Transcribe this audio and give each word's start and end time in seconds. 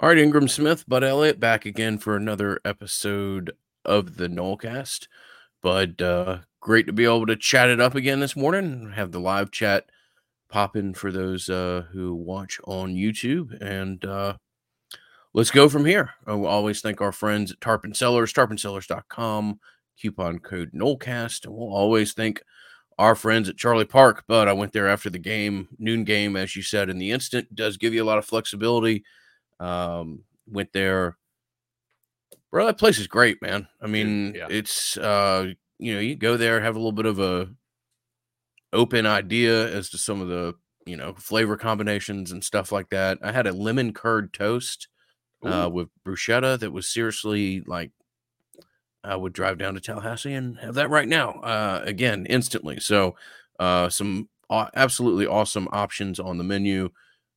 All 0.00 0.08
right, 0.08 0.18
Ingram 0.18 0.48
Smith, 0.48 0.88
Bud 0.88 1.04
Elliott, 1.04 1.38
back 1.38 1.64
again 1.64 1.98
for 1.98 2.16
another 2.16 2.60
episode 2.64 3.52
of 3.84 4.16
the 4.16 4.26
Nolecast. 4.26 5.06
Bud, 5.62 6.02
uh, 6.02 6.38
great 6.60 6.88
to 6.88 6.92
be 6.92 7.04
able 7.04 7.26
to 7.26 7.36
chat 7.36 7.68
it 7.68 7.80
up 7.80 7.94
again 7.94 8.18
this 8.18 8.34
morning. 8.34 8.90
Have 8.96 9.12
the 9.12 9.20
live 9.20 9.52
chat 9.52 9.84
popping 10.48 10.94
for 10.94 11.12
those 11.12 11.48
uh, 11.48 11.84
who 11.92 12.12
watch 12.12 12.58
on 12.64 12.96
YouTube, 12.96 13.56
and 13.62 14.04
uh, 14.04 14.34
let's 15.32 15.52
go 15.52 15.68
from 15.68 15.84
here. 15.84 16.10
I 16.26 16.32
always 16.32 16.80
thank 16.80 17.00
our 17.00 17.12
friends 17.12 17.52
at 17.52 17.60
Tarpon 17.60 17.94
Cellars, 17.94 18.32
tarponcellars.com, 18.32 19.60
coupon 20.02 20.40
code 20.40 20.72
Nolecast, 20.74 21.44
and 21.44 21.54
we'll 21.54 21.72
always 21.72 22.14
thank 22.14 22.42
our 22.98 23.14
friends 23.14 23.48
at 23.48 23.56
Charlie 23.56 23.84
Park. 23.84 24.24
But 24.26 24.48
I 24.48 24.54
went 24.54 24.72
there 24.72 24.88
after 24.88 25.08
the 25.08 25.20
game, 25.20 25.68
noon 25.78 26.02
game, 26.02 26.34
as 26.34 26.56
you 26.56 26.62
said, 26.62 26.90
in 26.90 26.98
the 26.98 27.12
instant 27.12 27.54
does 27.54 27.76
give 27.76 27.94
you 27.94 28.02
a 28.02 28.04
lot 28.04 28.18
of 28.18 28.24
flexibility 28.24 29.04
um, 29.64 30.24
went 30.46 30.72
there. 30.72 31.16
Bro, 32.50 32.66
that 32.66 32.78
place 32.78 32.98
is 32.98 33.06
great, 33.06 33.42
man. 33.42 33.66
I 33.80 33.86
mean, 33.86 34.34
yeah. 34.34 34.46
it's 34.48 34.96
uh, 34.96 35.52
you 35.78 35.94
know, 35.94 36.00
you 36.00 36.14
go 36.14 36.36
there, 36.36 36.60
have 36.60 36.76
a 36.76 36.78
little 36.78 36.92
bit 36.92 37.06
of 37.06 37.18
a 37.18 37.48
open 38.72 39.06
idea 39.06 39.72
as 39.74 39.90
to 39.90 39.98
some 39.98 40.20
of 40.20 40.28
the 40.28 40.54
you 40.86 40.96
know 40.96 41.14
flavor 41.14 41.56
combinations 41.56 42.30
and 42.30 42.44
stuff 42.44 42.70
like 42.70 42.90
that. 42.90 43.18
I 43.22 43.32
had 43.32 43.46
a 43.46 43.52
lemon 43.52 43.92
curd 43.92 44.32
toast 44.32 44.88
uh, 45.44 45.68
with 45.72 45.88
bruschetta 46.06 46.58
that 46.60 46.72
was 46.72 46.88
seriously 46.88 47.62
like 47.66 47.90
I 49.02 49.16
would 49.16 49.32
drive 49.32 49.58
down 49.58 49.74
to 49.74 49.80
Tallahassee 49.80 50.32
and 50.32 50.58
have 50.58 50.74
that 50.74 50.90
right 50.90 51.08
now 51.08 51.32
uh, 51.40 51.82
again 51.84 52.26
instantly. 52.26 52.80
So 52.80 53.16
uh, 53.58 53.88
some 53.88 54.28
absolutely 54.50 55.26
awesome 55.26 55.68
options 55.72 56.20
on 56.20 56.38
the 56.38 56.44
menu. 56.44 56.90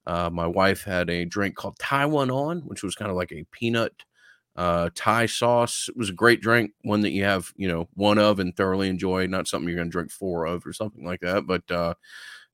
Uh, 0.08 0.30
my 0.32 0.48
wife 0.48 0.86
had 0.86 1.10
a 1.10 1.26
drink 1.26 1.56
called 1.56 1.78
Taiwan 1.78 2.32
On, 2.32 2.62
which 2.62 2.82
was 2.82 2.96
kind 2.96 3.12
of 3.12 3.18
like 3.18 3.34
a 3.34 3.46
peanut 3.52 4.04
uh, 4.56 4.90
Thai 4.96 5.26
sauce. 5.26 5.90
It 5.90 5.98
was 5.98 6.10
a 6.10 6.14
great 6.14 6.41
drink, 6.41 6.72
one 6.82 7.02
that 7.02 7.12
you 7.12 7.26
have, 7.26 7.52
you 7.58 7.68
know, 7.68 7.90
one 7.94 8.18
of 8.18 8.40
and 8.40 8.55
thoroughly 8.55 8.88
enjoy. 8.88 9.27
Not 9.27 9.48
something 9.48 9.68
you're 9.68 9.77
going 9.77 9.90
to 9.90 9.91
drink 9.91 10.12
four 10.12 10.46
of 10.46 10.66
or 10.66 10.72
something 10.72 11.05
like 11.05 11.20
that. 11.20 11.46
But 11.46 11.70
uh, 11.70 11.94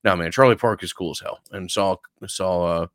no, 0.02 0.16
man, 0.16 0.32
Charlie 0.32 0.56
Park 0.56 0.82
is 0.82 0.92
cool 0.92 1.12
as 1.12 1.20
hell. 1.20 1.38
And 1.52 1.70
saw 1.70 1.96
saw 2.26 2.64
uh, 2.64 2.86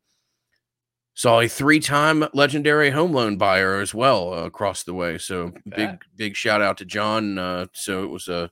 saw 1.14 1.40
a 1.40 1.48
three 1.48 1.80
time 1.80 2.24
legendary 2.34 2.90
home 2.90 3.12
loan 3.12 3.36
buyer 3.36 3.80
as 3.80 3.94
well 3.94 4.32
uh, 4.32 4.44
across 4.44 4.84
the 4.84 4.94
way. 4.94 5.18
So 5.18 5.52
big 5.74 6.02
big 6.16 6.36
shout 6.36 6.62
out 6.62 6.76
to 6.78 6.84
John. 6.84 7.38
Uh, 7.38 7.66
so 7.72 8.04
it 8.04 8.10
was 8.10 8.28
a 8.28 8.34
uh, 8.34 8.48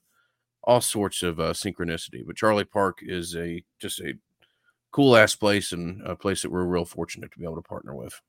all 0.64 0.80
sorts 0.80 1.22
of 1.22 1.38
uh, 1.38 1.52
synchronicity. 1.52 2.26
But 2.26 2.36
Charlie 2.36 2.64
Park 2.64 2.98
is 3.02 3.36
a 3.36 3.62
just 3.78 4.00
a 4.00 4.14
cool 4.98 5.14
ass 5.14 5.36
place 5.36 5.70
and 5.70 6.02
a 6.04 6.16
place 6.16 6.42
that 6.42 6.50
we're 6.50 6.64
real 6.64 6.84
fortunate 6.84 7.30
to 7.30 7.38
be 7.38 7.44
able 7.44 7.54
to 7.54 7.62
partner 7.62 7.94
with. 7.94 8.20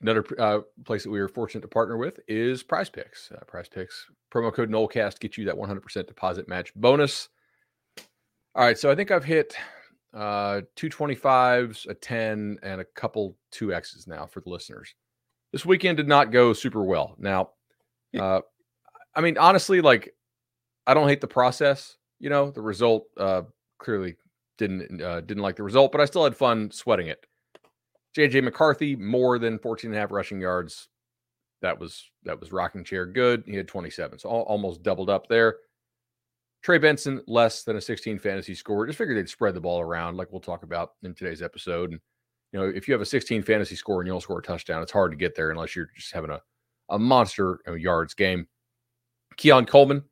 Another 0.00 0.24
uh, 0.38 0.60
place 0.86 1.02
that 1.02 1.10
we 1.10 1.20
are 1.20 1.28
fortunate 1.28 1.60
to 1.60 1.68
partner 1.68 1.98
with 1.98 2.18
is 2.26 2.62
Prize 2.62 2.88
Picks. 2.88 3.30
Uh, 3.30 3.44
Prize 3.46 3.68
Picks 3.68 4.06
promo 4.32 4.50
code 4.50 4.70
Nolecast 4.70 5.20
get 5.20 5.36
you 5.36 5.44
that 5.44 5.54
100% 5.54 6.06
deposit 6.06 6.48
match 6.48 6.74
bonus. 6.74 7.28
All 8.54 8.64
right, 8.64 8.78
so 8.78 8.90
I 8.90 8.94
think 8.94 9.10
I've 9.10 9.26
hit 9.26 9.54
uh, 10.14 10.62
two 10.74 10.88
25s, 10.88 11.86
a 11.86 11.92
10, 11.92 12.60
and 12.62 12.80
a 12.80 12.86
couple 12.96 13.36
2Xs 13.52 14.08
now 14.08 14.24
for 14.24 14.40
the 14.40 14.48
listeners. 14.48 14.94
This 15.52 15.66
weekend 15.66 15.98
did 15.98 16.08
not 16.08 16.32
go 16.32 16.54
super 16.54 16.82
well. 16.82 17.14
Now, 17.18 17.50
uh, 18.18 18.40
I 19.14 19.20
mean, 19.20 19.36
honestly, 19.36 19.82
like, 19.82 20.14
I 20.86 20.94
don't 20.94 21.08
hate 21.08 21.20
the 21.20 21.28
process. 21.28 21.98
You 22.20 22.30
know, 22.30 22.50
the 22.50 22.62
result 22.62 23.04
uh, 23.18 23.42
clearly 23.78 24.16
didn't 24.60 25.02
uh, 25.02 25.20
didn't 25.22 25.42
like 25.42 25.56
the 25.56 25.62
result, 25.62 25.90
but 25.90 26.00
I 26.00 26.04
still 26.04 26.24
had 26.24 26.36
fun 26.36 26.70
sweating 26.70 27.08
it. 27.08 27.26
JJ 28.16 28.44
McCarthy 28.44 28.94
more 28.94 29.38
than 29.38 29.58
14 29.58 29.90
and 29.90 29.96
a 29.96 30.00
half 30.00 30.12
rushing 30.12 30.40
yards. 30.40 30.88
That 31.62 31.78
was 31.78 32.10
that 32.24 32.38
was 32.38 32.52
rocking 32.52 32.84
chair 32.84 33.06
good. 33.06 33.42
He 33.46 33.56
had 33.56 33.68
27, 33.68 34.18
so 34.18 34.28
all, 34.28 34.42
almost 34.42 34.82
doubled 34.82 35.10
up 35.10 35.28
there. 35.28 35.56
Trey 36.62 36.78
Benson 36.78 37.22
less 37.26 37.62
than 37.62 37.76
a 37.76 37.80
16 37.80 38.18
fantasy 38.18 38.54
score. 38.54 38.86
Just 38.86 38.98
figured 38.98 39.16
they'd 39.16 39.28
spread 39.28 39.54
the 39.54 39.60
ball 39.60 39.80
around, 39.80 40.16
like 40.16 40.30
we'll 40.30 40.40
talk 40.40 40.62
about 40.62 40.92
in 41.02 41.14
today's 41.14 41.42
episode. 41.42 41.90
And 41.90 42.00
you 42.52 42.60
know, 42.60 42.66
if 42.66 42.86
you 42.86 42.92
have 42.92 43.00
a 43.00 43.06
16 43.06 43.42
fantasy 43.42 43.76
score 43.76 44.00
and 44.00 44.06
you 44.06 44.12
don't 44.12 44.20
score 44.20 44.38
a 44.38 44.42
touchdown, 44.42 44.82
it's 44.82 44.92
hard 44.92 45.12
to 45.12 45.16
get 45.16 45.34
there 45.34 45.50
unless 45.50 45.74
you're 45.74 45.90
just 45.96 46.12
having 46.12 46.30
a 46.30 46.40
a 46.90 46.98
monster 46.98 47.60
yards 47.78 48.14
game. 48.14 48.46
Keon 49.36 49.64
Coleman, 49.64 50.02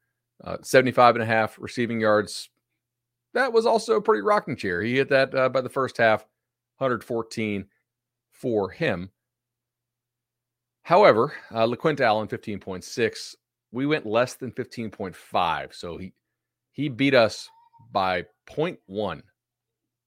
uh, 0.45 0.59
75 0.62 1.17
and 1.17 1.22
a 1.22 1.27
half 1.27 1.56
receiving 1.59 2.01
yards, 2.01 2.51
that 3.38 3.53
was 3.53 3.66
also 3.66 3.97
a 3.97 4.03
pretty 4.03 4.22
rocking 4.22 4.56
chair. 4.56 4.82
He 4.82 4.97
hit 4.97 5.09
that 5.10 5.34
uh, 5.34 5.49
by 5.49 5.60
the 5.60 5.69
first 5.69 5.97
half, 5.97 6.22
114 6.78 7.66
for 8.32 8.71
him. 8.71 9.10
However, 10.82 11.32
uh, 11.53 11.66
LeQuint 11.66 12.00
Allen, 12.00 12.28
15.6. 12.28 13.34
We 13.71 13.87
went 13.87 14.06
less 14.06 14.34
than 14.34 14.50
15.5. 14.53 15.75
So 15.75 15.98
he 15.98 16.12
he 16.72 16.88
beat 16.88 17.15
us 17.15 17.48
by 17.93 18.25
0.1. 18.48 19.22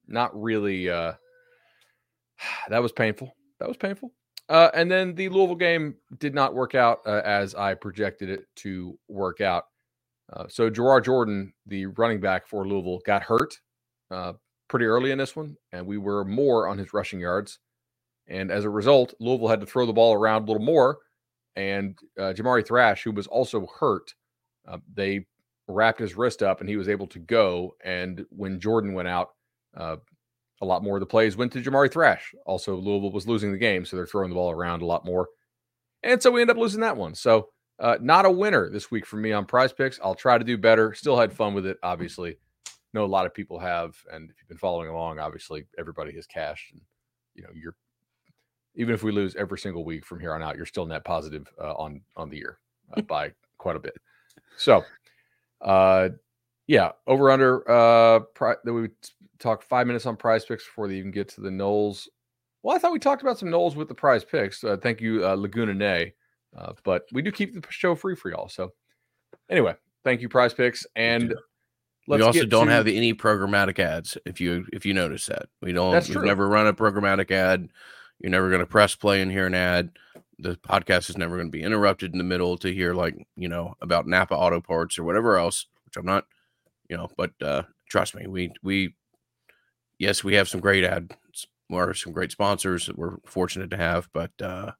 Not 0.08 0.42
really 0.42 0.90
uh 0.90 1.14
that 2.70 2.82
was 2.82 2.92
painful. 2.92 3.36
That 3.60 3.68
was 3.68 3.78
painful. 3.78 4.12
Uh, 4.50 4.70
and 4.74 4.92
then 4.92 5.16
the 5.16 5.30
Louisville 5.30 5.56
game 5.56 5.96
did 6.18 6.34
not 6.34 6.54
work 6.54 6.76
out 6.76 7.00
uh, 7.06 7.22
as 7.24 7.56
I 7.56 7.74
projected 7.74 8.30
it 8.30 8.46
to 8.58 8.98
work 9.08 9.40
out. 9.40 9.66
Uh, 10.34 10.46
so 10.48 10.70
Jawhar 10.70 11.04
Jordan, 11.04 11.54
the 11.66 11.88
running 11.88 12.20
back 12.20 12.48
for 12.48 12.68
Louisville, 12.68 13.02
got 13.06 13.24
hurt 13.24 13.60
uh, 14.10 14.34
pretty 14.68 14.86
early 14.86 15.12
in 15.12 15.18
this 15.18 15.36
one, 15.36 15.58
and 15.72 15.86
we 15.86 15.98
were 15.98 16.24
more 16.24 16.68
on 16.68 16.78
his 16.78 16.94
rushing 16.94 17.20
yards. 17.20 17.60
And 18.28 18.52
as 18.52 18.64
a 18.64 18.70
result, 18.70 19.14
Louisville 19.20 19.50
had 19.50 19.60
to 19.60 19.66
throw 19.66 19.86
the 19.86 19.94
ball 19.94 20.14
around 20.14 20.44
a 20.44 20.46
little 20.52 20.66
more. 20.66 21.00
And 21.56 21.98
uh, 22.18 22.34
Jamari 22.34 22.66
Thrash, 22.66 23.04
who 23.04 23.12
was 23.12 23.28
also 23.28 23.68
hurt, 23.78 24.14
uh, 24.66 24.78
they 24.94 25.26
wrapped 25.68 26.00
his 26.00 26.16
wrist 26.16 26.42
up, 26.42 26.62
and 26.62 26.70
he 26.70 26.78
was 26.78 26.88
able 26.88 27.08
to 27.08 27.20
go. 27.20 27.76
And 27.84 28.26
when 28.30 28.60
Jordan 28.60 28.94
went 28.94 29.10
out, 29.10 29.32
uh, 29.76 29.98
a 30.62 30.66
lot 30.66 30.84
more 30.84 30.96
of 30.96 31.02
the 31.02 31.08
plays 31.08 31.36
went 31.36 31.52
to 31.54 31.62
Jamari 31.62 31.92
Thrash. 31.92 32.34
Also, 32.46 32.76
Louisville 32.76 33.12
was 33.12 33.28
losing 33.28 33.52
the 33.52 33.58
game, 33.58 33.84
so 33.84 33.98
they're 33.98 34.06
throwing 34.06 34.30
the 34.30 34.36
ball 34.36 34.52
around 34.52 34.82
a 34.82 34.86
lot 34.86 35.04
more. 35.04 35.28
And 36.04 36.22
so 36.22 36.32
we 36.32 36.42
end 36.42 36.52
up 36.52 36.58
losing 36.58 36.82
that 36.82 36.98
one. 36.98 37.16
So 37.16 37.50
uh, 37.82 37.98
not 38.00 38.26
a 38.26 38.32
winner 38.32 38.70
this 38.70 38.92
week 38.92 39.08
for 39.08 39.18
me 39.18 39.32
on 39.32 39.44
prize 39.44 39.74
picks. 39.74 40.00
I'll 40.04 40.16
try 40.16 40.38
to 40.38 40.44
do 40.44 40.56
better. 40.56 40.94
Still 40.94 41.18
had 41.18 41.34
fun 41.34 41.56
with 41.56 41.66
it, 41.66 41.78
obviously. 41.82 42.38
Know 42.94 43.04
a 43.04 43.08
lot 43.08 43.26
of 43.26 43.34
people 43.34 43.58
have. 43.58 43.96
And 44.14 44.30
if 44.30 44.36
you've 44.40 44.48
been 44.48 44.58
following 44.60 44.88
along, 44.88 45.18
obviously 45.18 45.66
everybody 45.80 46.14
has 46.14 46.28
cashed. 46.28 46.74
And, 46.74 46.82
you 47.34 47.42
know, 47.42 47.50
you're, 47.56 47.76
even 48.76 48.94
if 48.94 49.02
we 49.02 49.12
lose 49.12 49.36
every 49.36 49.58
single 49.58 49.84
week 49.84 50.06
from 50.06 50.20
here 50.20 50.34
on 50.34 50.44
out, 50.44 50.58
you're 50.58 50.68
still 50.68 50.86
net 50.86 51.04
positive 51.04 51.48
uh, 51.60 51.74
on, 51.74 52.02
on 52.16 52.30
the 52.30 52.38
year 52.38 52.60
uh, 52.96 53.02
by 53.08 53.32
quite 53.58 53.76
a 53.76 53.80
bit. 53.80 53.96
So, 54.58 54.84
uh, 55.62 56.10
yeah, 56.68 56.92
over 57.08 57.32
under, 57.32 57.70
uh, 57.70 58.20
pri- 58.36 58.58
that 58.64 58.74
we 58.74 58.90
talk 59.40 59.64
five 59.64 59.88
minutes 59.88 60.06
on 60.06 60.18
prize 60.18 60.46
picks 60.46 60.66
before 60.66 60.88
they 60.88 60.98
even 60.98 61.10
get 61.10 61.30
to 61.30 61.42
the 61.42 61.50
Noles. 61.50 62.08
Well, 62.62 62.76
I 62.76 62.80
thought 62.80 62.92
we 62.92 63.00
talked 63.00 63.24
about 63.24 63.40
some 63.40 63.50
Noles 63.50 63.76
with 63.76 63.88
the 63.88 63.96
prize 63.96 64.24
picks. 64.24 64.64
Uh, 64.64 64.78
thank 64.78 65.02
you, 65.02 65.26
uh, 65.26 65.34
Laguna 65.34 65.74
Nay. 65.74 66.14
Uh, 66.56 66.74
but 66.84 67.04
we 67.12 67.22
do 67.22 67.32
keep 67.32 67.54
the 67.54 67.64
show 67.70 67.96
free 67.96 68.16
for 68.16 68.30
y'all. 68.30 68.50
So 68.50 68.74
anyway, 69.50 69.76
thank 70.04 70.22
you, 70.22 70.30
Prize 70.30 70.54
Picks, 70.54 70.86
and 70.96 71.34
we 72.08 72.22
also 72.22 72.46
don't 72.46 72.68
to... 72.68 72.74
have 72.74 72.88
any 72.88 73.14
programmatic 73.14 73.80
ads. 73.80 74.18
If 74.26 74.42
you 74.42 74.66
if 74.74 74.86
you 74.86 74.94
notice 74.94 75.28
that 75.28 75.48
we 75.62 75.72
don't, 75.72 75.94
That's 75.94 76.10
we've 76.10 76.24
never 76.24 76.48
run 76.48 76.68
a 76.68 76.74
programmatic 76.74 77.32
ad. 77.32 77.70
You're 78.20 78.32
never 78.32 78.50
going 78.50 78.62
to 78.62 78.68
press 78.68 78.96
play 78.96 79.22
and 79.22 79.32
hear 79.32 79.48
an 79.48 79.56
ad. 79.56 79.92
The 80.40 80.56
podcast 80.56 81.10
is 81.10 81.18
never 81.18 81.36
going 81.36 81.48
to 81.48 81.52
be 81.52 81.64
interrupted 81.64 82.12
in 82.12 82.18
the 82.18 82.24
middle 82.24 82.58
to 82.58 82.74
hear 82.74 82.94
like 82.94 83.16
you 83.36 83.48
know 83.48 83.76
about 83.82 84.08
Napa 84.08 84.36
Auto 84.36 84.60
Parts 84.60 84.98
or 85.00 85.04
whatever 85.04 85.38
else, 85.38 85.68
which 85.86 85.98
I'm 85.98 86.06
not, 86.06 86.26
you 86.90 86.98
know. 86.98 87.10
But 87.16 87.32
uh, 87.42 87.64
trust 87.88 88.16
me, 88.16 88.28
we 88.28 88.52
we 88.64 88.96
yes, 90.00 90.24
we 90.24 90.36
have 90.36 90.50
some 90.50 90.60
great 90.60 90.84
ads 90.84 91.16
or 91.70 91.94
some 91.94 92.12
great 92.12 92.32
sponsors 92.32 92.88
that 92.88 92.98
we're 92.98 93.18
fortunate 93.26 93.70
to 93.70 93.78
have, 93.78 94.10
but 94.14 94.32
uh, 94.42 94.72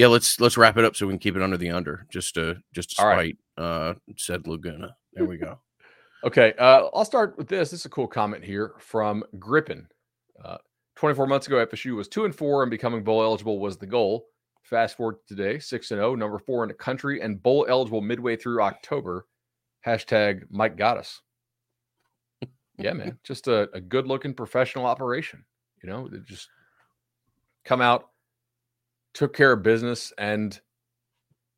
yeah, 0.00 0.06
let's 0.06 0.40
let's 0.40 0.56
wrap 0.56 0.78
it 0.78 0.84
up 0.86 0.96
so 0.96 1.06
we 1.06 1.12
can 1.12 1.18
keep 1.18 1.36
it 1.36 1.42
under 1.42 1.58
the 1.58 1.68
under. 1.70 2.06
Just 2.08 2.32
to 2.34 2.56
just 2.72 2.88
to 2.90 2.96
spite 2.96 3.36
right. 3.58 3.62
uh 3.62 3.94
said 4.16 4.46
Laguna. 4.46 4.96
There 5.12 5.26
we 5.26 5.36
go. 5.36 5.58
okay, 6.24 6.54
uh, 6.58 6.88
I'll 6.94 7.04
start 7.04 7.36
with 7.36 7.48
this. 7.48 7.70
This 7.70 7.80
is 7.80 7.86
a 7.86 7.90
cool 7.90 8.06
comment 8.06 8.42
here 8.42 8.72
from 8.78 9.22
Grippin. 9.38 9.86
Uh, 10.42 10.56
24 10.96 11.26
months 11.26 11.48
ago, 11.48 11.66
FSU 11.66 11.96
was 11.96 12.08
two 12.08 12.24
and 12.24 12.34
four, 12.34 12.62
and 12.62 12.70
becoming 12.70 13.04
bowl 13.04 13.22
eligible 13.22 13.58
was 13.58 13.76
the 13.76 13.86
goal. 13.86 14.24
Fast 14.62 14.96
forward 14.96 15.16
to 15.28 15.36
today, 15.36 15.58
six 15.58 15.90
and 15.90 15.98
zero, 15.98 16.12
oh, 16.12 16.14
number 16.14 16.38
four 16.38 16.64
in 16.64 16.68
the 16.68 16.74
country, 16.74 17.20
and 17.20 17.42
bowl 17.42 17.66
eligible 17.68 18.00
midway 18.00 18.36
through 18.36 18.62
October. 18.62 19.26
Hashtag 19.86 20.44
Mike 20.48 20.78
got 20.78 20.96
us. 20.96 21.20
yeah, 22.78 22.94
man, 22.94 23.18
just 23.24 23.48
a, 23.48 23.68
a 23.74 23.82
good 23.82 24.06
looking 24.06 24.32
professional 24.32 24.86
operation. 24.86 25.44
You 25.82 25.90
know, 25.90 26.08
they 26.08 26.20
just 26.20 26.48
come 27.66 27.82
out 27.82 28.09
took 29.14 29.34
care 29.34 29.52
of 29.52 29.62
business, 29.62 30.12
and 30.18 30.58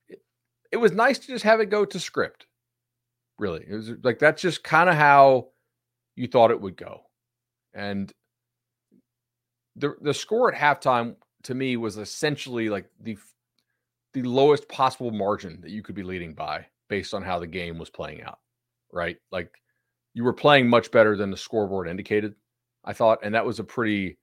it, 0.09 0.23
it 0.71 0.77
was 0.77 0.93
nice 0.93 1.19
to 1.19 1.27
just 1.27 1.45
have 1.45 1.61
it 1.61 1.67
go 1.67 1.85
to 1.85 2.01
script. 2.01 2.47
Really, 3.39 3.65
it 3.69 3.75
was 3.75 3.91
like 4.03 4.19
that's 4.19 4.43
just 4.43 4.63
kind 4.63 4.89
of 4.89 4.95
how 4.97 5.49
you 6.17 6.29
thought 6.29 6.51
it 6.51 6.61
would 6.61 6.77
go, 6.77 7.03
and 7.75 8.13
the 9.77 9.95
the 10.01 10.15
score 10.15 10.53
at 10.53 10.59
halftime 10.59 11.17
to 11.45 11.55
me 11.55 11.77
was 11.77 11.97
essentially 11.97 12.69
like 12.69 12.89
the 13.01 13.17
the 14.15 14.23
lowest 14.23 14.69
possible 14.69 15.11
margin 15.11 15.61
that 15.63 15.71
you 15.71 15.83
could 15.83 15.95
be 15.95 16.03
leading 16.03 16.35
by 16.35 16.67
based 16.89 17.15
on 17.15 17.23
how 17.23 17.39
the 17.39 17.47
game 17.47 17.79
was 17.79 17.89
playing 17.89 18.23
out, 18.23 18.39
right? 18.93 19.17
Like 19.31 19.51
you 20.15 20.25
were 20.25 20.35
playing 20.35 20.69
much 20.69 20.91
better 20.91 21.17
than 21.17 21.31
the 21.31 21.37
scoreboard 21.37 21.89
indicated, 21.89 22.35
I 22.85 22.93
thought, 22.93 23.21
and 23.23 23.35
that 23.35 23.47
was 23.47 23.59
a 23.59 23.65
pretty 23.65 24.19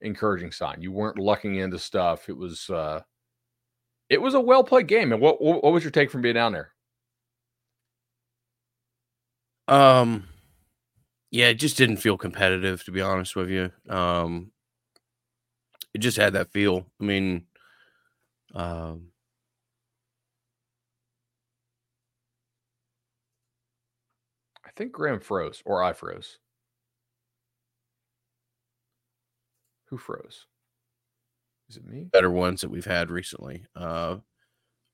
encouraging 0.00 0.52
sign. 0.52 0.82
You 0.82 0.92
weren't 0.92 1.18
lucking 1.18 1.56
into 1.56 1.78
stuff. 1.78 2.28
It 2.28 2.36
was 2.36 2.70
uh 2.70 3.02
it 4.08 4.20
was 4.22 4.34
a 4.34 4.40
well 4.40 4.64
played 4.64 4.86
game. 4.88 5.12
And 5.12 5.20
what, 5.20 5.40
what 5.42 5.62
what 5.62 5.72
was 5.72 5.84
your 5.84 5.90
take 5.90 6.10
from 6.10 6.22
being 6.22 6.34
down 6.34 6.52
there? 6.52 6.72
Um 9.66 10.28
yeah, 11.30 11.46
it 11.48 11.54
just 11.54 11.76
didn't 11.76 11.98
feel 11.98 12.16
competitive 12.16 12.84
to 12.84 12.90
be 12.90 13.00
honest 13.02 13.36
with 13.36 13.50
you. 13.50 13.70
Um 13.88 14.52
it 15.94 15.98
just 15.98 16.16
had 16.16 16.34
that 16.34 16.52
feel. 16.52 16.86
I 17.00 17.04
mean, 17.04 17.46
um 18.54 19.08
I 24.64 24.70
think 24.76 24.92
Graham 24.92 25.20
froze 25.20 25.62
or 25.66 25.82
I 25.82 25.92
froze. 25.92 26.38
Who 29.90 29.98
froze? 29.98 30.46
Is 31.68 31.76
it 31.76 31.86
me? 31.86 32.04
better 32.10 32.30
ones 32.30 32.62
that 32.62 32.70
we've 32.70 32.84
had 32.86 33.10
recently. 33.10 33.64
Uh, 33.76 34.16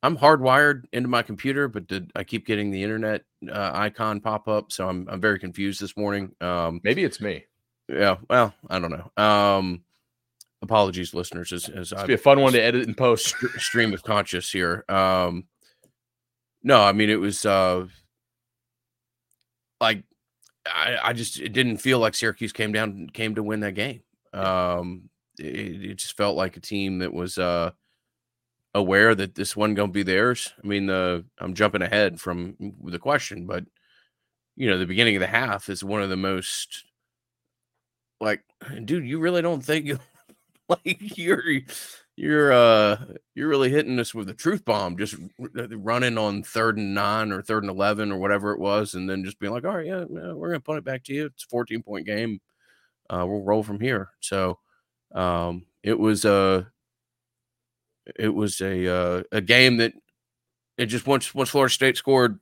I'm 0.03 0.19
hardwired 0.19 0.83
into 0.93 1.09
my 1.09 1.23
computer, 1.23 1.69
but 1.69 1.87
did 1.87 2.11
I 2.17 2.25
keep 2.25 2.47
getting 2.47 2.71
the 2.71 2.83
internet 2.83 3.23
uh, 3.49 3.71
icon 3.73 4.21
pop 4.21 4.49
up? 4.49 4.73
So 4.73 4.89
I'm 4.89 5.09
I'm 5.09 5.21
very 5.21 5.39
confused 5.39 5.81
this 5.81 5.97
morning. 5.97 6.33
Um, 6.41 6.81
Maybe 6.85 7.05
it's 7.05 7.21
me. 7.21 7.45
yeah, 7.89 8.17
well, 8.29 8.53
I 8.69 8.79
don't 8.81 8.91
know. 8.91 9.23
Um, 9.23 9.85
apologies, 10.63 11.15
listeners, 11.15 11.53
as, 11.53 11.69
as 11.69 11.93
It's 11.93 12.01
I 12.03 12.07
be 12.07 12.15
a 12.15 12.19
fun 12.19 12.41
one 12.41 12.53
to 12.55 12.61
edit 12.63 12.87
and 12.87 12.97
post. 12.97 13.35
stream 13.57 13.95
of 13.95 14.03
conscious 14.03 14.51
here. 14.51 14.85
Um, 14.89 15.45
no, 16.63 16.83
I 16.83 16.93
mean 16.93 17.09
it 17.09 17.21
was 17.21 17.47
uh, 17.47 17.87
like 19.81 20.03
I, 20.67 20.99
I 21.03 21.13
just 21.13 21.39
it 21.41 21.53
didn't 21.53 21.79
feel 21.79 21.99
like 21.99 22.15
Syracuse 22.15 22.53
came 22.53 22.73
down 22.73 23.09
came 23.13 23.37
to 23.37 23.43
win 23.43 23.61
that 23.61 23.73
game. 23.73 24.03
Um, 24.35 25.09
it, 25.39 25.85
it 25.85 25.95
just 25.97 26.17
felt 26.17 26.37
like 26.37 26.57
a 26.57 26.61
team 26.61 26.99
that 26.99 27.13
was 27.13 27.39
uh 27.39 27.71
aware 28.75 29.15
that 29.15 29.35
this 29.35 29.57
wasn't 29.57 29.77
going 29.77 29.91
to 29.91 29.93
be 29.93 30.03
theirs. 30.03 30.53
I 30.63 30.67
mean, 30.67 30.87
the 30.87 31.25
I'm 31.39 31.55
jumping 31.55 31.83
ahead 31.83 32.21
from 32.21 32.57
the 32.85 32.99
question, 32.99 33.47
but 33.47 33.65
you 34.57 34.69
know, 34.69 34.79
the 34.79 34.87
beginning 34.87 35.17
of 35.17 35.21
the 35.21 35.27
half 35.27 35.69
is 35.69 35.83
one 35.85 36.03
of 36.03 36.11
the 36.11 36.17
most 36.17 36.85
like, 38.21 38.43
dude, 38.85 39.07
you 39.07 39.19
really 39.21 39.43
don't 39.43 39.65
think 39.65 39.87
you 39.87 39.99
like 40.69 41.19
you're 41.19 41.43
you're 42.17 42.53
uh 42.53 42.97
you're 43.35 43.49
really 43.49 43.71
hitting 43.71 43.99
us 43.99 44.15
with 44.15 44.29
a 44.29 44.35
truth 44.35 44.65
bomb, 44.65 44.97
just 44.97 45.17
running 45.39 46.19
on 46.19 46.43
third 46.43 46.79
and 46.79 46.95
nine 46.95 47.33
or 47.33 47.43
third 47.43 47.65
and 47.65 47.71
eleven 47.71 48.13
or 48.13 48.19
whatever 48.19 48.53
it 48.53 48.61
was, 48.61 48.95
and 48.95 49.09
then 49.09 49.25
just 49.25 49.39
being 49.39 49.53
like, 49.53 49.65
all 49.65 49.77
right, 49.77 49.87
yeah, 49.87 50.05
yeah, 50.11 50.33
we're 50.33 50.49
gonna 50.49 50.61
punt 50.61 50.79
it 50.79 50.85
back 50.85 51.05
to 51.05 51.15
you. 51.15 51.27
It's 51.27 51.45
a 51.45 51.49
14 51.49 51.83
point 51.83 52.07
game. 52.07 52.41
Uh, 53.11 53.25
we'll 53.29 53.43
roll 53.43 53.63
from 53.63 53.81
here. 53.81 54.11
So 54.21 54.59
um, 55.15 55.67
it 55.83 55.99
was 55.99 56.25
a 56.25 56.71
it 58.17 58.29
was 58.29 58.61
a 58.61 58.89
uh, 58.89 59.23
a 59.33 59.41
game 59.41 59.77
that 59.79 59.93
it 60.79 60.87
just 60.87 61.07
once 61.07 61.35
once 61.35 61.51
Florida 61.51 61.73
State 61.73 61.97
scored, 61.97 62.39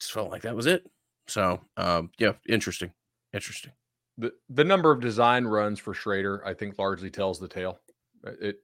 just 0.00 0.12
felt 0.12 0.30
like 0.30 0.42
that 0.42 0.56
was 0.56 0.66
it. 0.66 0.86
So 1.26 1.60
um, 1.76 2.10
yeah, 2.18 2.32
interesting, 2.48 2.92
interesting. 3.32 3.72
the 4.18 4.32
the 4.50 4.64
number 4.64 4.90
of 4.92 5.00
design 5.00 5.44
runs 5.44 5.78
for 5.80 5.94
Shrader, 5.94 6.40
I 6.46 6.54
think, 6.54 6.78
largely 6.78 7.10
tells 7.10 7.38
the 7.40 7.48
tale. 7.48 7.80
Uh, 8.26 8.32
It 8.40 8.56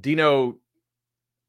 Dino, 0.00 0.58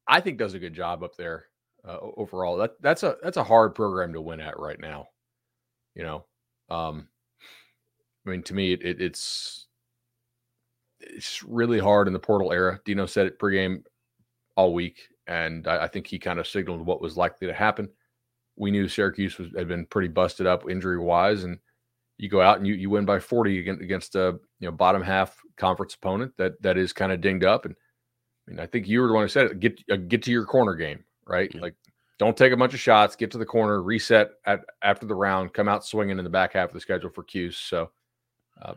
I 0.08 0.20
think, 0.20 0.38
does 0.38 0.54
a 0.54 0.58
good 0.58 0.74
job 0.74 1.02
up 1.04 1.16
there 1.16 1.46
uh, 1.86 1.98
overall. 2.16 2.56
That 2.56 2.72
that's 2.80 3.02
a 3.04 3.16
that's 3.22 3.36
a 3.36 3.44
hard 3.44 3.74
program 3.74 4.12
to 4.12 4.20
win 4.20 4.40
at 4.40 4.58
right 4.58 4.80
now. 4.80 5.06
You 5.94 6.02
know, 6.02 6.24
um, 6.68 7.08
I 8.30 8.32
mean, 8.32 8.42
to 8.44 8.54
me, 8.54 8.72
it, 8.72 8.82
it, 8.82 9.00
it's 9.00 9.66
it's 11.00 11.42
really 11.42 11.78
hard 11.78 12.06
in 12.06 12.12
the 12.12 12.18
portal 12.18 12.52
era. 12.52 12.80
Dino 12.84 13.06
said 13.06 13.26
it 13.26 13.38
pregame 13.38 13.82
all 14.56 14.72
week, 14.72 15.08
and 15.26 15.66
I, 15.66 15.84
I 15.84 15.88
think 15.88 16.06
he 16.06 16.18
kind 16.18 16.38
of 16.38 16.46
signaled 16.46 16.84
what 16.86 17.00
was 17.00 17.16
likely 17.16 17.46
to 17.48 17.54
happen. 17.54 17.88
We 18.56 18.70
knew 18.70 18.88
Syracuse 18.88 19.38
was, 19.38 19.48
had 19.56 19.68
been 19.68 19.86
pretty 19.86 20.08
busted 20.08 20.46
up 20.46 20.68
injury 20.70 20.98
wise, 20.98 21.44
and 21.44 21.58
you 22.18 22.28
go 22.28 22.42
out 22.42 22.58
and 22.58 22.66
you, 22.66 22.74
you 22.74 22.90
win 22.90 23.06
by 23.06 23.18
40 23.18 23.58
against, 23.58 23.82
against 23.82 24.14
a 24.14 24.38
you 24.58 24.68
know 24.68 24.72
bottom 24.72 25.02
half 25.02 25.36
conference 25.56 25.94
opponent 25.94 26.32
that 26.36 26.60
that 26.62 26.76
is 26.76 26.92
kind 26.92 27.12
of 27.12 27.20
dinged 27.20 27.44
up 27.44 27.64
and 27.64 27.74
I 28.46 28.50
mean 28.50 28.60
I 28.60 28.66
think 28.66 28.86
you 28.86 29.00
were 29.00 29.08
the 29.08 29.14
one 29.14 29.24
who 29.24 29.28
said 29.28 29.46
it 29.46 29.60
get 29.60 29.82
uh, 29.90 29.96
get 29.96 30.22
to 30.24 30.30
your 30.30 30.44
corner 30.44 30.74
game 30.74 31.02
right 31.26 31.50
Yeah. 31.54 31.62
like 31.62 31.74
don't 32.18 32.36
take 32.36 32.52
a 32.52 32.56
bunch 32.58 32.74
of 32.74 32.80
shots 32.80 33.16
get 33.16 33.30
to 33.30 33.38
the 33.38 33.46
corner 33.46 33.82
reset 33.82 34.32
at 34.44 34.60
after 34.82 35.06
the 35.06 35.14
round 35.14 35.54
come 35.54 35.66
out 35.68 35.84
swinging 35.84 36.18
in 36.18 36.24
the 36.24 36.30
back 36.30 36.52
half 36.52 36.68
of 36.68 36.74
the 36.74 36.80
schedule 36.80 37.08
for 37.08 37.22
Cuse 37.22 37.56
so 37.56 37.90
Yeah. 38.62 38.72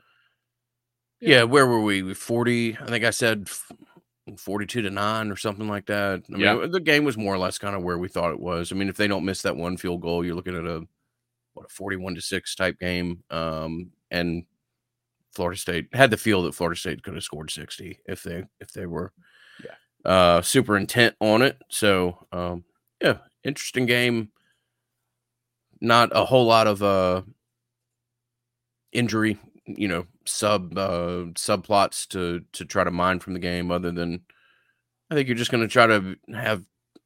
Yeah. 1.22 1.44
where 1.44 1.66
were 1.68 1.82
we? 1.82 2.14
40, 2.14 2.78
I 2.80 2.86
think 2.86 3.06
I 3.06 3.10
said 3.12 3.50
42 4.38 4.82
to 4.82 4.90
9 4.90 5.32
or 5.32 5.36
something 5.38 5.68
like 5.68 5.86
that. 5.88 6.24
I 6.34 6.38
Yeah. 6.38 6.56
mean, 6.56 6.72
the 6.72 6.80
game 6.80 7.04
was 7.06 7.18
more 7.18 7.34
or 7.34 7.38
less 7.38 7.58
kind 7.58 7.76
of 7.76 7.84
where 7.84 7.98
we 7.98 8.08
thought 8.10 8.32
it 8.34 8.40
was. 8.40 8.72
I 8.72 8.76
mean, 8.76 8.90
if 8.90 8.98
they 8.98 9.08
don't 9.08 9.26
miss 9.26 9.42
that 9.44 9.56
one 9.58 9.78
field 9.78 10.02
goal, 10.02 10.26
you're 10.26 10.36
looking 10.36 10.58
at 10.58 10.66
a 10.66 10.86
what 11.54 11.66
a 11.68 11.70
41 11.70 12.16
to 12.16 12.22
6 12.22 12.56
type 12.56 12.80
game. 12.80 13.24
Um, 13.30 13.92
and 14.10 14.46
Florida 15.34 15.60
State 15.60 15.88
had 15.94 16.10
the 16.12 16.18
feel 16.18 16.44
that 16.44 16.56
Florida 16.56 16.80
State 16.80 17.04
could 17.04 17.14
have 17.16 17.24
scored 17.24 17.52
60 17.52 18.00
if 18.06 18.24
they 18.24 18.44
if 18.60 18.72
they 18.72 18.86
were 18.86 19.12
Yeah. 19.64 19.76
uh 20.12 20.42
super 20.42 20.78
intent 20.78 21.16
on 21.20 21.42
it. 21.42 21.62
So 21.70 22.28
um 22.32 22.66
yeah, 23.02 23.18
interesting 23.44 23.86
game. 23.86 24.32
Not 25.82 26.10
a 26.16 26.26
whole 26.26 26.46
lot 26.46 26.68
of 26.68 26.82
uh 26.84 27.24
injury, 28.92 29.38
you 29.66 29.88
know, 29.88 30.06
sub 30.26 30.78
uh 30.78 31.26
subplots 31.34 32.08
to 32.10 32.42
to 32.54 32.66
try 32.66 32.84
to 32.84 32.92
mine 32.92 33.20
from 33.20 33.34
the 33.34 33.40
game 33.40 33.72
other 33.72 33.92
than 33.92 34.22
I 35.10 35.16
think 35.16 35.28
you're 35.28 35.38
just 35.38 35.52
gonna 35.52 35.68
try 35.68 35.88
to 35.88 36.16
have 36.34 36.64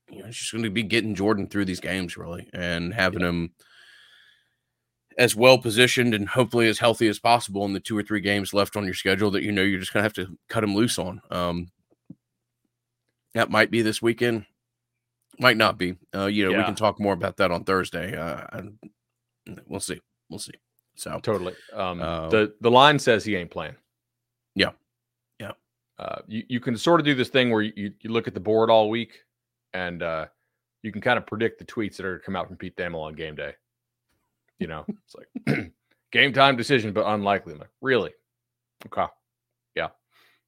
you 0.10 0.20
know, 0.22 0.28
it's 0.28 0.38
just 0.38 0.54
gonna 0.54 0.70
be 0.70 0.84
getting 0.84 1.16
Jordan 1.16 1.48
through 1.48 1.66
these 1.66 1.80
games 1.80 2.18
really 2.18 2.50
and 2.54 2.94
having 2.94 3.22
him 3.22 3.54
as 5.18 5.36
well 5.36 5.58
positioned 5.58 6.14
and 6.14 6.30
hopefully 6.30 6.68
as 6.68 6.80
healthy 6.80 7.08
as 7.08 7.20
possible 7.20 7.66
in 7.66 7.74
the 7.74 7.80
two 7.80 7.98
or 7.98 8.04
three 8.04 8.22
games 8.22 8.54
left 8.54 8.76
on 8.76 8.86
your 8.86 8.94
schedule 8.94 9.32
that 9.32 9.44
you 9.44 9.52
know 9.52 9.64
you're 9.64 9.80
just 9.80 9.94
gonna 9.94 10.04
have 10.04 10.14
to 10.14 10.38
cut 10.50 10.64
him 10.64 10.76
loose 10.76 10.98
on. 11.00 11.22
Um 11.32 11.72
that 13.34 13.52
might 13.52 13.70
be 13.70 13.84
this 13.84 14.02
weekend, 14.02 14.46
might 15.40 15.58
not 15.58 15.78
be. 15.78 15.96
Uh, 16.16 16.26
you 16.26 16.44
know, 16.46 16.58
we 16.58 16.64
can 16.64 16.76
talk 16.76 17.00
more 17.00 17.14
about 17.14 17.38
that 17.38 17.52
on 17.52 17.64
Thursday. 17.64 18.18
Uh, 18.18 18.46
and 18.52 18.80
we'll 19.68 19.80
see. 19.80 20.02
We'll 20.30 20.40
see. 20.40 20.54
So 20.98 21.20
totally 21.22 21.56
um, 21.74 22.02
Uh, 22.02 22.28
the 22.28 22.54
the 22.60 22.72
line 22.72 22.98
says 23.00 23.24
he 23.24 23.36
ain't 23.36 23.52
playing 23.52 23.76
Yeah. 24.56 24.72
Yeah. 25.40 25.52
uh, 26.00 26.22
you, 26.28 26.44
you 26.50 26.60
can 26.60 26.76
sort 26.76 27.00
of 27.00 27.06
do 27.06 27.14
this 27.16 27.30
thing 27.30 27.52
where 27.52 27.62
you, 27.62 27.94
you 28.02 28.10
look 28.10 28.28
at 28.28 28.34
the 28.34 28.40
board 28.40 28.70
all 28.72 28.90
week 28.90 29.24
and 29.74 30.02
uh, 30.02 30.26
you 30.82 30.92
can 30.92 31.00
kind 31.02 31.18
of 31.18 31.26
predict 31.28 31.60
the 31.60 31.66
tweets 31.66 31.98
that 31.98 32.06
are 32.06 32.18
to 32.18 32.26
come 32.26 32.36
out 32.36 32.48
from 32.48 32.58
Pete 32.58 32.76
Thamel 32.76 33.02
on 33.04 33.14
game 33.14 33.36
day. 33.36 33.54
You 34.60 34.68
know, 34.68 34.86
it's 35.06 35.16
like 35.16 35.72
game 36.12 36.34
time 36.34 36.58
decision, 36.58 36.94
but 36.94 37.06
unlikely. 37.06 37.54
I'm 37.54 37.60
like, 37.60 37.70
really? 37.82 38.14
Okay. 38.88 39.06
Yeah. 39.76 39.90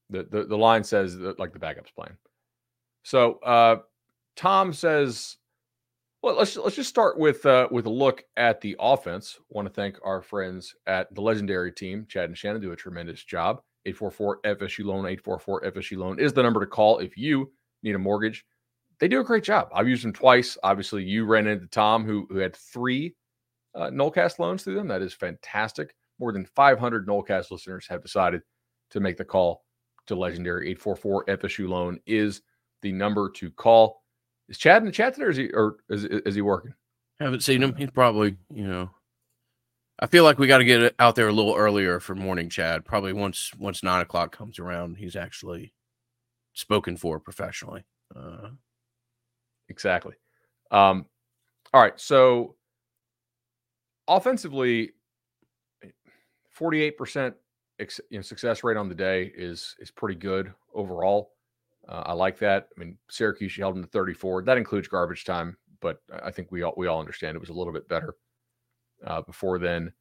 The, 0.09 0.23
the 0.23 0.45
the 0.45 0.57
line 0.57 0.83
says 0.83 1.15
that 1.19 1.37
like 1.39 1.53
the 1.53 1.59
backup's 1.59 1.91
playing. 1.91 2.17
So 3.03 3.33
uh 3.45 3.77
Tom 4.35 4.73
says, 4.73 5.37
well, 6.21 6.35
let's 6.35 6.57
let's 6.57 6.75
just 6.75 6.89
start 6.89 7.17
with 7.17 7.45
uh 7.45 7.67
with 7.71 7.85
a 7.85 7.89
look 7.89 8.23
at 8.37 8.61
the 8.61 8.75
offense. 8.79 9.39
Want 9.49 9.67
to 9.67 9.73
thank 9.73 9.97
our 10.03 10.21
friends 10.21 10.75
at 10.87 11.13
the 11.15 11.21
legendary 11.21 11.71
team, 11.71 12.05
Chad 12.09 12.25
and 12.25 12.37
Shannon, 12.37 12.61
do 12.61 12.71
a 12.71 12.75
tremendous 12.75 13.23
job. 13.23 13.61
844 13.85 14.41
FSU 14.41 14.85
loan, 14.85 15.05
844 15.05 15.61
FSU 15.71 15.97
loan 15.97 16.19
is 16.19 16.33
the 16.33 16.43
number 16.43 16.59
to 16.59 16.65
call 16.65 16.99
if 16.99 17.17
you 17.17 17.51
need 17.81 17.95
a 17.95 17.99
mortgage. 17.99 18.45
They 18.99 19.07
do 19.07 19.21
a 19.21 19.23
great 19.23 19.45
job. 19.45 19.69
I've 19.73 19.87
used 19.87 20.03
them 20.03 20.11
twice. 20.11 20.57
Obviously, 20.61 21.03
you 21.03 21.25
ran 21.25 21.47
into 21.47 21.67
Tom, 21.67 22.05
who 22.05 22.27
who 22.29 22.37
had 22.37 22.55
three 22.55 23.15
uh, 23.73 23.89
Nolecast 23.89 24.39
loans 24.39 24.63
through 24.63 24.75
them. 24.75 24.87
That 24.89 25.01
is 25.01 25.13
fantastic. 25.13 25.95
More 26.19 26.33
than 26.33 26.45
500 26.45 27.07
Nolecast 27.07 27.49
listeners 27.49 27.87
have 27.87 28.01
decided 28.01 28.41
to 28.91 28.99
make 28.99 29.15
the 29.15 29.23
call 29.23 29.63
to 30.07 30.15
legendary 30.15 30.71
844 30.71 31.25
FSU 31.25 31.69
loan 31.69 31.99
is 32.05 32.41
the 32.81 32.91
number 32.91 33.29
to 33.35 33.51
call. 33.51 34.01
Is 34.49 34.57
Chad 34.57 34.81
in 34.81 34.85
the 34.85 34.91
chat 34.91 35.13
today, 35.13 35.25
or 35.25 35.29
is 35.29 35.37
he 35.37 35.49
or 35.51 35.77
is, 35.89 36.03
is 36.03 36.35
he 36.35 36.41
working? 36.41 36.73
haven't 37.19 37.41
seen 37.41 37.61
him. 37.61 37.75
He's 37.75 37.91
probably, 37.91 38.37
you 38.53 38.65
know, 38.65 38.89
I 39.99 40.07
feel 40.07 40.23
like 40.23 40.39
we 40.39 40.47
got 40.47 40.59
to 40.59 40.65
get 40.65 40.95
out 40.99 41.15
there 41.15 41.27
a 41.27 41.33
little 41.33 41.55
earlier 41.55 41.99
for 41.99 42.15
morning 42.15 42.49
Chad. 42.49 42.85
Probably 42.85 43.13
once 43.13 43.51
once 43.57 43.83
nine 43.83 44.01
o'clock 44.01 44.35
comes 44.35 44.59
around, 44.59 44.95
he's 44.95 45.15
actually 45.15 45.73
spoken 46.53 46.97
for 46.97 47.19
professionally. 47.19 47.83
Uh, 48.15 48.49
Exactly. 49.69 50.15
Um, 50.71 51.05
all 51.73 51.81
right. 51.81 51.99
So 51.99 52.55
offensively, 54.07 54.91
48% 56.59 57.33
ex, 57.79 58.01
you 58.09 58.17
know, 58.17 58.21
success 58.21 58.63
rate 58.63 58.77
on 58.77 58.89
the 58.89 58.95
day 58.95 59.31
is 59.35 59.75
is 59.79 59.91
pretty 59.91 60.15
good 60.15 60.51
overall. 60.73 61.31
Uh, 61.89 62.03
I 62.05 62.13
like 62.13 62.37
that. 62.39 62.69
I 62.75 62.79
mean, 62.79 62.97
Syracuse 63.09 63.55
held 63.55 63.75
them 63.75 63.83
to 63.83 63.89
34. 63.89 64.43
That 64.43 64.57
includes 64.57 64.87
garbage 64.87 65.25
time, 65.25 65.57
but 65.81 65.97
I 66.23 66.29
think 66.29 66.51
we 66.51 66.61
all 66.61 66.73
we 66.77 66.87
all 66.87 66.99
understand 66.99 67.35
it 67.35 67.39
was 67.39 67.49
a 67.49 67.53
little 67.53 67.73
bit 67.73 67.89
better 67.89 68.15
uh, 69.05 69.21
before 69.23 69.57
then. 69.57 69.91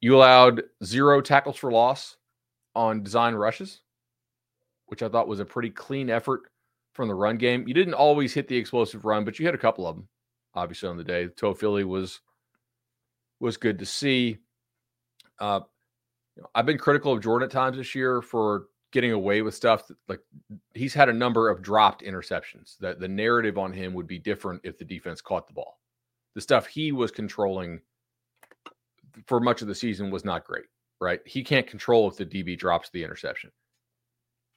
You 0.00 0.16
allowed 0.16 0.64
zero 0.82 1.20
tackles 1.20 1.56
for 1.56 1.70
loss 1.70 2.16
on 2.74 3.04
design 3.04 3.34
rushes, 3.34 3.80
which 4.86 5.02
I 5.02 5.08
thought 5.08 5.28
was 5.28 5.40
a 5.40 5.44
pretty 5.44 5.70
clean 5.70 6.10
effort 6.10 6.42
from 6.94 7.08
the 7.08 7.14
run 7.14 7.38
game. 7.38 7.66
You 7.68 7.74
didn't 7.74 7.94
always 7.94 8.34
hit 8.34 8.48
the 8.48 8.56
explosive 8.56 9.04
run, 9.04 9.24
but 9.24 9.38
you 9.38 9.46
hit 9.46 9.54
a 9.54 9.58
couple 9.58 9.86
of 9.86 9.94
them, 9.94 10.08
obviously 10.54 10.88
on 10.88 10.96
the 10.96 11.04
day. 11.04 11.28
Toafili 11.28 11.84
was 11.84 12.20
was 13.38 13.56
good 13.56 13.78
to 13.78 13.86
see. 13.86 14.38
Uh, 15.38 15.60
I've 16.56 16.66
been 16.66 16.78
critical 16.78 17.12
of 17.12 17.22
Jordan 17.22 17.46
at 17.46 17.52
times 17.52 17.76
this 17.76 17.94
year 17.94 18.20
for 18.20 18.66
getting 18.94 19.12
away 19.12 19.42
with 19.42 19.56
stuff 19.56 19.90
like 20.06 20.20
he's 20.72 20.94
had 20.94 21.08
a 21.08 21.12
number 21.12 21.50
of 21.50 21.60
dropped 21.60 22.04
interceptions. 22.04 22.78
That 22.78 23.00
the 23.00 23.08
narrative 23.08 23.58
on 23.58 23.72
him 23.72 23.92
would 23.92 24.06
be 24.06 24.20
different 24.20 24.60
if 24.62 24.78
the 24.78 24.84
defense 24.84 25.20
caught 25.20 25.48
the 25.48 25.52
ball. 25.52 25.80
The 26.36 26.40
stuff 26.40 26.66
he 26.66 26.92
was 26.92 27.10
controlling 27.10 27.80
for 29.26 29.40
much 29.40 29.62
of 29.62 29.68
the 29.68 29.74
season 29.74 30.12
was 30.12 30.24
not 30.24 30.44
great, 30.44 30.66
right? 31.00 31.20
He 31.26 31.42
can't 31.42 31.66
control 31.66 32.08
if 32.08 32.16
the 32.16 32.24
DB 32.24 32.56
drops 32.56 32.88
the 32.90 33.02
interception. 33.02 33.50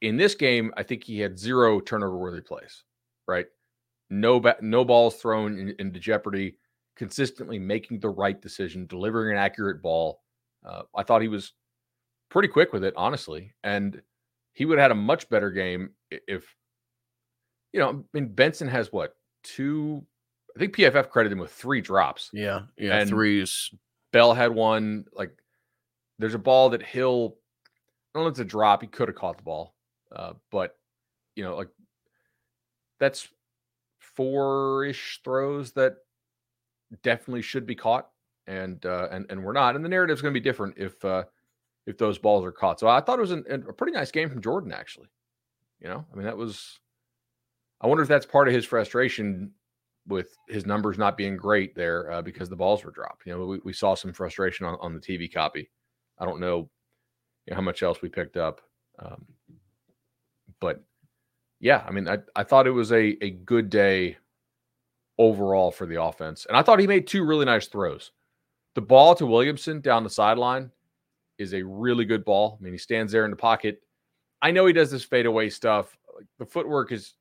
In 0.02 0.18
this 0.18 0.36
game, 0.36 0.72
I 0.78 0.84
think 0.84 1.04
he 1.04 1.20
had 1.20 1.40
zero 1.40 1.80
turnover 1.80 2.18
worthy 2.18 2.42
plays, 2.42 2.84
right? 3.28 3.48
No 4.12 4.40
ba- 4.40 4.58
no 4.62 4.86
balls 4.86 5.16
thrown 5.16 5.58
in, 5.58 5.76
into 5.80 6.00
jeopardy, 6.00 6.58
consistently 6.96 7.58
making 7.58 8.00
the 8.00 8.10
right 8.10 8.40
decision, 8.40 8.86
delivering 8.86 9.32
an 9.32 9.44
accurate 9.44 9.82
ball. 9.82 10.22
Uh, 10.64 10.84
I 10.96 11.02
thought 11.02 11.24
he 11.24 11.28
was 11.28 11.54
pretty 12.30 12.50
quick 12.50 12.72
with 12.72 12.84
it, 12.84 12.94
honestly. 12.96 13.54
And 13.64 14.00
he 14.58 14.66
would 14.66 14.80
have 14.80 14.86
had 14.86 14.92
a 14.92 14.96
much 14.96 15.30
better 15.30 15.52
game 15.52 15.92
if, 16.10 16.56
you 17.72 17.80
know, 17.80 17.90
I 17.90 17.94
mean, 18.12 18.30
Benson 18.34 18.68
has 18.68 18.92
what, 18.92 19.16
two? 19.44 20.04
I 20.56 20.60
think 20.60 20.76
PFF 20.76 21.12
credited 21.12 21.34
him 21.34 21.38
with 21.38 21.52
three 21.52 21.80
drops. 21.80 22.32
Yeah. 22.34 22.62
Yeah. 22.76 22.98
And 22.98 23.08
threes. 23.08 23.70
Bell 24.12 24.34
had 24.34 24.50
one. 24.50 25.06
Like, 25.14 25.30
there's 26.18 26.34
a 26.34 26.40
ball 26.40 26.72
that 26.72 26.82
Hill, 26.82 27.38
I 27.68 28.18
don't 28.18 28.24
know 28.24 28.30
if 28.30 28.32
it's 28.32 28.40
a 28.40 28.46
drop. 28.46 28.82
He 28.82 28.88
could 28.88 29.10
have 29.10 29.16
caught 29.16 29.38
the 29.38 29.44
ball. 29.44 29.76
Uh, 30.12 30.34
but, 30.50 30.76
you 31.36 31.44
know, 31.44 31.56
like, 31.56 31.70
that's 33.00 33.28
four 34.00 34.86
ish 34.86 35.22
throws 35.24 35.74
that 35.74 35.98
definitely 37.04 37.44
should 37.44 37.68
be 37.68 37.76
caught. 37.76 38.10
And, 38.48 38.84
uh, 38.88 39.10
and, 39.12 39.28
and 39.30 39.44
we're 39.44 39.54
not. 39.54 39.76
And 39.76 39.86
the 39.86 39.90
narrative's 39.90 40.24
going 40.24 40.34
to 40.34 40.40
be 40.40 40.44
different 40.44 40.80
if, 40.80 41.06
uh, 41.06 41.26
if 41.88 41.98
those 41.98 42.20
balls 42.20 42.46
are 42.46 42.52
caught. 42.52 42.80
So 42.80 42.88
I 42.88 43.00
thought 43.00 43.18
it 43.18 43.22
was 43.22 43.32
an, 43.32 43.46
a 43.50 43.74
pretty 43.74 43.94
nice 43.94 44.12
game 44.12 44.30
from 44.30 44.42
Jordan, 44.42 44.74
actually. 44.74 45.08
You 45.80 45.88
know, 45.88 46.06
I 46.12 46.16
mean, 46.16 46.26
that 46.26 46.38
was, 46.38 46.80
I 47.82 47.88
wonder 47.88 48.04
if 48.04 48.10
that's 48.10 48.26
part 48.26 48.48
of 48.48 48.54
his 48.54 48.66
frustration 48.66 49.52
with 50.06 50.36
his 50.50 50.66
numbers 50.66 50.98
not 50.98 51.18
being 51.18 51.38
great 51.38 51.76
there 51.76 52.12
uh, 52.12 52.22
because 52.22 52.50
the 52.50 52.56
balls 52.56 52.84
were 52.84 52.92
dropped. 52.92 53.26
You 53.26 53.34
know, 53.34 53.46
we, 53.46 53.60
we 53.64 53.74
saw 53.74 53.96
some 53.96 54.12
frustration 54.12 54.66
on, 54.66 54.78
on 54.82 54.94
the 54.94 55.00
TV 55.00 55.32
copy. 55.32 55.70
I 56.20 56.26
don't 56.26 56.42
know, 56.42 56.70
you 57.46 57.52
know 57.52 57.56
how 57.56 57.62
much 57.62 57.84
else 57.84 58.02
we 58.02 58.10
picked 58.10 58.36
up. 58.36 58.62
Um, 59.00 59.26
but 60.60 60.84
yeah, 61.62 61.84
I 61.88 61.92
mean, 61.92 62.10
I, 62.10 62.18
I 62.36 62.44
thought 62.44 62.68
it 62.68 62.72
was 62.72 62.92
a, 62.92 63.24
a 63.24 63.30
good 63.30 63.70
day 63.70 64.18
overall 65.18 65.72
for 65.72 65.86
the 65.86 66.02
offense. 66.02 66.46
And 66.48 66.58
I 66.58 66.64
thought 66.64 66.80
he 66.80 66.88
made 66.88 67.08
two 67.08 67.24
really 67.24 67.46
nice 67.46 67.68
throws. 67.68 68.12
The 68.76 68.82
ball 68.82 69.16
to 69.16 69.26
Williamson 69.26 69.80
down 69.80 70.04
the 70.04 70.10
sideline 70.10 70.72
is 71.38 71.54
a 71.54 71.64
really 71.64 72.06
good 72.06 72.26
ball. 72.26 72.58
I 72.60 72.64
mean, 72.64 72.74
he 72.74 72.80
stands 72.80 73.12
there 73.12 73.26
in 73.26 73.32
the 73.32 73.38
pocket. 73.38 73.82
I 74.42 74.52
know 74.52 74.66
he 74.66 74.74
does 74.74 74.92
this 74.92 75.04
fadeaway 75.04 75.50
stuff. 75.50 75.98
the 76.40 76.46
footwork 76.46 76.92
is 76.92 77.14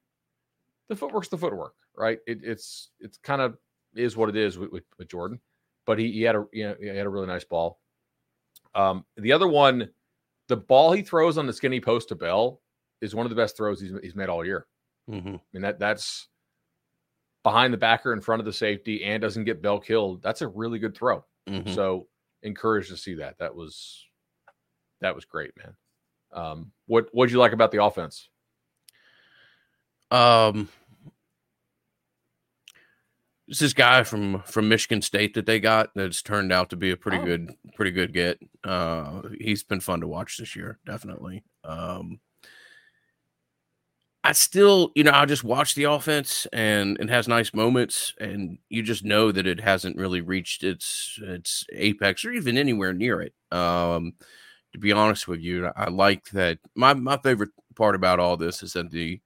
the 0.88 0.96
footwork's 0.96 1.28
the 1.28 1.38
footwork, 1.38 1.75
right? 1.96 2.18
It, 2.26 2.40
it's 2.42 2.90
it's 3.00 3.18
kind 3.18 3.40
of 3.40 3.56
is 3.94 4.16
what 4.16 4.28
it 4.28 4.37
is 4.37 4.58
with, 4.58 4.70
with, 4.70 4.85
with, 4.99 5.08
Jordan. 5.08 5.40
But 5.87 5.99
he, 5.99 6.12
he 6.12 6.23
had 6.23 6.37
a 6.37 6.44
you 6.52 6.68
know, 6.68 6.76
he 6.78 6.87
had 6.87 7.06
a 7.06 7.11
really 7.11 7.26
nice 7.26 7.44
ball. 7.44 7.80
Um, 8.75 9.04
the 9.16 9.32
other 9.32 9.49
one, 9.49 9.88
the 10.49 10.56
ball 10.56 10.92
he 10.92 11.02
throws 11.02 11.38
on 11.38 11.46
the 11.46 11.52
skinny 11.52 11.80
post 11.80 12.08
to 12.08 12.14
Bell 12.14 12.61
is 13.00 13.14
one 13.14 13.26
of 13.26 13.30
the 13.30 13.37
best 13.37 13.56
throws 13.56 13.80
he's, 13.80 13.92
he's 14.02 14.14
made 14.14 14.28
all 14.28 14.44
year. 14.44 14.66
Mm-hmm. 15.11 15.37
I 15.37 15.40
mean 15.52 15.62
that 15.62 15.78
that's 15.78 16.28
behind 17.42 17.73
the 17.73 17.78
backer 17.78 18.12
in 18.12 18.20
front 18.20 18.40
of 18.40 18.46
the 18.46 18.52
safety 18.52 19.04
and 19.04 19.23
doesn't 19.23 19.44
get 19.44 19.62
Bell 19.62 19.78
killed. 19.78 20.23
That's 20.23 20.42
a 20.42 20.49
really 20.49 20.78
good 20.78 20.96
throw. 20.96 21.25
Mm-hmm. 21.49 21.73
So 21.73 22.08
encouraged 22.42 22.90
to 22.90 22.96
see 22.96 23.14
that. 23.14 23.38
That 23.38 23.54
was 23.54 24.04
that 25.00 25.14
was 25.14 25.24
great, 25.24 25.52
man. 25.56 25.76
Um, 26.32 26.72
what 26.86 27.08
what'd 27.12 27.32
you 27.32 27.38
like 27.38 27.52
about 27.52 27.70
the 27.70 27.82
offense? 27.82 28.28
Um, 30.10 30.68
it's 33.48 33.60
this 33.60 33.72
guy 33.72 34.02
from 34.02 34.42
from 34.42 34.68
Michigan 34.68 35.02
State 35.02 35.34
that 35.34 35.46
they 35.46 35.60
got 35.60 35.90
that's 35.94 36.22
turned 36.22 36.52
out 36.52 36.70
to 36.70 36.76
be 36.76 36.90
a 36.90 36.96
pretty 36.96 37.18
oh. 37.18 37.24
good 37.24 37.54
pretty 37.74 37.92
good 37.92 38.12
get. 38.12 38.38
Uh, 38.64 39.22
he's 39.40 39.62
been 39.62 39.80
fun 39.80 40.00
to 40.00 40.08
watch 40.08 40.38
this 40.38 40.56
year, 40.56 40.78
definitely. 40.84 41.44
Um, 41.64 42.20
I 44.26 44.33
still, 44.33 44.90
you 44.97 45.04
know, 45.04 45.12
I 45.12 45.25
just 45.25 45.45
watch 45.45 45.76
the 45.76 45.85
offense 45.85 46.49
and 46.52 46.99
it 47.00 47.09
has 47.09 47.28
nice 47.28 47.54
moments, 47.54 48.12
and 48.18 48.59
you 48.68 48.83
just 48.83 49.04
know 49.04 49.30
that 49.30 49.47
it 49.47 49.61
hasn't 49.61 49.97
really 49.97 50.21
reached 50.21 50.64
its 50.64 51.16
its 51.23 51.64
apex 51.73 52.25
or 52.25 52.33
even 52.33 52.59
anywhere 52.59 52.92
near 52.92 53.21
it. 53.23 53.35
Um, 53.52 54.14
to 54.73 54.80
be 54.80 54.90
honest 54.90 55.28
with 55.28 55.40
you, 55.40 55.71
I 55.76 55.90
like 55.90 56.30
that. 56.30 56.59
My 56.75 56.92
my 56.92 57.18
favorite 57.18 57.50
part 57.76 57.95
about 57.95 58.18
all 58.18 58.37
this 58.37 58.64
is 58.64 58.73
that 58.73 58.90
the 58.90 59.21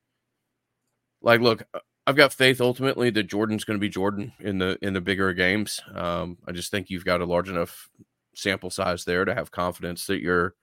like, 1.23 1.41
look, 1.41 1.63
uh, 1.75 1.81
I've 2.07 2.17
got 2.17 2.35
faith 2.35 2.61
ultimately 2.61 3.09
that 3.11 3.25
Jordan's 3.25 3.65
going 3.65 3.79
to 3.79 3.81
be 3.81 3.89
Jordan 3.89 4.33
in 4.41 4.59
the 4.59 4.79
in 4.83 4.93
the 4.93 5.01
bigger 5.01 5.33
games. 5.33 5.81
Um, 5.95 6.37
I 6.47 6.53
just 6.53 6.71
think 6.71 6.91
you've 6.91 7.05
got 7.07 7.23
a 7.23 7.27
large 7.27 7.49
enough 7.49 7.89
sample 8.35 8.71
size 8.71 9.05
there 9.05 9.25
to 9.25 9.35
have 9.35 9.51
confidence 9.51 10.07
that 10.07 10.21
you're 10.21 10.55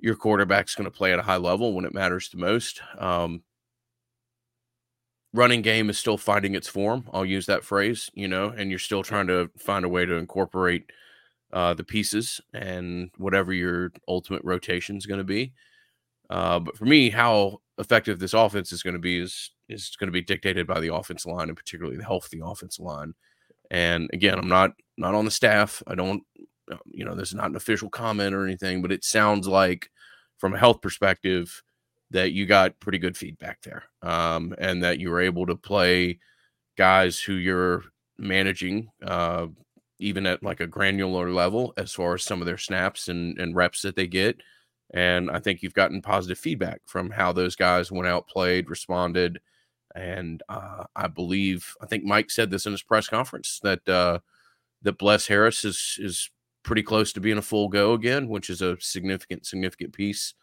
your 0.00 0.16
quarterback's 0.16 0.74
going 0.74 0.90
to 0.90 0.96
play 0.96 1.12
at 1.12 1.18
a 1.18 1.22
high 1.22 1.36
level 1.36 1.74
when 1.74 1.84
it 1.84 1.94
matters 1.94 2.28
the 2.28 2.38
most. 2.38 2.80
Um, 2.98 3.42
running 5.32 5.62
game 5.62 5.90
is 5.90 5.98
still 5.98 6.16
finding 6.16 6.54
its 6.54 6.68
form. 6.68 7.08
I'll 7.12 7.24
use 7.24 7.46
that 7.46 7.64
phrase, 7.64 8.10
you 8.14 8.28
know, 8.28 8.48
and 8.48 8.70
you're 8.70 8.78
still 8.78 9.02
trying 9.02 9.26
to 9.28 9.50
find 9.58 9.84
a 9.84 9.88
way 9.88 10.04
to 10.04 10.14
incorporate 10.14 10.90
uh, 11.52 11.74
the 11.74 11.84
pieces 11.84 12.40
and 12.52 13.10
whatever 13.16 13.52
your 13.52 13.92
ultimate 14.08 14.42
rotation 14.44 14.96
is 14.96 15.06
going 15.06 15.18
to 15.18 15.24
be. 15.24 15.52
Uh, 16.28 16.60
but 16.60 16.76
for 16.76 16.84
me, 16.84 17.10
how 17.10 17.60
effective 17.78 18.18
this 18.18 18.34
offense 18.34 18.72
is 18.72 18.82
going 18.82 18.94
to 18.94 19.00
be 19.00 19.18
is 19.18 19.50
is 19.68 19.96
going 19.98 20.08
to 20.08 20.12
be 20.12 20.22
dictated 20.22 20.66
by 20.66 20.80
the 20.80 20.92
offense 20.92 21.26
line 21.26 21.48
and 21.48 21.56
particularly 21.56 21.96
the 21.96 22.04
health 22.04 22.24
of 22.24 22.30
the 22.30 22.44
offense 22.44 22.78
line. 22.78 23.14
And 23.70 24.10
again, 24.12 24.38
I'm 24.38 24.48
not 24.48 24.72
not 24.96 25.14
on 25.14 25.24
the 25.24 25.30
staff. 25.30 25.82
I 25.86 25.94
don't 25.94 26.22
you 26.90 27.04
know, 27.04 27.14
this 27.14 27.28
is 27.28 27.34
not 27.34 27.50
an 27.50 27.56
official 27.56 27.90
comment 27.90 28.34
or 28.34 28.44
anything, 28.44 28.82
but 28.82 28.92
it 28.92 29.04
sounds 29.04 29.46
like 29.48 29.90
from 30.38 30.54
a 30.54 30.58
health 30.58 30.80
perspective 30.80 31.62
that 32.10 32.32
you 32.32 32.46
got 32.46 32.78
pretty 32.80 32.98
good 32.98 33.16
feedback 33.16 33.60
there. 33.62 33.84
Um, 34.02 34.54
and 34.58 34.82
that 34.82 34.98
you 34.98 35.10
were 35.10 35.20
able 35.20 35.46
to 35.46 35.56
play 35.56 36.18
guys 36.76 37.20
who 37.20 37.34
you're 37.34 37.84
managing, 38.18 38.90
uh, 39.04 39.46
even 39.98 40.26
at 40.26 40.42
like 40.42 40.60
a 40.60 40.66
granular 40.66 41.30
level 41.30 41.72
as 41.76 41.92
far 41.92 42.14
as 42.14 42.22
some 42.22 42.40
of 42.40 42.46
their 42.46 42.58
snaps 42.58 43.08
and, 43.08 43.38
and 43.38 43.54
reps 43.54 43.82
that 43.82 43.96
they 43.96 44.06
get. 44.06 44.40
And 44.92 45.30
I 45.30 45.38
think 45.38 45.62
you've 45.62 45.74
gotten 45.74 46.02
positive 46.02 46.38
feedback 46.38 46.80
from 46.84 47.10
how 47.10 47.32
those 47.32 47.54
guys 47.54 47.92
went 47.92 48.08
out, 48.08 48.26
played, 48.26 48.68
responded. 48.68 49.40
And 49.94 50.42
uh, 50.48 50.84
I 50.96 51.06
believe, 51.06 51.74
I 51.80 51.86
think 51.86 52.04
Mike 52.04 52.30
said 52.30 52.50
this 52.50 52.66
in 52.66 52.72
his 52.72 52.82
press 52.82 53.08
conference 53.08 53.60
that 53.62 53.88
uh, 53.88 54.18
that 54.82 54.98
Bless 54.98 55.26
Harris 55.26 55.64
is 55.64 55.96
is 56.00 56.30
pretty 56.62 56.82
close 56.82 57.12
to 57.12 57.20
being 57.20 57.38
a 57.38 57.42
full 57.42 57.68
go 57.68 57.92
again, 57.94 58.28
which 58.28 58.50
is 58.50 58.62
a 58.62 58.76
significant, 58.80 59.46
significant 59.46 59.92
piece. 59.92 60.34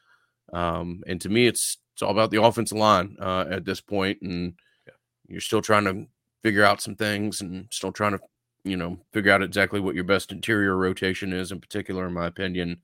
Um, 0.53 1.03
and 1.07 1.19
to 1.21 1.29
me, 1.29 1.47
it's 1.47 1.77
it's 1.93 2.01
all 2.01 2.11
about 2.11 2.31
the 2.31 2.41
offensive 2.41 2.77
line 2.77 3.17
uh, 3.19 3.45
at 3.49 3.65
this 3.65 3.81
point, 3.81 4.21
and 4.21 4.53
yeah. 4.85 4.93
you're 5.27 5.41
still 5.41 5.61
trying 5.61 5.85
to 5.85 6.05
figure 6.43 6.63
out 6.63 6.81
some 6.81 6.95
things, 6.95 7.41
and 7.41 7.67
still 7.71 7.91
trying 7.91 8.11
to, 8.11 8.19
you 8.63 8.77
know, 8.77 8.99
figure 9.13 9.31
out 9.31 9.41
exactly 9.41 9.79
what 9.79 9.95
your 9.95 10.03
best 10.03 10.31
interior 10.31 10.77
rotation 10.77 11.33
is, 11.33 11.51
in 11.51 11.59
particular, 11.59 12.05
in 12.05 12.13
my 12.13 12.27
opinion. 12.27 12.81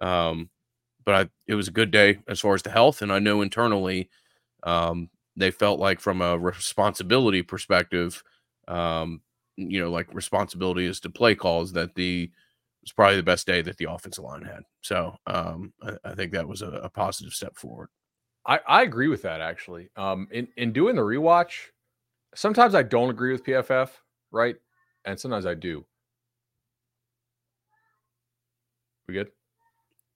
Um, 0.00 0.48
but 1.04 1.14
I, 1.14 1.30
it 1.46 1.54
was 1.54 1.68
a 1.68 1.72
good 1.72 1.90
day 1.90 2.20
as 2.26 2.40
far 2.40 2.54
as 2.54 2.62
the 2.62 2.70
health, 2.70 3.02
and 3.02 3.12
I 3.12 3.18
know 3.18 3.42
internally, 3.42 4.08
um, 4.62 5.10
they 5.36 5.50
felt 5.50 5.78
like 5.78 6.00
from 6.00 6.22
a 6.22 6.38
responsibility 6.38 7.42
perspective, 7.42 8.22
um, 8.66 9.20
you 9.56 9.80
know, 9.80 9.90
like 9.90 10.12
responsibility 10.14 10.86
is 10.86 11.00
to 11.00 11.10
play 11.10 11.34
calls 11.34 11.72
that 11.72 11.94
the 11.94 12.30
was 12.84 12.92
probably 12.92 13.16
the 13.16 13.22
best 13.22 13.46
day 13.46 13.62
that 13.62 13.76
the 13.76 13.90
offensive 13.90 14.24
line 14.24 14.42
had. 14.42 14.62
So 14.82 15.16
um, 15.26 15.72
I, 15.82 15.92
I, 16.04 16.14
think 16.14 16.32
that 16.32 16.46
was 16.46 16.62
a, 16.62 16.68
a, 16.68 16.90
positive 16.90 17.32
step 17.32 17.56
forward. 17.56 17.88
I, 18.46 18.60
I 18.66 18.82
agree 18.82 19.08
with 19.08 19.22
that 19.22 19.40
actually. 19.40 19.90
Um, 19.96 20.28
in 20.30 20.48
in 20.56 20.72
doing 20.72 20.96
the 20.96 21.02
rewatch, 21.02 21.70
sometimes 22.34 22.74
I 22.74 22.82
don't 22.82 23.10
agree 23.10 23.32
with 23.32 23.44
PFF, 23.44 23.90
right? 24.30 24.56
And 25.04 25.18
sometimes 25.18 25.46
I 25.46 25.54
do. 25.54 25.84
We 29.08 29.14
good? 29.14 29.30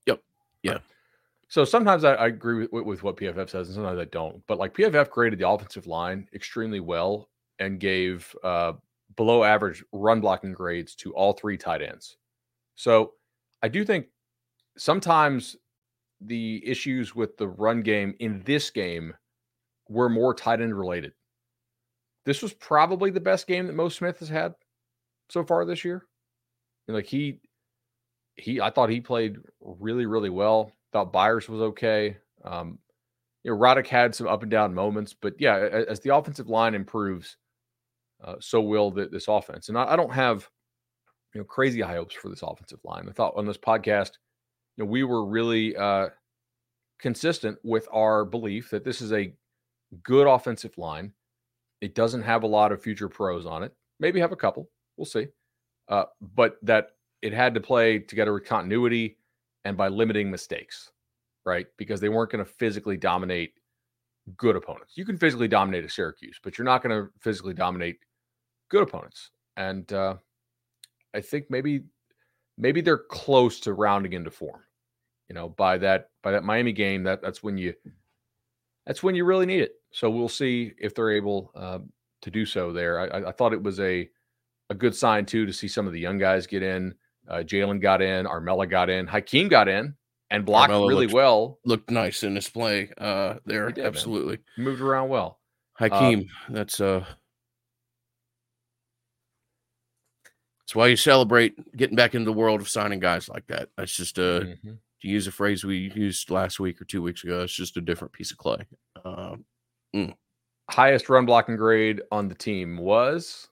Yep. 0.06 0.22
Yeah. 0.62 0.78
So 1.48 1.64
sometimes 1.64 2.04
I, 2.04 2.14
I 2.14 2.26
agree 2.26 2.66
with, 2.66 2.84
with 2.84 3.02
what 3.02 3.16
PFF 3.16 3.50
says, 3.50 3.68
and 3.68 3.74
sometimes 3.74 3.98
I 3.98 4.04
don't. 4.04 4.42
But 4.46 4.58
like 4.58 4.74
PFF 4.74 5.10
graded 5.10 5.38
the 5.38 5.48
offensive 5.48 5.86
line 5.86 6.28
extremely 6.34 6.80
well 6.80 7.28
and 7.58 7.80
gave 7.80 8.34
uh, 8.44 8.74
below 9.16 9.44
average 9.44 9.84
run 9.92 10.20
blocking 10.20 10.52
grades 10.52 10.94
to 10.96 11.14
all 11.14 11.32
three 11.32 11.56
tight 11.56 11.82
ends. 11.82 12.18
So 12.78 13.14
I 13.60 13.66
do 13.66 13.84
think 13.84 14.06
sometimes 14.76 15.56
the 16.20 16.62
issues 16.64 17.12
with 17.12 17.36
the 17.36 17.48
run 17.48 17.82
game 17.82 18.14
in 18.20 18.40
this 18.44 18.70
game 18.70 19.14
were 19.88 20.08
more 20.08 20.32
tight 20.32 20.60
end 20.60 20.78
related. 20.78 21.12
This 22.24 22.40
was 22.40 22.52
probably 22.54 23.10
the 23.10 23.20
best 23.20 23.48
game 23.48 23.66
that 23.66 23.74
Mo 23.74 23.88
Smith 23.88 24.20
has 24.20 24.28
had 24.28 24.54
so 25.28 25.44
far 25.44 25.64
this 25.64 25.84
year. 25.84 26.06
And 26.86 26.96
like 26.96 27.06
he 27.06 27.40
he 28.36 28.60
I 28.60 28.70
thought 28.70 28.90
he 28.90 29.00
played 29.00 29.38
really, 29.60 30.06
really 30.06 30.30
well. 30.30 30.70
Thought 30.92 31.12
Byers 31.12 31.48
was 31.48 31.60
okay. 31.60 32.16
Um, 32.44 32.78
you 33.42 33.50
know, 33.50 33.58
Roddick 33.58 33.88
had 33.88 34.14
some 34.14 34.28
up 34.28 34.42
and 34.42 34.50
down 34.50 34.72
moments, 34.72 35.16
but 35.20 35.34
yeah, 35.40 35.56
as 35.56 35.98
the 35.98 36.14
offensive 36.14 36.48
line 36.48 36.76
improves, 36.76 37.36
uh, 38.22 38.36
so 38.38 38.60
will 38.60 38.92
the, 38.92 39.08
this 39.08 39.26
offense. 39.26 39.68
And 39.68 39.76
I, 39.76 39.92
I, 39.92 39.96
don't 39.96 40.12
have 40.12 40.48
you 41.34 41.40
know 41.40 41.44
crazy 41.44 41.80
high 41.80 41.94
hopes 41.94 42.14
for 42.14 42.28
this 42.28 42.42
offensive 42.42 42.80
line. 42.84 43.06
I 43.08 43.12
thought 43.12 43.36
on 43.36 43.46
this 43.46 43.58
podcast, 43.58 44.12
you 44.76 44.84
know, 44.84 44.90
we 44.90 45.04
were 45.04 45.24
really 45.26 45.76
uh, 45.76 46.08
consistent 46.98 47.58
with 47.62 47.88
our 47.92 48.24
belief 48.24 48.70
that 48.70 48.84
this 48.84 49.00
is 49.00 49.12
a 49.12 49.32
good 50.02 50.26
offensive 50.26 50.76
line. 50.78 51.12
It 51.80 51.94
doesn't 51.94 52.22
have 52.22 52.42
a 52.42 52.48
lot 52.48 52.72
of 52.72 52.82
future 52.82 53.08
pros 53.08 53.46
on 53.46 53.62
it. 53.62 53.74
Maybe 54.00 54.20
have 54.20 54.32
a 54.32 54.36
couple. 54.36 54.68
We'll 54.96 55.06
see. 55.06 55.28
Uh, 55.88 56.04
but 56.34 56.58
that 56.62 56.90
it 57.22 57.32
had 57.32 57.54
to 57.54 57.60
play 57.60 57.98
together 57.98 58.32
with 58.32 58.44
continuity 58.44 59.16
and 59.64 59.76
by 59.76 59.88
limiting 59.88 60.30
mistakes, 60.30 60.90
right? 61.44 61.66
Because 61.76 62.00
they 62.00 62.08
weren't 62.08 62.30
going 62.30 62.44
to 62.44 62.50
physically 62.50 62.96
dominate 62.96 63.52
good 64.36 64.56
opponents. 64.56 64.94
You 64.96 65.04
can 65.04 65.16
physically 65.16 65.48
dominate 65.48 65.84
a 65.84 65.88
Syracuse, 65.88 66.38
but 66.42 66.58
you're 66.58 66.64
not 66.64 66.82
going 66.82 66.94
to 66.94 67.10
physically 67.20 67.54
dominate 67.54 67.98
good 68.70 68.82
opponents. 68.82 69.30
And 69.56 69.90
uh, 69.92 70.16
I 71.18 71.20
think 71.20 71.46
maybe 71.50 71.82
maybe 72.56 72.80
they're 72.80 72.96
close 72.96 73.58
to 73.60 73.72
rounding 73.72 74.12
into 74.12 74.30
form. 74.30 74.62
You 75.28 75.34
know, 75.34 75.48
by 75.48 75.78
that 75.78 76.10
by 76.22 76.30
that 76.30 76.44
Miami 76.44 76.72
game, 76.72 77.02
that 77.02 77.20
that's 77.20 77.42
when 77.42 77.58
you 77.58 77.74
that's 78.86 79.02
when 79.02 79.16
you 79.16 79.24
really 79.24 79.46
need 79.46 79.60
it. 79.60 79.72
So 79.90 80.08
we'll 80.08 80.28
see 80.28 80.72
if 80.78 80.94
they're 80.94 81.10
able 81.10 81.50
uh, 81.56 81.80
to 82.22 82.30
do 82.30 82.46
so 82.46 82.72
there. 82.72 83.00
I, 83.00 83.28
I, 83.28 83.32
thought 83.32 83.52
it 83.52 83.62
was 83.62 83.80
a 83.80 84.08
a 84.70 84.74
good 84.74 84.94
sign 84.94 85.26
too 85.26 85.44
to 85.44 85.52
see 85.52 85.66
some 85.66 85.86
of 85.86 85.92
the 85.92 86.00
young 86.00 86.18
guys 86.18 86.46
get 86.46 86.62
in. 86.62 86.94
Uh, 87.28 87.38
Jalen 87.38 87.82
got 87.82 88.00
in, 88.00 88.26
Armella 88.26 88.70
got 88.70 88.88
in, 88.88 89.06
Hykeem 89.06 89.50
got 89.50 89.68
in 89.68 89.94
and 90.30 90.46
blocked 90.46 90.72
Armella 90.72 90.88
really 90.88 91.06
looked, 91.06 91.14
well. 91.14 91.58
Looked 91.64 91.90
nice 91.90 92.22
in 92.22 92.36
his 92.36 92.48
play 92.48 92.90
uh, 92.96 93.34
there. 93.44 93.70
Did, 93.70 93.84
Absolutely 93.84 94.38
man. 94.56 94.66
moved 94.66 94.80
around 94.80 95.08
well. 95.08 95.40
Hykeem, 95.80 96.22
uh, 96.22 96.26
that's 96.50 96.80
uh 96.80 97.04
That's 100.68 100.76
why 100.76 100.88
you 100.88 100.96
celebrate 100.96 101.74
getting 101.78 101.96
back 101.96 102.14
into 102.14 102.26
the 102.26 102.32
world 102.34 102.60
of 102.60 102.68
signing 102.68 103.00
guys 103.00 103.26
like 103.26 103.46
that. 103.46 103.70
That's 103.78 103.96
just 103.96 104.18
a 104.18 104.20
mm-hmm. 104.44 104.72
to 105.00 105.08
use 105.08 105.26
a 105.26 105.32
phrase 105.32 105.64
we 105.64 105.90
used 105.94 106.28
last 106.28 106.60
week 106.60 106.78
or 106.78 106.84
two 106.84 107.00
weeks 107.00 107.24
ago. 107.24 107.40
It's 107.40 107.54
just 107.54 107.78
a 107.78 107.80
different 107.80 108.12
piece 108.12 108.32
of 108.32 108.36
clay. 108.36 108.66
Um, 109.02 109.46
mm. 109.96 110.14
Highest 110.68 111.08
run 111.08 111.24
blocking 111.24 111.56
grade 111.56 112.02
on 112.12 112.28
the 112.28 112.34
team 112.34 112.76
was 112.76 113.48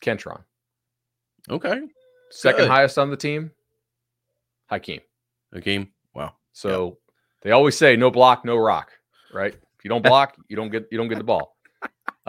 Kentron. 0.00 0.42
Okay. 1.50 1.82
Second 2.30 2.60
Good. 2.62 2.70
highest 2.70 2.96
on 2.96 3.10
the 3.10 3.16
team, 3.18 3.50
Hykeem. 4.72 5.02
Hykeem. 5.54 5.88
Wow. 6.14 6.32
So 6.54 6.86
yep. 6.86 6.94
they 7.42 7.50
always 7.50 7.76
say 7.76 7.94
no 7.94 8.10
block, 8.10 8.42
no 8.42 8.56
rock. 8.56 8.92
Right. 9.34 9.52
If 9.52 9.84
you 9.84 9.90
don't 9.90 10.02
block, 10.02 10.38
you 10.48 10.56
don't 10.56 10.70
get 10.70 10.88
you 10.90 10.96
don't 10.96 11.08
get 11.08 11.18
the 11.18 11.24
ball. 11.24 11.57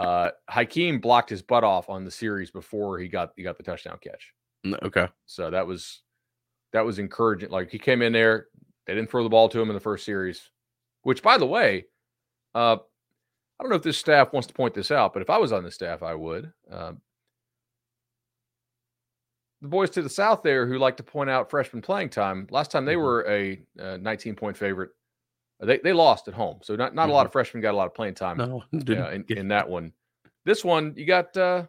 Uh, 0.00 0.30
Hykeem 0.50 1.00
blocked 1.00 1.28
his 1.28 1.42
butt 1.42 1.62
off 1.62 1.90
on 1.90 2.04
the 2.04 2.10
series 2.10 2.50
before 2.50 2.98
he 2.98 3.08
got 3.08 3.32
he 3.36 3.42
got 3.42 3.56
the 3.56 3.62
touchdown 3.62 3.98
catch. 4.02 4.32
Okay, 4.82 5.06
so 5.26 5.50
that 5.50 5.66
was 5.66 6.02
that 6.72 6.84
was 6.84 6.98
encouraging. 6.98 7.50
Like 7.50 7.70
he 7.70 7.78
came 7.78 8.00
in 8.02 8.12
there, 8.12 8.46
they 8.86 8.94
didn't 8.94 9.10
throw 9.10 9.22
the 9.22 9.28
ball 9.28 9.48
to 9.50 9.60
him 9.60 9.68
in 9.68 9.74
the 9.74 9.80
first 9.80 10.04
series, 10.04 10.50
which 11.02 11.22
by 11.22 11.36
the 11.36 11.46
way, 11.46 11.86
uh, 12.54 12.76
I 12.76 13.62
don't 13.62 13.70
know 13.70 13.76
if 13.76 13.82
this 13.82 13.98
staff 13.98 14.32
wants 14.32 14.46
to 14.46 14.54
point 14.54 14.74
this 14.74 14.90
out, 14.90 15.12
but 15.12 15.22
if 15.22 15.28
I 15.28 15.38
was 15.38 15.52
on 15.52 15.64
the 15.64 15.70
staff, 15.70 16.02
I 16.02 16.14
would. 16.14 16.50
Uh, 16.70 16.92
the 19.60 19.68
boys 19.68 19.90
to 19.90 20.02
the 20.02 20.08
south 20.08 20.42
there 20.42 20.66
who 20.66 20.78
like 20.78 20.96
to 20.96 21.02
point 21.02 21.28
out 21.28 21.50
freshman 21.50 21.82
playing 21.82 22.08
time. 22.08 22.46
Last 22.50 22.70
time 22.70 22.86
they 22.86 22.94
mm-hmm. 22.94 23.02
were 23.02 23.26
a, 23.28 23.60
a 23.78 23.98
19 23.98 24.34
point 24.34 24.56
favorite 24.56 24.90
they, 25.60 25.78
they 25.78 25.92
lost 25.92 26.28
at 26.28 26.34
home, 26.34 26.58
so 26.62 26.74
not, 26.74 26.94
not 26.94 27.02
mm-hmm. 27.02 27.10
a 27.10 27.14
lot 27.14 27.26
of 27.26 27.32
freshmen 27.32 27.60
got 27.60 27.72
a 27.72 27.76
lot 27.76 27.86
of 27.86 27.94
playing 27.94 28.14
time. 28.14 28.38
No, 28.38 28.64
yeah, 28.72 29.10
in, 29.10 29.24
in, 29.28 29.48
that 29.48 29.68
one. 29.68 29.92
This 30.44 30.64
one, 30.64 30.94
you 30.96 31.04
got 31.04 31.36
uh, 31.36 31.66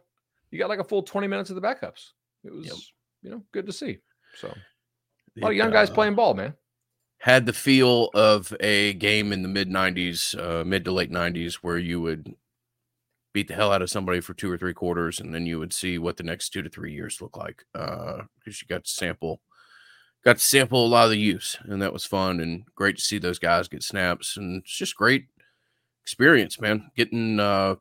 you 0.50 0.58
got 0.58 0.70
like 0.70 0.78
a 0.78 0.84
full 0.84 1.02
twenty 1.02 1.26
minutes 1.26 1.50
of 1.50 1.56
the 1.56 1.62
backups. 1.62 2.10
It 2.44 2.52
was 2.52 2.66
yep. 2.66 2.76
you 3.22 3.30
know 3.30 3.42
good 3.52 3.66
to 3.66 3.72
see. 3.72 3.98
So 4.38 4.48
a 4.48 5.40
lot 5.40 5.50
of 5.50 5.56
young 5.56 5.70
guys 5.70 5.90
uh, 5.90 5.94
playing 5.94 6.14
ball, 6.14 6.34
man. 6.34 6.54
Had 7.18 7.46
the 7.46 7.52
feel 7.52 8.10
of 8.14 8.52
a 8.60 8.94
game 8.94 9.32
in 9.32 9.42
the 9.42 9.48
mid 9.48 9.68
'90s, 9.68 10.38
uh, 10.38 10.64
mid 10.64 10.84
to 10.86 10.92
late 10.92 11.10
'90s, 11.10 11.54
where 11.56 11.78
you 11.78 12.00
would 12.00 12.34
beat 13.34 13.48
the 13.48 13.54
hell 13.54 13.72
out 13.72 13.82
of 13.82 13.90
somebody 13.90 14.20
for 14.20 14.34
two 14.34 14.50
or 14.50 14.58
three 14.58 14.74
quarters, 14.74 15.20
and 15.20 15.34
then 15.34 15.46
you 15.46 15.58
would 15.58 15.72
see 15.72 15.98
what 15.98 16.16
the 16.16 16.22
next 16.22 16.50
two 16.50 16.62
to 16.62 16.68
three 16.68 16.92
years 16.92 17.20
look 17.20 17.36
like 17.36 17.64
because 17.72 18.20
uh, 18.20 18.24
you 18.46 18.66
got 18.68 18.84
to 18.84 18.90
sample 18.90 19.40
got 20.24 20.36
to 20.36 20.42
sample 20.42 20.86
a 20.86 20.88
lot 20.88 21.04
of 21.04 21.10
the 21.10 21.18
use, 21.18 21.58
and 21.64 21.82
that 21.82 21.92
was 21.92 22.04
fun 22.04 22.40
and 22.40 22.64
great 22.74 22.96
to 22.96 23.02
see 23.02 23.18
those 23.18 23.38
guys 23.38 23.68
get 23.68 23.82
snaps. 23.82 24.36
And 24.36 24.62
it's 24.62 24.76
just 24.76 24.96
great 24.96 25.26
experience, 26.02 26.60
man. 26.60 26.90
Getting 26.96 27.40
uh, 27.40 27.76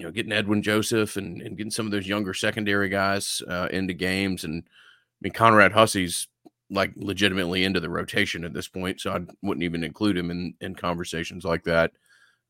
you 0.00 0.06
know, 0.06 0.10
getting 0.10 0.32
Edwin 0.32 0.62
Joseph 0.62 1.16
and, 1.16 1.42
and 1.42 1.58
getting 1.58 1.70
some 1.70 1.84
of 1.84 1.92
those 1.92 2.08
younger 2.08 2.32
secondary 2.32 2.88
guys 2.88 3.42
uh, 3.46 3.68
into 3.70 3.92
games. 3.92 4.44
And 4.44 4.62
I 4.66 5.18
mean, 5.20 5.32
Conrad 5.34 5.72
Hussey's 5.72 6.26
like 6.70 6.92
legitimately 6.96 7.64
into 7.64 7.80
the 7.80 7.90
rotation 7.90 8.44
at 8.44 8.54
this 8.54 8.66
point, 8.66 9.00
so 9.00 9.10
I 9.10 9.20
wouldn't 9.42 9.64
even 9.64 9.84
include 9.84 10.16
him 10.16 10.30
in 10.30 10.54
in 10.60 10.74
conversations 10.74 11.44
like 11.44 11.64
that. 11.64 11.92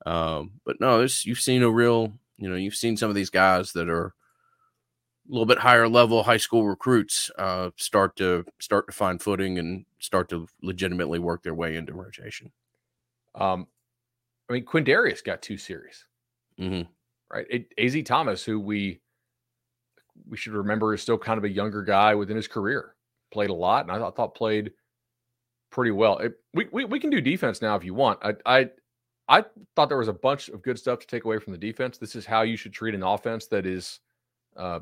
Um, 0.06 0.52
but 0.64 0.80
no, 0.80 1.00
this 1.00 1.26
you've 1.26 1.40
seen 1.40 1.62
a 1.62 1.70
real, 1.70 2.12
you 2.38 2.48
know, 2.48 2.56
you've 2.56 2.74
seen 2.74 2.96
some 2.96 3.08
of 3.10 3.16
these 3.16 3.30
guys 3.30 3.72
that 3.72 3.88
are 3.88 4.14
a 5.30 5.32
little 5.32 5.46
bit 5.46 5.58
higher 5.58 5.88
level 5.88 6.22
high 6.22 6.36
school 6.36 6.66
recruits 6.66 7.30
uh, 7.38 7.70
start 7.76 8.16
to 8.16 8.44
start 8.58 8.86
to 8.86 8.92
find 8.92 9.22
footing 9.22 9.58
and 9.58 9.84
start 10.00 10.28
to 10.30 10.46
legitimately 10.62 11.18
work 11.18 11.42
their 11.42 11.54
way 11.54 11.76
into 11.76 11.92
rotation. 11.92 12.50
Um, 13.34 13.66
I 14.48 14.54
mean, 14.54 14.64
Quindarius 14.64 15.22
got 15.22 15.40
two 15.40 15.56
series, 15.56 16.04
mm-hmm. 16.58 16.90
right? 17.32 17.46
It, 17.48 17.72
Az 17.78 17.96
Thomas, 18.04 18.44
who 18.44 18.58
we 18.58 19.00
we 20.28 20.36
should 20.36 20.52
remember 20.52 20.92
is 20.94 21.02
still 21.02 21.18
kind 21.18 21.38
of 21.38 21.44
a 21.44 21.48
younger 21.48 21.82
guy 21.82 22.14
within 22.14 22.36
his 22.36 22.48
career, 22.48 22.96
played 23.30 23.50
a 23.50 23.54
lot, 23.54 23.84
and 23.84 23.92
I 23.92 23.98
thought, 23.98 24.16
thought 24.16 24.34
played 24.34 24.72
pretty 25.70 25.92
well. 25.92 26.18
It, 26.18 26.34
we, 26.52 26.66
we 26.72 26.84
we 26.84 26.98
can 26.98 27.10
do 27.10 27.20
defense 27.20 27.62
now 27.62 27.76
if 27.76 27.84
you 27.84 27.94
want. 27.94 28.18
I 28.22 28.34
I 28.44 28.70
I 29.28 29.44
thought 29.76 29.88
there 29.88 29.98
was 29.98 30.08
a 30.08 30.12
bunch 30.12 30.48
of 30.48 30.62
good 30.62 30.78
stuff 30.78 30.98
to 30.98 31.06
take 31.06 31.24
away 31.24 31.38
from 31.38 31.52
the 31.52 31.58
defense. 31.58 31.98
This 31.98 32.16
is 32.16 32.26
how 32.26 32.42
you 32.42 32.56
should 32.56 32.72
treat 32.72 32.96
an 32.96 33.04
offense 33.04 33.46
that 33.46 33.64
is 33.64 34.00
uh, 34.56 34.80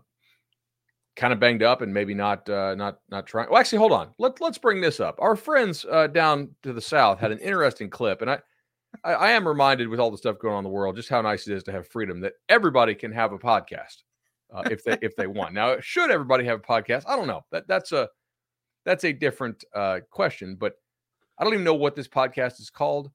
kind 1.19 1.33
of 1.33 1.41
banged 1.41 1.63
up 1.63 1.83
and 1.83 1.93
maybe 1.93 2.15
not 2.15 2.49
uh, 2.49 2.75
not 2.77 3.01
not 3.11 3.27
trying. 3.27 3.51
Well, 3.51 3.59
actually, 3.59 3.79
hold 3.79 3.93
on. 3.93 4.11
Let 4.19 4.41
let's 4.41 4.57
bring 4.57 4.81
this 4.81 5.01
up. 5.01 5.17
Our 5.19 5.37
friends 5.37 5.85
uh, 5.91 6.07
down 6.07 6.55
to 6.63 6.73
the 6.73 6.81
south 6.81 7.19
had 7.19 7.33
an 7.33 7.39
interesting 7.41 7.91
clip, 7.91 8.23
and 8.23 8.31
I, 8.31 8.39
I, 9.05 9.13
I 9.13 9.31
am 9.31 9.47
reminded 9.47 9.89
with 9.89 10.01
all 10.01 10.11
the 10.11 10.17
stuff 10.17 10.39
going 10.39 10.55
on 10.55 10.61
in 10.61 10.65
the 10.65 10.71
world 10.71 10.97
just 10.97 11.09
how 11.09 11.21
nice 11.21 11.47
it 11.47 11.55
is 11.55 11.65
to 11.65 11.73
have 11.73 11.89
freedom 11.89 12.21
that 12.21 12.35
everybody 12.49 12.95
can 12.95 13.13
have 13.13 13.33
a 13.33 13.39
podcast 13.39 14.05
uh, 14.55 14.63
if 14.71 14.85
they 14.85 14.97
if 15.03 15.17
they 15.17 15.27
want. 15.27 15.53
Now, 15.53 15.77
should 15.81 16.11
everybody 16.11 16.45
have 16.45 16.61
a 16.61 16.63
podcast? 16.63 17.05
I 17.07 17.17
don't 17.17 17.27
know. 17.27 17.45
That 17.51 17.67
that's 17.67 17.93
a 17.93 18.09
that's 18.87 19.05
a 19.05 19.13
different 19.13 19.65
uh, 19.75 20.01
question, 20.11 20.57
but 20.57 20.75
I 21.37 21.45
don't 21.45 21.53
even 21.53 21.65
know 21.65 21.75
what 21.75 21.97
this 21.97 22.09
podcast 22.09 22.61
is 22.61 22.71
called. 22.71 23.11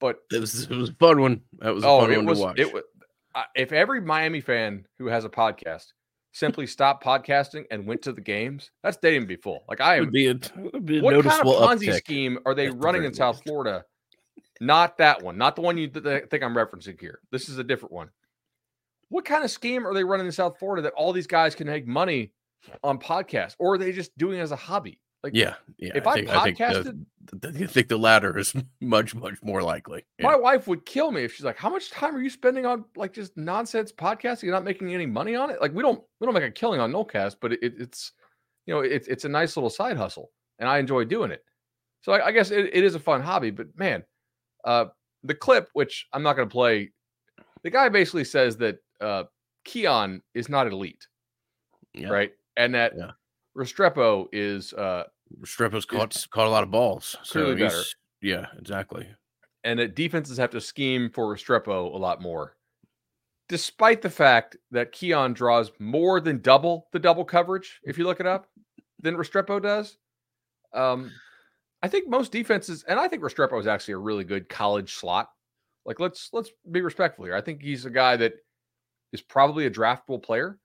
But 0.00 0.18
it 0.30 0.38
was 0.38 0.64
it 0.64 0.70
was 0.70 0.90
a 0.90 0.94
fun 0.94 1.20
one. 1.20 1.40
That 1.58 1.74
was 1.74 1.82
a 1.82 1.88
oh, 1.88 2.00
fun 2.00 2.14
one 2.14 2.26
was, 2.26 2.38
to 2.38 2.44
watch. 2.44 2.58
It 2.58 2.72
was, 2.72 2.84
uh, 3.34 3.44
if 3.54 3.72
every 3.72 4.00
Miami 4.00 4.40
fan 4.40 4.84
who 4.98 5.06
has 5.06 5.24
a 5.24 5.28
podcast 5.28 5.86
simply 6.32 6.66
stopped 6.66 7.04
podcasting 7.04 7.64
and 7.70 7.86
went 7.86 8.02
to 8.02 8.12
the 8.12 8.20
games, 8.20 8.70
that's 8.82 8.96
dating 8.96 9.26
be 9.26 9.36
full. 9.36 9.64
Like 9.68 9.80
I 9.80 9.96
am. 9.96 10.04
Would 10.04 10.12
be 10.12 10.28
a, 10.28 10.34
would 10.56 10.86
be 10.86 10.98
a 10.98 11.02
what 11.02 11.24
kind 11.24 11.40
of 11.40 11.46
Ponzi 11.46 11.92
scheme 11.94 12.38
are 12.46 12.54
they 12.54 12.70
running 12.70 13.04
in 13.04 13.14
South 13.14 13.42
Florida? 13.44 13.84
Not 14.60 14.98
that 14.98 15.22
one. 15.22 15.38
Not 15.38 15.56
the 15.56 15.62
one 15.62 15.78
you 15.78 15.88
th- 15.88 16.28
think 16.30 16.42
I'm 16.42 16.54
referencing 16.54 17.00
here. 17.00 17.20
This 17.32 17.48
is 17.48 17.58
a 17.58 17.64
different 17.64 17.92
one. 17.92 18.10
What 19.08 19.24
kind 19.24 19.42
of 19.42 19.50
scheme 19.50 19.86
are 19.86 19.94
they 19.94 20.04
running 20.04 20.26
in 20.26 20.32
South 20.32 20.58
Florida 20.58 20.82
that 20.82 20.92
all 20.92 21.12
these 21.12 21.26
guys 21.26 21.54
can 21.54 21.66
make 21.66 21.86
money 21.86 22.32
on 22.84 22.98
podcasts, 22.98 23.56
or 23.58 23.74
are 23.74 23.78
they 23.78 23.90
just 23.90 24.16
doing 24.18 24.38
it 24.38 24.42
as 24.42 24.52
a 24.52 24.56
hobby? 24.56 25.00
Like, 25.22 25.34
yeah, 25.34 25.54
yeah. 25.78 25.92
If 25.94 26.06
I, 26.06 26.14
think, 26.14 26.28
I 26.30 26.50
podcasted, 26.52 26.76
I 26.78 26.82
think, 26.82 27.06
the, 27.42 27.64
I 27.64 27.66
think 27.66 27.88
the 27.88 27.98
latter 27.98 28.38
is 28.38 28.54
much, 28.80 29.14
much 29.14 29.42
more 29.42 29.62
likely. 29.62 30.02
Yeah. 30.18 30.28
My 30.28 30.36
wife 30.36 30.66
would 30.66 30.86
kill 30.86 31.10
me 31.12 31.24
if 31.24 31.34
she's 31.34 31.44
like, 31.44 31.58
"How 31.58 31.68
much 31.68 31.90
time 31.90 32.16
are 32.16 32.22
you 32.22 32.30
spending 32.30 32.64
on 32.64 32.84
like 32.96 33.12
just 33.12 33.36
nonsense 33.36 33.92
podcasting? 33.92 34.44
You're 34.44 34.54
not 34.54 34.64
making 34.64 34.94
any 34.94 35.04
money 35.06 35.34
on 35.34 35.50
it. 35.50 35.60
Like, 35.60 35.74
we 35.74 35.82
don't, 35.82 36.02
we 36.20 36.24
don't 36.26 36.32
make 36.34 36.44
a 36.44 36.50
killing 36.50 36.80
on 36.80 36.90
Nolecast, 36.92 37.36
but 37.40 37.52
it, 37.52 37.58
it's, 37.62 38.12
you 38.66 38.72
know, 38.74 38.80
it's 38.80 39.08
it's 39.08 39.24
a 39.26 39.28
nice 39.28 39.56
little 39.56 39.68
side 39.70 39.96
hustle. 39.98 40.30
and 40.58 40.68
I 40.68 40.78
enjoy 40.78 41.04
doing 41.04 41.30
it. 41.30 41.44
So 42.02 42.12
I, 42.12 42.26
I 42.28 42.32
guess 42.32 42.50
it, 42.50 42.70
it 42.72 42.82
is 42.82 42.94
a 42.94 43.00
fun 43.00 43.20
hobby. 43.20 43.50
But 43.50 43.66
man, 43.76 44.02
uh, 44.64 44.86
the 45.22 45.34
clip, 45.34 45.68
which 45.74 46.06
I'm 46.14 46.22
not 46.22 46.34
going 46.36 46.48
to 46.48 46.52
play, 46.52 46.92
the 47.62 47.68
guy 47.70 47.90
basically 47.90 48.24
says 48.24 48.56
that 48.56 48.78
uh, 49.02 49.24
Keon 49.66 50.22
is 50.32 50.48
not 50.48 50.66
elite, 50.66 51.06
Yeah. 51.92 52.08
right? 52.08 52.32
And 52.56 52.74
that 52.74 52.94
Yeah. 52.96 53.10
Restrepo 53.60 54.26
is, 54.32 54.72
uh, 54.72 55.04
Restrepo's 55.38 55.84
caught 55.84 56.16
caught 56.30 56.46
a 56.46 56.50
lot 56.50 56.62
of 56.62 56.70
balls. 56.70 57.16
So 57.22 57.54
better. 57.54 57.82
yeah, 58.22 58.46
exactly. 58.58 59.06
and 59.64 59.78
that 59.78 59.94
defenses 59.94 60.38
have 60.38 60.50
to 60.50 60.60
scheme 60.60 61.10
for 61.10 61.34
Restrepo 61.34 61.94
a 61.94 61.98
lot 61.98 62.22
more. 62.22 62.56
Despite 63.48 64.00
the 64.00 64.10
fact 64.10 64.56
that 64.70 64.92
Keon 64.92 65.34
draws 65.34 65.72
more 65.78 66.20
than 66.20 66.40
double 66.40 66.88
the 66.92 66.98
double 66.98 67.24
coverage, 67.24 67.80
if 67.84 67.98
you 67.98 68.04
look 68.04 68.20
it 68.20 68.26
up, 68.26 68.46
than 69.02 69.16
Restrepo 69.16 69.60
does. 69.60 69.98
Um, 70.72 71.10
I 71.82 71.88
think 71.88 72.08
most 72.08 72.32
defenses, 72.32 72.84
and 72.86 72.98
I 72.98 73.08
think 73.08 73.22
Restrepo 73.22 73.58
is 73.58 73.66
actually 73.66 73.94
a 73.94 73.98
really 73.98 74.24
good 74.24 74.48
college 74.48 74.94
slot. 74.94 75.28
Like 75.84 76.00
let's 76.00 76.30
let's 76.32 76.50
be 76.70 76.80
respectful 76.80 77.24
here. 77.24 77.34
I 77.34 77.40
think 77.40 77.62
he's 77.62 77.84
a 77.84 77.90
guy 77.90 78.16
that 78.16 78.34
is 79.12 79.22
probably 79.22 79.66
a 79.66 79.70
draftable 79.70 80.22
player, 80.22 80.58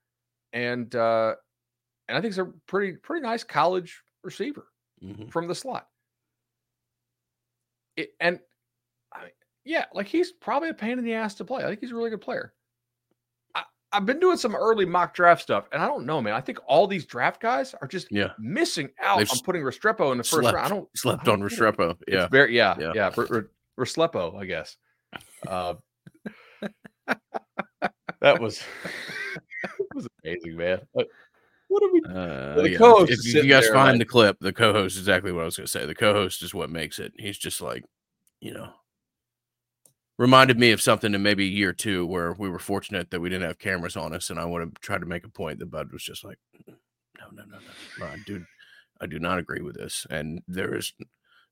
and 0.53 0.93
uh, 0.95 1.35
and 2.07 2.17
I 2.17 2.21
think 2.21 2.33
he's 2.33 2.39
a 2.39 2.45
pretty 2.67 2.93
pretty 2.97 3.23
nice 3.23 3.43
college 3.43 4.01
receiver 4.23 4.67
Mhm. 5.03 5.31
from 5.31 5.47
the 5.47 5.55
slot. 5.55 5.87
It, 7.97 8.11
and 8.19 8.39
I 9.13 9.21
mean, 9.23 9.31
yeah, 9.63 9.85
like 9.93 10.07
he's 10.07 10.31
probably 10.31 10.69
a 10.69 10.73
pain 10.73 10.97
in 10.99 11.05
the 11.05 11.13
ass 11.13 11.35
to 11.35 11.45
play. 11.45 11.63
I 11.63 11.67
think 11.67 11.79
he's 11.79 11.91
a 11.91 11.95
really 11.95 12.09
good 12.09 12.21
player. 12.21 12.53
I, 13.55 13.63
I've 13.93 14.05
been 14.05 14.19
doing 14.19 14.37
some 14.37 14.55
early 14.55 14.85
mock 14.85 15.13
draft 15.13 15.41
stuff, 15.41 15.67
and 15.71 15.81
I 15.81 15.87
don't 15.87 16.05
know, 16.05 16.21
man. 16.21 16.33
I 16.33 16.41
think 16.41 16.59
all 16.67 16.87
these 16.87 17.05
draft 17.05 17.41
guys 17.41 17.73
are 17.75 17.87
just 17.87 18.11
Yeah. 18.11 18.33
missing 18.37 18.89
out 18.99 19.19
They've 19.19 19.31
on 19.31 19.39
putting 19.39 19.61
Restrepo 19.61 20.11
in 20.11 20.17
the 20.17 20.23
first 20.23 20.41
Slept, 20.41 20.55
round. 20.55 20.65
I 20.65 20.69
don't 20.69 20.89
slept 20.97 21.27
I 21.27 21.31
on 21.31 21.39
don't 21.39 21.51
it. 21.51 21.55
Restrepo. 21.55 21.91
It's 22.01 22.13
Yeah. 22.13 22.27
very 22.27 22.55
yeah, 22.55 22.75
Yeah. 22.79 22.91
yeah. 22.93 23.11
Re- 23.15 23.27
re- 23.29 23.47
Restrepo, 23.79 24.37
I 24.39 24.45
guess. 24.45 24.75
Uh, 25.47 25.75
that 28.21 28.41
was 28.41 28.61
that 29.63 29.71
was 29.93 30.07
amazing, 30.23 30.57
man. 30.57 30.81
What 31.67 31.83
are 31.83 31.91
we? 31.91 32.01
Uh, 32.07 32.61
the 32.61 32.69
yeah. 32.71 32.77
co-host 32.77 33.11
If, 33.11 33.35
if 33.35 33.43
you 33.43 33.49
guys 33.49 33.63
there 33.63 33.73
find 33.73 33.97
like- 33.97 33.99
the 33.99 34.05
clip, 34.05 34.37
the 34.39 34.53
co-host 34.53 34.95
is 34.95 35.01
exactly 35.01 35.31
what 35.31 35.41
I 35.41 35.45
was 35.45 35.57
going 35.57 35.65
to 35.65 35.71
say. 35.71 35.85
The 35.85 35.95
co-host 35.95 36.41
is 36.43 36.53
what 36.53 36.69
makes 36.69 36.99
it. 36.99 37.13
He's 37.17 37.37
just 37.37 37.61
like, 37.61 37.83
you 38.39 38.53
know, 38.53 38.69
reminded 40.17 40.59
me 40.59 40.71
of 40.71 40.81
something 40.81 41.13
in 41.13 41.21
maybe 41.23 41.45
year 41.45 41.73
two 41.73 42.05
where 42.05 42.33
we 42.33 42.49
were 42.49 42.59
fortunate 42.59 43.11
that 43.11 43.19
we 43.19 43.29
didn't 43.29 43.47
have 43.47 43.59
cameras 43.59 43.97
on 43.97 44.13
us, 44.13 44.29
and 44.29 44.39
I 44.39 44.45
would 44.45 44.61
have 44.61 44.73
tried 44.79 44.99
to 45.01 45.05
make 45.05 45.25
a 45.25 45.29
point 45.29 45.59
that 45.59 45.71
Bud 45.71 45.91
was 45.91 46.03
just 46.03 46.23
like, 46.23 46.37
no, 46.67 46.73
no, 47.33 47.43
no, 47.43 47.57
no, 47.57 48.05
Ron, 48.05 48.23
dude, 48.25 48.45
I 49.01 49.07
do 49.07 49.19
not 49.19 49.39
agree 49.39 49.61
with 49.61 49.75
this, 49.75 50.05
and 50.09 50.41
there 50.47 50.75
is 50.75 50.93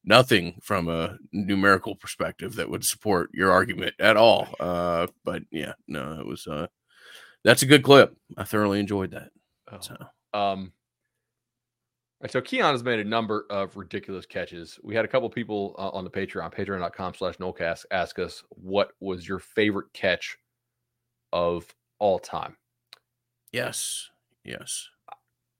nothing 0.06 0.56
from 0.62 0.90
a 0.90 1.18
numerical 1.32 1.96
perspective 1.96 2.56
that 2.56 2.70
would 2.70 2.86
support 2.86 3.30
your 3.34 3.52
argument 3.52 3.96
at 4.00 4.18
all. 4.18 4.48
Uh, 4.60 5.08
but 5.24 5.44
yeah, 5.52 5.74
no, 5.88 6.20
it 6.20 6.26
was. 6.26 6.46
Uh, 6.48 6.68
that's 7.44 7.64
a 7.64 7.68
good 7.68 7.84
clip. 7.84 8.16
I 8.38 8.44
thoroughly 8.44 8.80
enjoyed 8.80 9.12
that. 9.12 9.30
Oh. 9.72 9.78
So. 9.80 9.96
Um, 10.34 10.72
and 12.22 12.32
so 12.32 12.42
Keon 12.42 12.72
has 12.74 12.84
made 12.84 13.00
a 13.00 13.04
number 13.04 13.46
of 13.50 13.76
ridiculous 13.76 14.26
catches. 14.26 14.80
We 14.84 14.96
had 14.96 15.04
a 15.06 15.08
couple 15.10 15.30
people 15.30 15.76
uh, 15.78 15.90
on 15.90 16.04
the 16.04 16.10
Patreon, 16.10 16.54
patreon.com 16.54 17.14
slash 17.16 17.36
Nolecast, 17.38 17.86
ask 17.92 18.18
us 18.18 18.44
what 18.50 18.92
was 19.02 19.28
your 19.28 19.40
favorite 19.40 19.92
catch 19.94 20.38
of 21.34 21.74
all 22.00 22.20
time. 22.20 22.56
Yes. 23.52 24.10
Yes. 24.46 24.88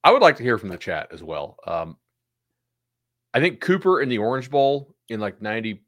I 0.04 0.12
would 0.12 0.22
like 0.22 0.38
to 0.38 0.44
hear 0.44 0.58
from 0.58 0.70
the 0.70 0.78
chat 0.78 1.10
as 1.12 1.22
well. 1.24 1.58
Um, 1.68 1.98
I 3.34 3.40
think 3.40 3.60
Cooper 3.62 4.02
in 4.02 4.10
the 4.10 4.18
Orange 4.20 4.50
Bowl 4.50 4.96
in 5.10 5.20
like 5.20 5.42
90, 5.42 5.82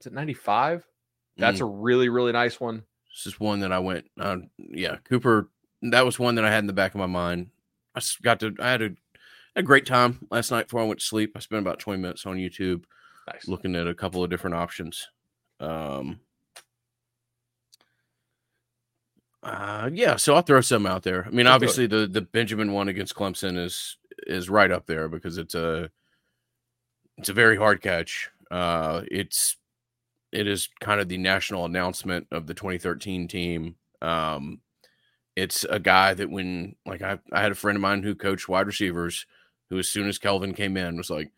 is 0.00 0.06
it 0.06 0.12
95? 0.12 0.86
That's 1.36 1.58
Mm, 1.58 1.62
a 1.62 1.64
really, 1.66 2.08
really 2.08 2.32
nice 2.32 2.60
one. 2.60 2.82
this 3.12 3.26
is 3.26 3.40
one 3.40 3.60
that 3.60 3.72
I 3.72 3.78
went. 3.78 4.04
Uh, 4.20 4.38
yeah, 4.58 4.96
Cooper. 5.04 5.48
That 5.82 6.04
was 6.04 6.18
one 6.18 6.36
that 6.36 6.44
I 6.44 6.50
had 6.50 6.60
in 6.60 6.66
the 6.66 6.72
back 6.72 6.94
of 6.94 6.98
my 6.98 7.06
mind. 7.06 7.50
I 7.94 8.00
got 8.22 8.40
to. 8.40 8.54
I 8.60 8.70
had 8.70 8.82
a, 8.82 8.90
a 9.56 9.62
great 9.62 9.86
time 9.86 10.26
last 10.30 10.50
night 10.50 10.68
before 10.68 10.80
I 10.80 10.84
went 10.84 11.00
to 11.00 11.06
sleep. 11.06 11.32
I 11.36 11.40
spent 11.40 11.60
about 11.60 11.78
twenty 11.78 12.00
minutes 12.00 12.24
on 12.24 12.36
YouTube 12.36 12.84
Nice. 13.32 13.48
looking 13.48 13.74
at 13.76 13.86
a 13.86 13.94
couple 13.94 14.22
of 14.22 14.30
different 14.30 14.56
options. 14.56 15.08
Um. 15.60 16.20
Uh, 19.42 19.90
yeah, 19.92 20.14
so 20.14 20.36
I'll 20.36 20.42
throw 20.42 20.60
some 20.60 20.86
out 20.86 21.02
there. 21.02 21.26
I 21.26 21.30
mean, 21.30 21.48
obviously 21.48 21.88
the 21.88 22.06
the 22.06 22.20
Benjamin 22.20 22.72
one 22.72 22.88
against 22.88 23.16
Clemson 23.16 23.58
is 23.58 23.96
is 24.26 24.48
right 24.48 24.70
up 24.70 24.86
there 24.86 25.08
because 25.08 25.36
it's 25.36 25.56
a 25.56 25.90
it's 27.18 27.28
a 27.28 27.32
very 27.32 27.56
hard 27.56 27.82
catch. 27.82 28.30
Uh, 28.52 29.02
it's 29.10 29.56
it 30.30 30.46
is 30.46 30.68
kind 30.80 31.00
of 31.00 31.08
the 31.08 31.18
national 31.18 31.64
announcement 31.64 32.26
of 32.30 32.46
the 32.46 32.54
2013 32.54 33.26
team. 33.28 33.74
Um, 34.00 34.60
it's 35.36 35.64
a 35.64 35.78
guy 35.78 36.14
that 36.14 36.30
when 36.30 36.76
like 36.86 37.02
I, 37.02 37.18
I 37.32 37.40
had 37.40 37.52
a 37.52 37.56
friend 37.56 37.76
of 37.76 37.82
mine 37.82 38.02
who 38.02 38.14
coached 38.14 38.48
wide 38.48 38.66
receivers 38.66 39.26
who 39.70 39.78
as 39.78 39.88
soon 39.88 40.08
as 40.08 40.18
Kelvin 40.18 40.52
came 40.52 40.76
in 40.76 40.96
was 40.96 41.10
like, 41.10 41.32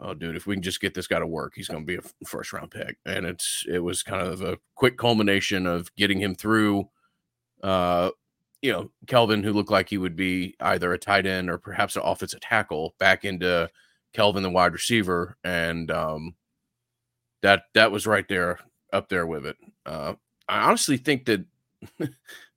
oh 0.00 0.14
dude, 0.14 0.36
if 0.36 0.46
we 0.46 0.56
can 0.56 0.62
just 0.62 0.80
get 0.80 0.94
this 0.94 1.06
guy 1.06 1.18
to 1.18 1.26
work, 1.26 1.52
he's 1.54 1.68
going 1.68 1.82
to 1.82 1.86
be 1.86 1.96
a 1.96 2.26
first 2.26 2.52
round 2.52 2.70
pick. 2.70 2.96
And 3.06 3.24
it's 3.24 3.64
it 3.68 3.78
was 3.78 4.02
kind 4.02 4.26
of 4.26 4.42
a 4.42 4.58
quick 4.74 4.98
culmination 4.98 5.66
of 5.66 5.94
getting 5.94 6.20
him 6.20 6.34
through. 6.34 6.88
Uh, 7.62 8.10
you 8.60 8.72
know, 8.72 8.90
Kelvin, 9.06 9.42
who 9.42 9.52
looked 9.52 9.70
like 9.70 9.88
he 9.88 9.98
would 9.98 10.16
be 10.16 10.54
either 10.60 10.92
a 10.92 10.98
tight 10.98 11.26
end 11.26 11.50
or 11.50 11.58
perhaps 11.58 11.96
an 11.96 12.02
offensive 12.04 12.40
tackle, 12.40 12.94
back 12.98 13.24
into 13.24 13.68
Kelvin, 14.12 14.42
the 14.42 14.50
wide 14.50 14.72
receiver, 14.72 15.36
and 15.44 15.90
um, 15.90 16.34
that 17.42 17.64
that 17.74 17.92
was 17.92 18.06
right 18.06 18.26
there 18.28 18.58
up 18.92 19.08
there 19.08 19.26
with 19.26 19.46
it. 19.46 19.56
Uh, 19.86 20.14
I 20.48 20.62
honestly 20.62 20.96
think 20.96 21.24
that 21.26 21.44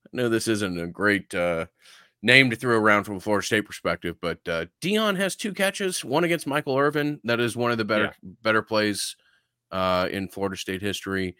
I 0.05 0.17
know 0.17 0.29
this 0.29 0.47
isn't 0.47 0.79
a 0.79 0.87
great 0.87 1.33
uh, 1.33 1.65
name 2.21 2.49
to 2.49 2.55
throw 2.55 2.77
around 2.77 3.03
from 3.03 3.17
a 3.17 3.19
Florida 3.19 3.45
State 3.45 3.65
perspective, 3.65 4.17
but 4.21 4.39
uh, 4.47 4.65
Deion 4.81 5.17
has 5.17 5.35
two 5.35 5.53
catches, 5.53 6.03
one 6.03 6.23
against 6.23 6.47
Michael 6.47 6.77
Irvin. 6.77 7.19
That 7.23 7.39
is 7.39 7.55
one 7.55 7.71
of 7.71 7.77
the 7.77 7.85
better 7.85 8.15
better 8.41 8.61
plays 8.61 9.15
uh, 9.71 10.07
in 10.11 10.27
Florida 10.27 10.57
State 10.57 10.81
history. 10.81 11.35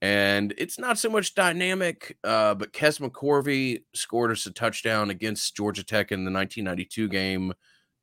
And 0.00 0.54
it's 0.56 0.78
not 0.78 0.98
so 0.98 1.10
much 1.10 1.34
dynamic, 1.34 2.16
uh, 2.22 2.54
but 2.54 2.72
Kez 2.72 3.00
McCorvey 3.00 3.82
scored 3.94 4.30
us 4.30 4.46
a 4.46 4.52
touchdown 4.52 5.10
against 5.10 5.56
Georgia 5.56 5.82
Tech 5.82 6.12
in 6.12 6.24
the 6.24 6.30
1992 6.30 7.08
game 7.08 7.52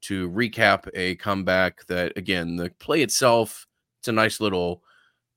to 0.01 0.29
recap 0.29 0.89
a 0.93 1.15
comeback 1.15 1.85
that, 1.87 2.13
again, 2.17 2.57
the 2.57 2.69
play 2.79 3.01
itself, 3.01 3.65
it's 3.99 4.09
a 4.09 4.11
nice 4.11 4.41
little 4.41 4.83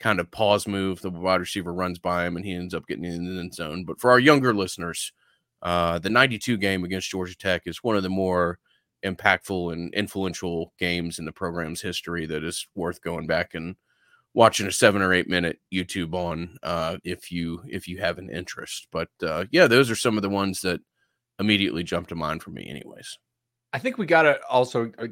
kind 0.01 0.21
of 0.21 0.31
pause 0.31 0.67
move. 0.67 1.01
The 1.01 1.11
wide 1.11 1.41
receiver 1.41 1.73
runs 1.73 1.99
by 1.99 2.27
him 2.27 2.37
and 2.37 2.45
he 2.45 2.55
ends 2.55 2.75
up 2.75 2.87
getting 2.87 3.05
in 3.05 3.25
the 3.25 3.41
end 3.41 3.55
zone. 3.55 3.85
But 3.85 4.01
for 4.01 4.11
our 4.11 4.19
younger 4.19 4.55
listeners, 4.55 5.13
uh, 5.63 5.99
the 5.99 6.11
92 6.11 6.57
game 6.57 6.85
against 6.85 7.11
Georgia 7.11 7.37
Tech 7.37 7.63
is 7.67 7.83
one 7.83 7.97
of 7.97 8.03
the 8.03 8.09
more 8.09 8.59
impactful 9.05 9.73
and 9.73 9.93
influential 9.95 10.73
games 10.79 11.19
in 11.19 11.25
the 11.25 11.33
program's 11.33 11.81
history 11.81 12.27
that 12.27 12.45
is 12.45 12.67
worth 12.75 13.01
going 13.03 13.27
back 13.27 13.55
and 13.55 13.77
watching 14.35 14.67
a 14.67 14.73
seven 14.73 15.03
or 15.03 15.13
eight 15.13 15.29
minute 15.29 15.59
YouTube 15.73 16.15
on 16.15 16.57
uh, 16.63 16.97
if 17.05 17.33
you 17.33 17.61
if 17.69 17.89
you 17.89 17.99
have 17.99 18.19
an 18.19 18.31
interest. 18.31 18.89
But 18.93 19.09
uh, 19.23 19.47
yeah, 19.51 19.67
those 19.67 19.91
are 19.91 19.97
some 19.97 20.17
of 20.17 20.23
the 20.23 20.29
ones 20.29 20.61
that 20.63 20.81
immediately 21.39 21.83
jump 21.83 22.09
to 22.09 22.15
mind 22.15 22.43
for 22.43 22.51
me, 22.51 22.69
anyways. 22.69 23.19
I 23.73 23.79
think 23.79 23.99
we 23.99 24.07
got 24.07 24.23
to 24.23 24.39
also 24.49 24.93
uh, 24.99 25.09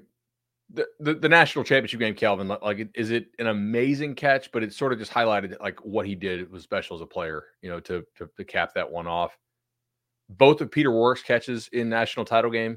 the, 0.72 0.86
the 0.98 1.14
the 1.14 1.28
national 1.28 1.64
championship 1.64 2.00
game, 2.00 2.14
Kelvin. 2.14 2.48
Like, 2.48 2.88
is 2.94 3.10
it 3.10 3.28
an 3.38 3.46
amazing 3.46 4.14
catch? 4.14 4.50
But 4.50 4.62
it 4.62 4.72
sort 4.72 4.92
of 4.92 4.98
just 4.98 5.12
highlighted 5.12 5.58
like 5.60 5.78
what 5.84 6.06
he 6.06 6.14
did 6.14 6.40
It 6.40 6.50
was 6.50 6.62
special 6.64 6.96
as 6.96 7.02
a 7.02 7.06
player. 7.06 7.44
You 7.62 7.70
know, 7.70 7.80
to 7.80 8.04
to, 8.16 8.28
to 8.36 8.44
cap 8.44 8.72
that 8.74 8.90
one 8.90 9.06
off. 9.06 9.36
Both 10.28 10.60
of 10.60 10.70
Peter 10.72 10.90
Warrick's 10.90 11.22
catches 11.22 11.68
in 11.68 11.88
national 11.88 12.24
title 12.26 12.50
game. 12.50 12.76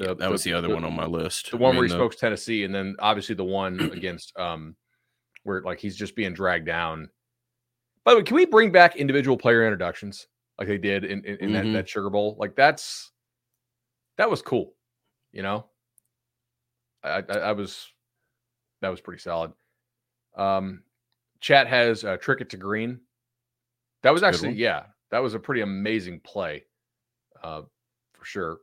The, 0.00 0.14
That 0.16 0.30
was 0.30 0.42
the 0.42 0.52
other 0.52 0.68
one 0.72 0.84
on 0.84 0.94
my 0.94 1.06
list. 1.06 1.50
The 1.52 1.56
I 1.56 1.60
one 1.60 1.72
mean, 1.72 1.78
where 1.78 1.88
he 1.88 1.94
smokes 1.94 2.16
Tennessee, 2.16 2.64
and 2.64 2.74
then 2.74 2.96
obviously 2.98 3.34
the 3.36 3.44
one 3.44 3.78
against 3.92 4.36
um, 4.38 4.74
where 5.44 5.62
like 5.62 5.78
he's 5.78 5.96
just 5.96 6.16
being 6.16 6.32
dragged 6.34 6.66
down. 6.66 7.08
By 8.04 8.12
the 8.12 8.18
way, 8.18 8.24
can 8.24 8.36
we 8.36 8.46
bring 8.46 8.72
back 8.72 8.96
individual 8.96 9.36
player 9.36 9.64
introductions 9.64 10.26
like 10.58 10.66
they 10.66 10.78
did 10.78 11.04
in, 11.04 11.24
in, 11.24 11.36
in 11.36 11.50
Mhm. 11.50 11.52
that, 11.52 11.72
that 11.72 11.88
Sugar 11.88 12.10
Bowl? 12.10 12.36
Like 12.38 12.56
that's 12.56 13.12
that 14.16 14.28
was 14.30 14.42
cool, 14.42 14.74
you 15.32 15.42
know. 15.42 15.66
I, 17.02 17.22
I, 17.28 17.38
I 17.38 17.52
was 17.52 17.88
that 18.80 18.88
was 18.88 19.00
pretty 19.00 19.20
solid. 19.20 19.52
Um, 20.36 20.82
chat 21.40 21.66
has 21.66 22.04
uh, 22.04 22.16
trick 22.16 22.40
it 22.40 22.50
to 22.50 22.56
green. 22.56 23.00
That 24.02 24.12
was 24.12 24.22
actually 24.22 24.54
yeah, 24.54 24.84
that 25.10 25.22
was 25.22 25.34
a 25.34 25.38
pretty 25.38 25.62
amazing 25.62 26.20
play, 26.20 26.64
uh, 27.42 27.62
for 28.12 28.24
sure. 28.24 28.58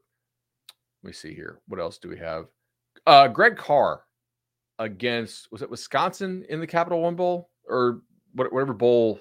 Let 1.03 1.09
me 1.09 1.13
see 1.13 1.33
here. 1.33 1.59
What 1.67 1.79
else 1.79 1.97
do 1.97 2.09
we 2.09 2.17
have? 2.17 2.45
Uh, 3.05 3.27
Greg 3.27 3.57
Carr 3.57 4.01
against 4.79 5.51
was 5.51 5.61
it 5.61 5.69
Wisconsin 5.69 6.45
in 6.49 6.59
the 6.59 6.67
Capital 6.67 7.01
One 7.01 7.15
Bowl 7.15 7.49
or 7.67 8.01
whatever 8.33 8.73
bowl? 8.73 9.19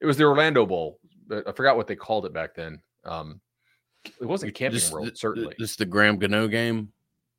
It 0.00 0.06
was 0.06 0.16
the 0.16 0.24
Orlando 0.24 0.66
Bowl. 0.66 0.98
I 1.30 1.52
forgot 1.52 1.76
what 1.76 1.86
they 1.86 1.96
called 1.96 2.26
it 2.26 2.32
back 2.32 2.54
then. 2.54 2.80
Um, 3.04 3.40
it 4.04 4.26
wasn't 4.26 4.50
a 4.50 4.52
Camping 4.52 4.80
this, 4.80 4.90
World, 4.90 5.16
certainly. 5.16 5.54
This 5.58 5.70
is 5.70 5.76
the 5.76 5.86
Graham 5.86 6.18
Gano 6.18 6.48
game. 6.48 6.92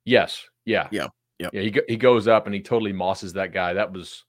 Yes, 0.04 0.44
yeah, 0.64 0.88
Yeah. 1.38 1.48
Yeah, 1.52 1.62
he 1.62 1.70
go, 1.72 1.80
he 1.88 1.96
goes 1.96 2.28
up 2.28 2.46
and 2.46 2.54
he 2.54 2.60
totally 2.60 2.92
mosses 2.92 3.32
that 3.32 3.52
guy. 3.52 3.72
That 3.72 3.92
was 3.92 4.24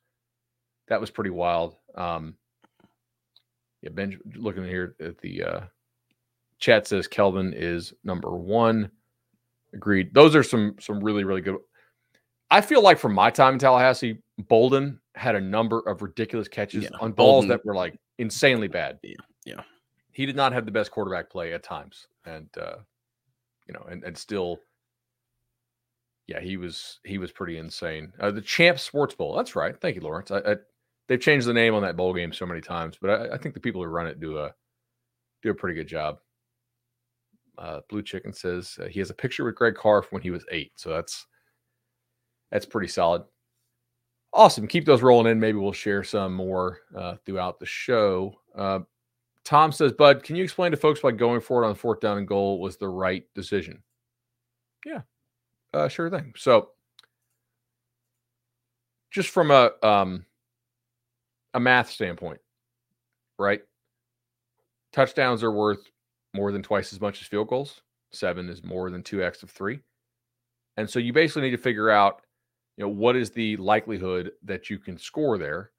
that 0.87 0.99
was 0.99 1.11
pretty 1.11 1.29
wild. 1.29 1.75
Um, 1.93 2.35
yeah, 3.81 3.89
Ben, 3.91 4.19
looking 4.35 4.63
here 4.63 4.95
at 4.99 5.19
the 5.19 5.43
uh, 5.43 5.59
chat 6.57 6.87
says 6.87 7.07
Kelvin 7.07 7.53
is 7.55 7.93
number 8.03 8.35
one. 8.35 8.89
Agreed. 9.73 10.13
Those 10.13 10.35
are 10.35 10.43
some 10.43 10.75
some 10.79 10.99
really 10.99 11.23
really 11.23 11.41
good. 11.41 11.57
I 12.49 12.61
feel 12.61 12.81
like 12.81 12.97
from 12.97 13.13
my 13.13 13.29
time 13.29 13.53
in 13.53 13.59
Tallahassee, 13.59 14.19
Bolden 14.47 14.99
had 15.15 15.35
a 15.35 15.41
number 15.41 15.79
of 15.81 16.01
ridiculous 16.01 16.47
catches 16.47 16.85
yeah, 16.85 16.89
on 16.99 17.11
balls 17.11 17.45
Bolden, 17.45 17.49
that 17.49 17.65
were 17.65 17.75
like 17.75 17.99
insanely 18.17 18.67
bad. 18.67 18.99
Yeah, 19.03 19.13
yeah. 19.45 19.61
He 20.11 20.25
did 20.25 20.35
not 20.35 20.53
have 20.53 20.65
the 20.65 20.71
best 20.71 20.91
quarterback 20.91 21.29
play 21.29 21.53
at 21.53 21.63
times, 21.63 22.07
and 22.25 22.47
uh, 22.59 22.77
you 23.67 23.73
know, 23.73 23.85
and 23.89 24.03
and 24.03 24.17
still, 24.17 24.59
yeah, 26.27 26.39
he 26.39 26.57
was 26.57 26.99
he 27.03 27.17
was 27.17 27.31
pretty 27.31 27.57
insane. 27.57 28.13
Uh, 28.19 28.31
the 28.31 28.41
Champ 28.41 28.79
Sports 28.79 29.15
Bowl. 29.15 29.35
That's 29.35 29.55
right. 29.55 29.79
Thank 29.79 29.95
you, 29.95 30.01
Lawrence. 30.01 30.31
I, 30.31 30.39
I, 30.39 30.55
they've 31.07 31.19
changed 31.19 31.47
the 31.47 31.53
name 31.53 31.75
on 31.75 31.83
that 31.83 31.97
bowl 31.97 32.13
game 32.13 32.33
so 32.33 32.45
many 32.45 32.61
times, 32.61 32.97
but 32.99 33.09
I, 33.09 33.35
I 33.35 33.37
think 33.37 33.53
the 33.53 33.61
people 33.61 33.83
who 33.83 33.87
run 33.87 34.07
it 34.07 34.19
do 34.19 34.39
a 34.39 34.53
do 35.43 35.51
a 35.51 35.55
pretty 35.55 35.75
good 35.75 35.87
job. 35.87 36.17
Uh, 37.57 37.81
Blue 37.89 38.01
Chicken 38.01 38.33
says 38.33 38.77
uh, 38.81 38.87
he 38.87 38.99
has 38.99 39.09
a 39.09 39.15
picture 39.15 39.45
with 39.45 39.55
Greg 39.55 39.75
Carr 39.75 40.03
when 40.09 40.21
he 40.21 40.31
was 40.31 40.45
eight, 40.51 40.71
so 40.75 40.89
that's 40.89 41.27
that's 42.51 42.65
pretty 42.65 42.87
solid. 42.87 43.23
Awesome. 44.33 44.67
Keep 44.67 44.85
those 44.85 45.01
rolling 45.01 45.31
in. 45.31 45.39
Maybe 45.39 45.57
we'll 45.57 45.71
share 45.71 46.03
some 46.03 46.33
more 46.33 46.79
uh, 46.95 47.15
throughout 47.25 47.59
the 47.59 47.65
show. 47.65 48.33
Uh, 48.53 48.79
Tom 49.45 49.71
says, 49.71 49.93
Bud, 49.93 50.23
can 50.23 50.35
you 50.35 50.43
explain 50.43 50.71
to 50.71 50.77
folks 50.77 51.03
why 51.03 51.11
going 51.11 51.39
for 51.39 51.63
it 51.63 51.67
on 51.67 51.75
fourth 51.75 52.01
down 52.01 52.17
and 52.17 52.27
goal 52.27 52.59
was 52.59 52.75
the 52.75 52.89
right 52.89 53.23
decision? 53.33 53.81
Yeah, 54.85 55.01
uh, 55.75 55.87
sure 55.89 56.09
thing. 56.09 56.33
So, 56.37 56.69
just 59.11 59.29
from 59.29 59.51
a 59.51 59.71
um, 59.83 60.25
a 61.53 61.59
math 61.59 61.89
standpoint, 61.89 62.39
right? 63.37 63.61
Touchdowns 64.93 65.43
are 65.43 65.51
worth 65.51 65.89
more 66.33 66.51
than 66.51 66.63
twice 66.63 66.93
as 66.93 67.01
much 67.01 67.21
as 67.21 67.27
field 67.27 67.49
goals. 67.49 67.81
Seven 68.11 68.49
is 68.49 68.63
more 68.63 68.89
than 68.89 69.03
two 69.03 69.21
x 69.21 69.43
of 69.43 69.51
three, 69.51 69.81
and 70.77 70.89
so 70.89 70.99
you 70.99 71.11
basically 71.11 71.43
need 71.43 71.51
to 71.51 71.57
figure 71.57 71.89
out, 71.89 72.21
you 72.77 72.85
know, 72.85 72.89
what 72.89 73.17
is 73.17 73.31
the 73.31 73.57
likelihood 73.57 74.31
that 74.43 74.69
you 74.69 74.79
can 74.79 74.97
score 74.97 75.37
there, 75.37 75.71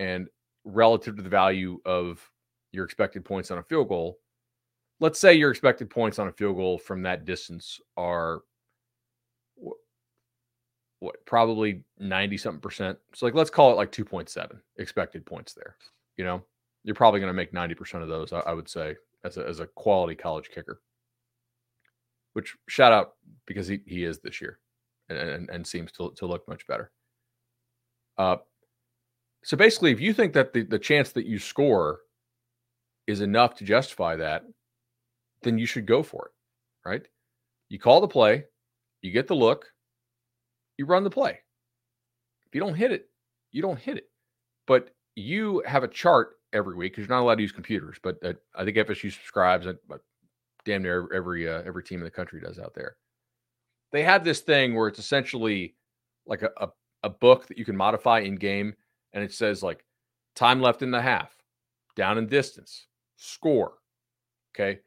and 0.00 0.28
relative 0.64 1.16
to 1.16 1.22
the 1.22 1.28
value 1.28 1.80
of 1.84 2.28
your 2.72 2.84
expected 2.84 3.24
points 3.24 3.50
on 3.50 3.58
a 3.58 3.62
field 3.62 3.88
goal. 3.88 4.18
Let's 5.00 5.20
say 5.20 5.34
your 5.34 5.50
expected 5.50 5.88
points 5.88 6.18
on 6.18 6.26
a 6.26 6.32
field 6.32 6.56
goal 6.56 6.76
from 6.76 7.02
that 7.02 7.24
distance 7.24 7.80
are 7.96 8.40
what 11.00 11.24
probably 11.26 11.82
90 11.98 12.36
something 12.36 12.60
percent. 12.60 12.98
So 13.14 13.26
like 13.26 13.34
let's 13.34 13.50
call 13.50 13.72
it 13.72 13.76
like 13.76 13.92
2.7 13.92 14.58
expected 14.78 15.24
points 15.24 15.54
there. 15.54 15.76
You 16.16 16.24
know, 16.24 16.42
you're 16.84 16.94
probably 16.94 17.20
going 17.20 17.30
to 17.30 17.34
make 17.34 17.52
90% 17.52 18.02
of 18.02 18.08
those, 18.08 18.32
I, 18.32 18.40
I 18.40 18.52
would 18.52 18.68
say, 18.68 18.96
as 19.24 19.36
a, 19.36 19.46
as 19.46 19.60
a 19.60 19.66
quality 19.66 20.14
college 20.14 20.50
kicker. 20.52 20.80
Which 22.32 22.56
shout 22.68 22.92
out 22.92 23.14
because 23.46 23.66
he, 23.66 23.80
he 23.86 24.04
is 24.04 24.18
this 24.18 24.40
year 24.40 24.58
and, 25.08 25.18
and, 25.18 25.50
and 25.50 25.66
seems 25.66 25.92
to, 25.92 26.12
to 26.16 26.26
look 26.26 26.46
much 26.48 26.66
better. 26.66 26.90
Uh, 28.16 28.36
so 29.44 29.56
basically, 29.56 29.92
if 29.92 30.00
you 30.00 30.12
think 30.12 30.32
that 30.32 30.52
the, 30.52 30.62
the 30.64 30.78
chance 30.78 31.12
that 31.12 31.26
you 31.26 31.38
score 31.38 32.00
is 33.06 33.20
enough 33.20 33.54
to 33.56 33.64
justify 33.64 34.16
that, 34.16 34.44
then 35.42 35.58
you 35.58 35.66
should 35.66 35.86
go 35.86 36.02
for 36.02 36.26
it, 36.26 36.88
right? 36.88 37.06
You 37.68 37.78
call 37.78 38.00
the 38.00 38.08
play, 38.08 38.44
you 39.02 39.12
get 39.12 39.28
the 39.28 39.36
look, 39.36 39.66
you 40.78 40.86
run 40.86 41.04
the 41.04 41.10
play. 41.10 41.40
If 42.46 42.54
you 42.54 42.60
don't 42.60 42.74
hit 42.74 42.92
it, 42.92 43.10
you 43.50 43.60
don't 43.60 43.78
hit 43.78 43.98
it. 43.98 44.08
But 44.66 44.90
you 45.16 45.62
have 45.66 45.82
a 45.82 45.88
chart 45.88 46.36
every 46.52 46.76
week 46.76 46.92
because 46.92 47.06
you're 47.06 47.16
not 47.16 47.22
allowed 47.22 47.36
to 47.36 47.42
use 47.42 47.52
computers. 47.52 47.98
But 48.02 48.16
uh, 48.24 48.32
I 48.54 48.64
think 48.64 48.76
FSU 48.76 49.12
subscribes, 49.12 49.66
uh, 49.66 49.74
damn 50.64 50.82
near 50.82 51.08
every 51.12 51.48
uh, 51.48 51.62
every 51.66 51.82
team 51.82 51.98
in 52.00 52.04
the 52.04 52.10
country 52.10 52.40
does 52.40 52.58
out 52.58 52.74
there. 52.74 52.96
They 53.92 54.02
have 54.02 54.24
this 54.24 54.40
thing 54.40 54.74
where 54.74 54.88
it's 54.88 54.98
essentially 54.98 55.74
like 56.26 56.42
a, 56.42 56.50
a, 56.58 56.68
a 57.02 57.10
book 57.10 57.46
that 57.46 57.58
you 57.58 57.64
can 57.64 57.76
modify 57.76 58.20
in 58.20 58.36
game, 58.36 58.74
and 59.12 59.24
it 59.24 59.32
says 59.32 59.62
like 59.62 59.84
time 60.36 60.60
left 60.60 60.82
in 60.82 60.90
the 60.90 61.02
half, 61.02 61.34
down 61.96 62.18
in 62.18 62.26
distance, 62.26 62.86
score. 63.16 63.74
Okay. 64.54 64.80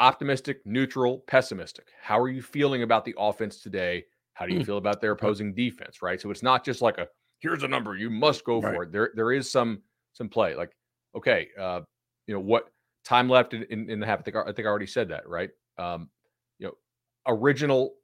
Optimistic, 0.00 0.60
neutral, 0.64 1.18
pessimistic. 1.26 1.86
How 2.00 2.18
are 2.18 2.28
you 2.28 2.42
feeling 2.42 2.82
about 2.82 3.04
the 3.04 3.14
offense 3.16 3.60
today? 3.60 4.04
How 4.34 4.46
do 4.46 4.52
you 4.52 4.60
hmm. 4.60 4.66
feel 4.66 4.78
about 4.78 5.00
their 5.00 5.12
opposing 5.12 5.54
defense? 5.54 6.02
Right. 6.02 6.20
So 6.20 6.30
it's 6.30 6.42
not 6.42 6.64
just 6.64 6.82
like 6.82 6.98
a 6.98 7.08
here's 7.40 7.62
a 7.62 7.68
number, 7.68 7.96
you 7.96 8.10
must 8.10 8.44
go 8.44 8.60
right. 8.60 8.74
for 8.74 8.82
it. 8.84 8.92
There 8.92 9.10
there 9.14 9.32
is 9.32 9.50
some 9.50 9.82
some 10.12 10.28
play. 10.28 10.54
Like, 10.54 10.72
okay, 11.16 11.48
uh, 11.58 11.80
you 12.26 12.34
know, 12.34 12.40
what 12.40 12.70
time 13.04 13.28
left 13.28 13.54
in, 13.54 13.64
in, 13.64 13.90
in 13.90 14.00
the 14.00 14.06
half? 14.06 14.20
I 14.20 14.22
think 14.22 14.36
I 14.36 14.44
think 14.52 14.60
I 14.60 14.70
already 14.70 14.86
said 14.86 15.08
that, 15.08 15.28
right? 15.28 15.50
Um, 15.78 16.10
you 16.58 16.66
know, 16.66 16.74
original 17.26 17.94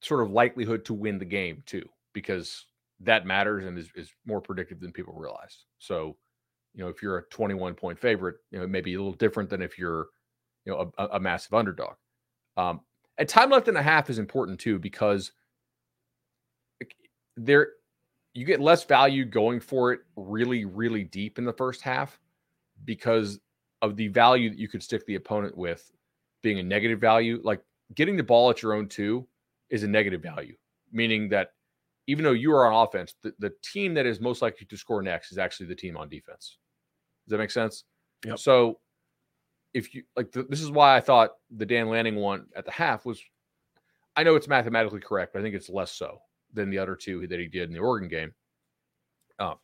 sort 0.00 0.22
of 0.22 0.30
likelihood 0.30 0.84
to 0.86 0.94
win 0.94 1.18
the 1.18 1.24
game 1.24 1.62
too, 1.66 1.84
because 2.12 2.66
that 3.00 3.26
matters 3.26 3.64
and 3.64 3.78
is, 3.78 3.88
is 3.94 4.12
more 4.24 4.40
predictive 4.40 4.80
than 4.80 4.92
people 4.92 5.14
realize. 5.14 5.64
So 5.78 6.16
you 6.76 6.84
know, 6.84 6.88
if 6.88 7.02
you're 7.02 7.18
a 7.18 7.22
21 7.30 7.74
point 7.74 7.98
favorite, 7.98 8.36
you 8.50 8.58
know, 8.58 8.64
it 8.64 8.70
may 8.70 8.82
be 8.82 8.94
a 8.94 8.98
little 8.98 9.14
different 9.14 9.48
than 9.48 9.62
if 9.62 9.78
you're, 9.78 10.08
you 10.66 10.72
know, 10.72 10.92
a, 10.98 11.06
a 11.12 11.20
massive 11.20 11.54
underdog. 11.54 11.94
Um, 12.58 12.80
and 13.18 13.26
time 13.26 13.50
left 13.50 13.68
and 13.68 13.78
a 13.78 13.82
half 13.82 14.10
is 14.10 14.18
important 14.18 14.60
too 14.60 14.78
because 14.78 15.32
there 17.36 17.70
you 18.36 18.44
get 18.44 18.60
less 18.60 18.84
value 18.84 19.24
going 19.24 19.60
for 19.60 19.92
it 19.92 20.00
really, 20.14 20.66
really 20.66 21.04
deep 21.04 21.38
in 21.38 21.44
the 21.44 21.52
first 21.52 21.80
half 21.80 22.20
because 22.84 23.40
of 23.80 23.96
the 23.96 24.08
value 24.08 24.50
that 24.50 24.58
you 24.58 24.68
could 24.68 24.82
stick 24.82 25.06
the 25.06 25.14
opponent 25.14 25.56
with 25.56 25.90
being 26.42 26.58
a 26.58 26.62
negative 26.62 27.00
value. 27.00 27.40
Like 27.42 27.62
getting 27.94 28.16
the 28.16 28.22
ball 28.22 28.50
at 28.50 28.60
your 28.62 28.74
own 28.74 28.88
two 28.88 29.26
is 29.70 29.84
a 29.84 29.88
negative 29.88 30.22
value, 30.22 30.54
meaning 30.92 31.30
that 31.30 31.52
even 32.08 32.24
though 32.24 32.32
you 32.32 32.52
are 32.52 32.70
on 32.70 32.86
offense, 32.86 33.14
the, 33.22 33.32
the 33.38 33.52
team 33.62 33.94
that 33.94 34.04
is 34.04 34.20
most 34.20 34.42
likely 34.42 34.66
to 34.66 34.76
score 34.76 35.02
next 35.02 35.32
is 35.32 35.38
actually 35.38 35.66
the 35.66 35.74
team 35.74 35.96
on 35.96 36.08
defense. 36.08 36.58
Does 37.26 37.30
that 37.30 37.38
make 37.38 37.50
sense? 37.50 37.84
Yep. 38.26 38.38
So 38.38 38.80
if 39.72 39.94
you 39.94 40.02
like, 40.14 40.30
the, 40.32 40.42
this 40.42 40.60
is 40.60 40.70
why 40.70 40.94
I 40.94 41.00
thought 41.00 41.30
the 41.50 41.66
Dan 41.66 41.88
Lanning 41.88 42.16
one 42.16 42.46
at 42.54 42.66
the 42.66 42.70
half 42.70 43.06
was. 43.06 43.20
I 44.14 44.22
know 44.22 44.34
it's 44.34 44.48
mathematically 44.48 45.00
correct, 45.00 45.32
but 45.32 45.40
I 45.40 45.42
think 45.42 45.54
it's 45.54 45.68
less 45.68 45.92
so 45.92 46.20
than 46.52 46.70
the 46.70 46.78
other 46.78 46.96
two 46.96 47.26
that 47.26 47.40
he 47.40 47.46
did 47.46 47.68
in 47.68 47.74
the 47.74 47.80
Oregon 47.80 48.08
game. 48.08 48.32
Um, 49.38 49.56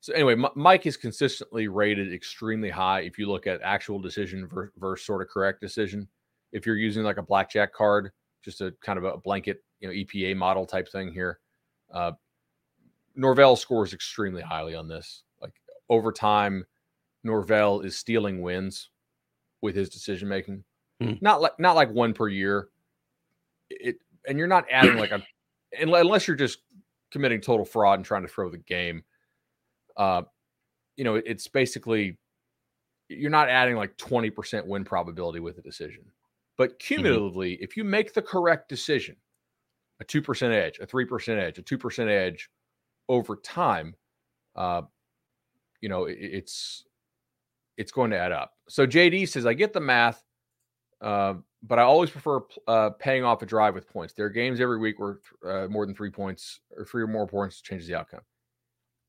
so 0.00 0.12
anyway, 0.14 0.32
M- 0.32 0.46
Mike 0.54 0.86
is 0.86 0.96
consistently 0.96 1.68
rated 1.68 2.12
extremely 2.12 2.70
high. 2.70 3.00
If 3.00 3.18
you 3.18 3.28
look 3.28 3.46
at 3.46 3.60
actual 3.62 3.98
decision 3.98 4.46
versus, 4.48 4.72
versus 4.78 5.06
sort 5.06 5.22
of 5.22 5.28
correct 5.28 5.60
decision, 5.60 6.08
if 6.52 6.66
you're 6.66 6.76
using 6.76 7.02
like 7.02 7.18
a 7.18 7.22
blackjack 7.22 7.72
card, 7.72 8.10
just 8.42 8.60
a 8.60 8.74
kind 8.80 8.98
of 8.98 9.04
a 9.04 9.18
blanket, 9.18 9.62
you 9.80 9.88
know, 9.88 9.94
EPA 9.94 10.36
model 10.36 10.66
type 10.66 10.90
thing 10.90 11.12
here. 11.12 11.38
Uh, 11.92 12.12
Norvell 13.14 13.56
scores 13.56 13.92
extremely 13.92 14.42
highly 14.42 14.74
on 14.74 14.88
this. 14.88 15.24
Like 15.40 15.52
over 15.88 16.12
time, 16.12 16.64
Norvell 17.22 17.80
is 17.80 17.98
stealing 17.98 18.40
wins 18.40 18.90
with 19.60 19.74
his 19.74 19.90
decision 19.90 20.28
making. 20.28 20.64
Mm. 21.02 21.20
Not 21.20 21.40
like 21.40 21.58
not 21.58 21.76
like 21.76 21.90
one 21.90 22.14
per 22.14 22.28
year. 22.28 22.68
It 23.68 23.96
and 24.26 24.38
you're 24.38 24.48
not 24.48 24.66
adding 24.70 24.96
like 24.96 25.12
a 25.12 25.22
unless 25.78 26.26
you're 26.26 26.36
just 26.36 26.58
committing 27.10 27.40
total 27.40 27.64
fraud 27.64 27.98
and 27.98 28.06
trying 28.06 28.22
to 28.22 28.28
throw 28.28 28.48
the 28.48 28.58
game. 28.58 29.02
Uh, 29.96 30.22
you 30.96 31.04
know, 31.04 31.16
it's 31.16 31.48
basically 31.48 32.18
you're 33.08 33.30
not 33.30 33.48
adding 33.48 33.76
like 33.76 33.96
20% 33.96 34.66
win 34.66 34.84
probability 34.84 35.40
with 35.40 35.58
a 35.58 35.62
decision. 35.62 36.04
But 36.56 36.70
mm-hmm. 36.70 36.76
cumulatively, 36.78 37.52
mm-hmm. 37.54 37.64
if 37.64 37.76
you 37.76 37.84
make 37.84 38.14
the 38.14 38.22
correct 38.22 38.68
decision, 38.68 39.16
a 40.00 40.04
2% 40.04 40.52
edge, 40.52 40.78
a 40.78 40.86
3% 40.86 41.38
edge, 41.38 41.58
a 41.58 41.62
2% 41.62 42.08
edge 42.08 42.48
over 43.08 43.36
time, 43.36 43.94
uh, 44.56 44.82
you 45.80 45.88
know, 45.88 46.04
it, 46.04 46.18
it's 46.20 46.84
it's 47.76 47.92
going 47.92 48.10
to 48.10 48.18
add 48.18 48.32
up. 48.32 48.52
So 48.68 48.86
JD 48.86 49.26
says, 49.28 49.46
I 49.46 49.54
get 49.54 49.72
the 49.72 49.80
math, 49.80 50.22
uh, 51.00 51.34
but 51.62 51.78
I 51.78 51.82
always 51.82 52.10
prefer 52.10 52.40
uh, 52.66 52.90
paying 52.90 53.24
off 53.24 53.42
a 53.42 53.46
drive 53.46 53.74
with 53.74 53.88
points. 53.88 54.14
There 54.14 54.26
are 54.26 54.30
games 54.30 54.60
every 54.60 54.78
week 54.78 54.98
where 54.98 55.18
uh, 55.46 55.68
more 55.68 55.86
than 55.86 55.94
three 55.94 56.10
points 56.10 56.60
or 56.76 56.84
three 56.84 57.02
or 57.02 57.06
more 57.06 57.26
points 57.26 57.60
changes 57.60 57.86
the 57.86 57.94
outcome. 57.94 58.20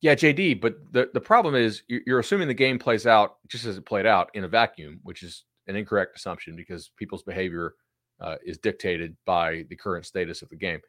Yeah, 0.02 0.16
JD, 0.16 0.62
but 0.62 0.78
the, 0.92 1.10
the 1.14 1.22
problem 1.22 1.54
is 1.54 1.84
you're 1.88 2.20
assuming 2.20 2.48
the 2.48 2.56
game 2.56 2.80
plays 2.80 3.06
out 3.06 3.36
just 3.48 3.66
as 3.66 3.78
it 3.78 3.86
played 3.86 4.08
out 4.08 4.32
in 4.34 4.44
a 4.44 4.48
vacuum, 4.48 5.00
which 5.04 5.22
is 5.22 5.46
an 5.68 5.76
incorrect 5.76 6.16
assumption 6.16 6.56
because 6.56 6.92
people's 6.98 7.22
behavior 7.22 7.76
uh, 8.20 8.36
is 8.44 8.58
dictated 8.58 9.16
by 9.26 9.64
the 9.70 9.76
current 9.76 10.06
status 10.06 10.42
of 10.42 10.50
the 10.50 10.56
game. 10.56 10.80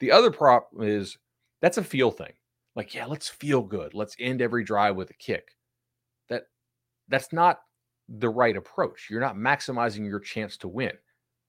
The 0.00 0.10
other 0.10 0.30
problem 0.30 0.88
is 0.88 1.18
that's 1.60 1.78
a 1.78 1.84
feel 1.84 2.10
thing. 2.10 2.32
Like, 2.74 2.94
yeah, 2.94 3.06
let's 3.06 3.28
feel 3.28 3.62
good. 3.62 3.94
Let's 3.94 4.16
end 4.18 4.40
every 4.42 4.64
drive 4.64 4.96
with 4.96 5.10
a 5.10 5.14
kick 5.14 5.48
That 6.28 6.44
that's 7.08 7.32
not 7.32 7.60
the 8.08 8.28
right 8.28 8.56
approach. 8.56 9.08
You're 9.10 9.20
not 9.20 9.36
maximizing 9.36 10.06
your 10.06 10.20
chance 10.20 10.56
to 10.58 10.68
win. 10.68 10.92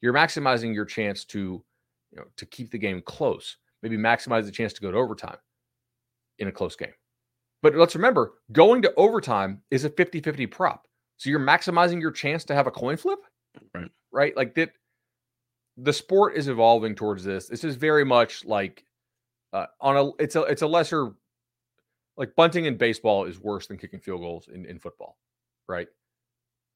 You're 0.02 0.14
maximizing 0.14 0.74
your 0.74 0.86
chance 0.86 1.26
to, 1.26 1.64
you 2.12 2.18
know, 2.18 2.26
to 2.36 2.46
keep 2.46 2.72
the 2.72 2.78
game 2.78 3.02
close. 3.02 3.58
maybe 3.84 3.98
maximize 3.98 4.46
the 4.46 4.52
chance 4.52 4.74
to 4.74 4.82
go 4.82 4.92
to 4.92 4.98
overtime 4.98 5.38
in 6.40 6.48
a 6.48 6.52
close 6.52 6.76
game. 6.76 6.94
But 7.64 7.76
let's 7.76 7.96
remember, 7.96 8.34
going 8.52 8.82
to 8.84 8.94
overtime 8.96 9.62
is 9.72 9.84
a 9.84 9.90
50 9.90 10.22
50 10.22 10.48
prop. 10.48 10.88
So 11.18 11.30
you're 11.30 11.40
maximizing 11.40 12.00
your 12.00 12.12
chance 12.12 12.44
to 12.46 12.56
have 12.56 12.68
a 12.68 12.72
coin 12.72 12.98
flip. 12.98 13.20
Right. 13.74 13.92
Right. 14.12 14.38
Like 14.38 14.56
that. 14.56 14.72
The 15.80 15.94
sport 15.94 16.36
is 16.36 16.48
evolving 16.48 16.96
towards 16.96 17.24
this. 17.24 17.48
This 17.48 17.64
is 17.64 17.76
very 17.76 18.04
much 18.04 18.44
like 18.46 18.84
uh, 19.54 19.68
on 19.80 19.96
a 19.96 20.10
it's 20.20 20.36
a 20.36 20.42
it's 20.44 20.64
a 20.64 20.68
lesser 20.68 21.12
like 22.18 22.36
bunting 22.36 22.66
in 22.66 22.78
baseball 22.78 23.26
is 23.26 23.40
worse 23.40 23.68
than 23.68 23.78
kicking 23.78 24.00
field 24.00 24.22
goals 24.22 24.50
in, 24.52 24.66
in 24.66 24.80
football, 24.80 25.18
right? 25.68 25.88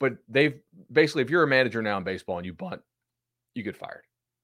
But 0.02 0.18
they've 0.28 0.60
basically, 0.92 1.22
if 1.22 1.30
you're 1.30 1.44
a 1.44 1.48
manager 1.48 1.80
now 1.84 1.96
in 1.98 2.04
baseball 2.04 2.38
and 2.38 2.46
you 2.46 2.54
bunt, 2.54 2.82
you 3.54 3.62
get 3.62 3.78
fired 3.78 4.02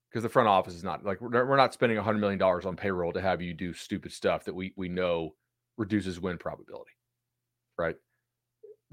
because 0.08 0.22
the 0.22 0.28
front 0.28 0.48
office 0.48 0.72
is 0.72 0.84
not 0.84 1.04
like 1.04 1.20
we're, 1.20 1.44
we're 1.44 1.56
not 1.56 1.74
spending 1.74 1.98
a 1.98 2.02
hundred 2.02 2.20
million 2.20 2.38
dollars 2.38 2.64
on 2.64 2.76
payroll 2.76 3.12
to 3.12 3.20
have 3.20 3.42
you 3.42 3.52
do 3.52 3.74
stupid 3.74 4.12
stuff 4.12 4.44
that 4.44 4.54
we 4.54 4.72
we 4.76 4.88
know 4.88 5.34
reduces 5.76 6.20
win 6.20 6.38
probability, 6.38 6.92
right? 7.76 7.96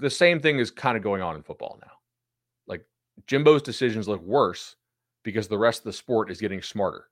The 0.00 0.10
same 0.10 0.40
thing 0.40 0.58
is 0.58 0.72
kind 0.72 0.96
of 0.96 1.04
going 1.04 1.22
on 1.22 1.36
in 1.36 1.42
football 1.44 1.78
now. 1.80 1.92
Like 2.66 2.84
Jimbo's 3.28 3.62
decisions 3.62 4.08
look 4.08 4.22
worse 4.22 4.74
because 5.22 5.46
the 5.46 5.56
rest 5.56 5.80
of 5.80 5.84
the 5.84 5.92
sport 5.92 6.32
is 6.32 6.40
getting 6.40 6.62
smarter. 6.62 7.04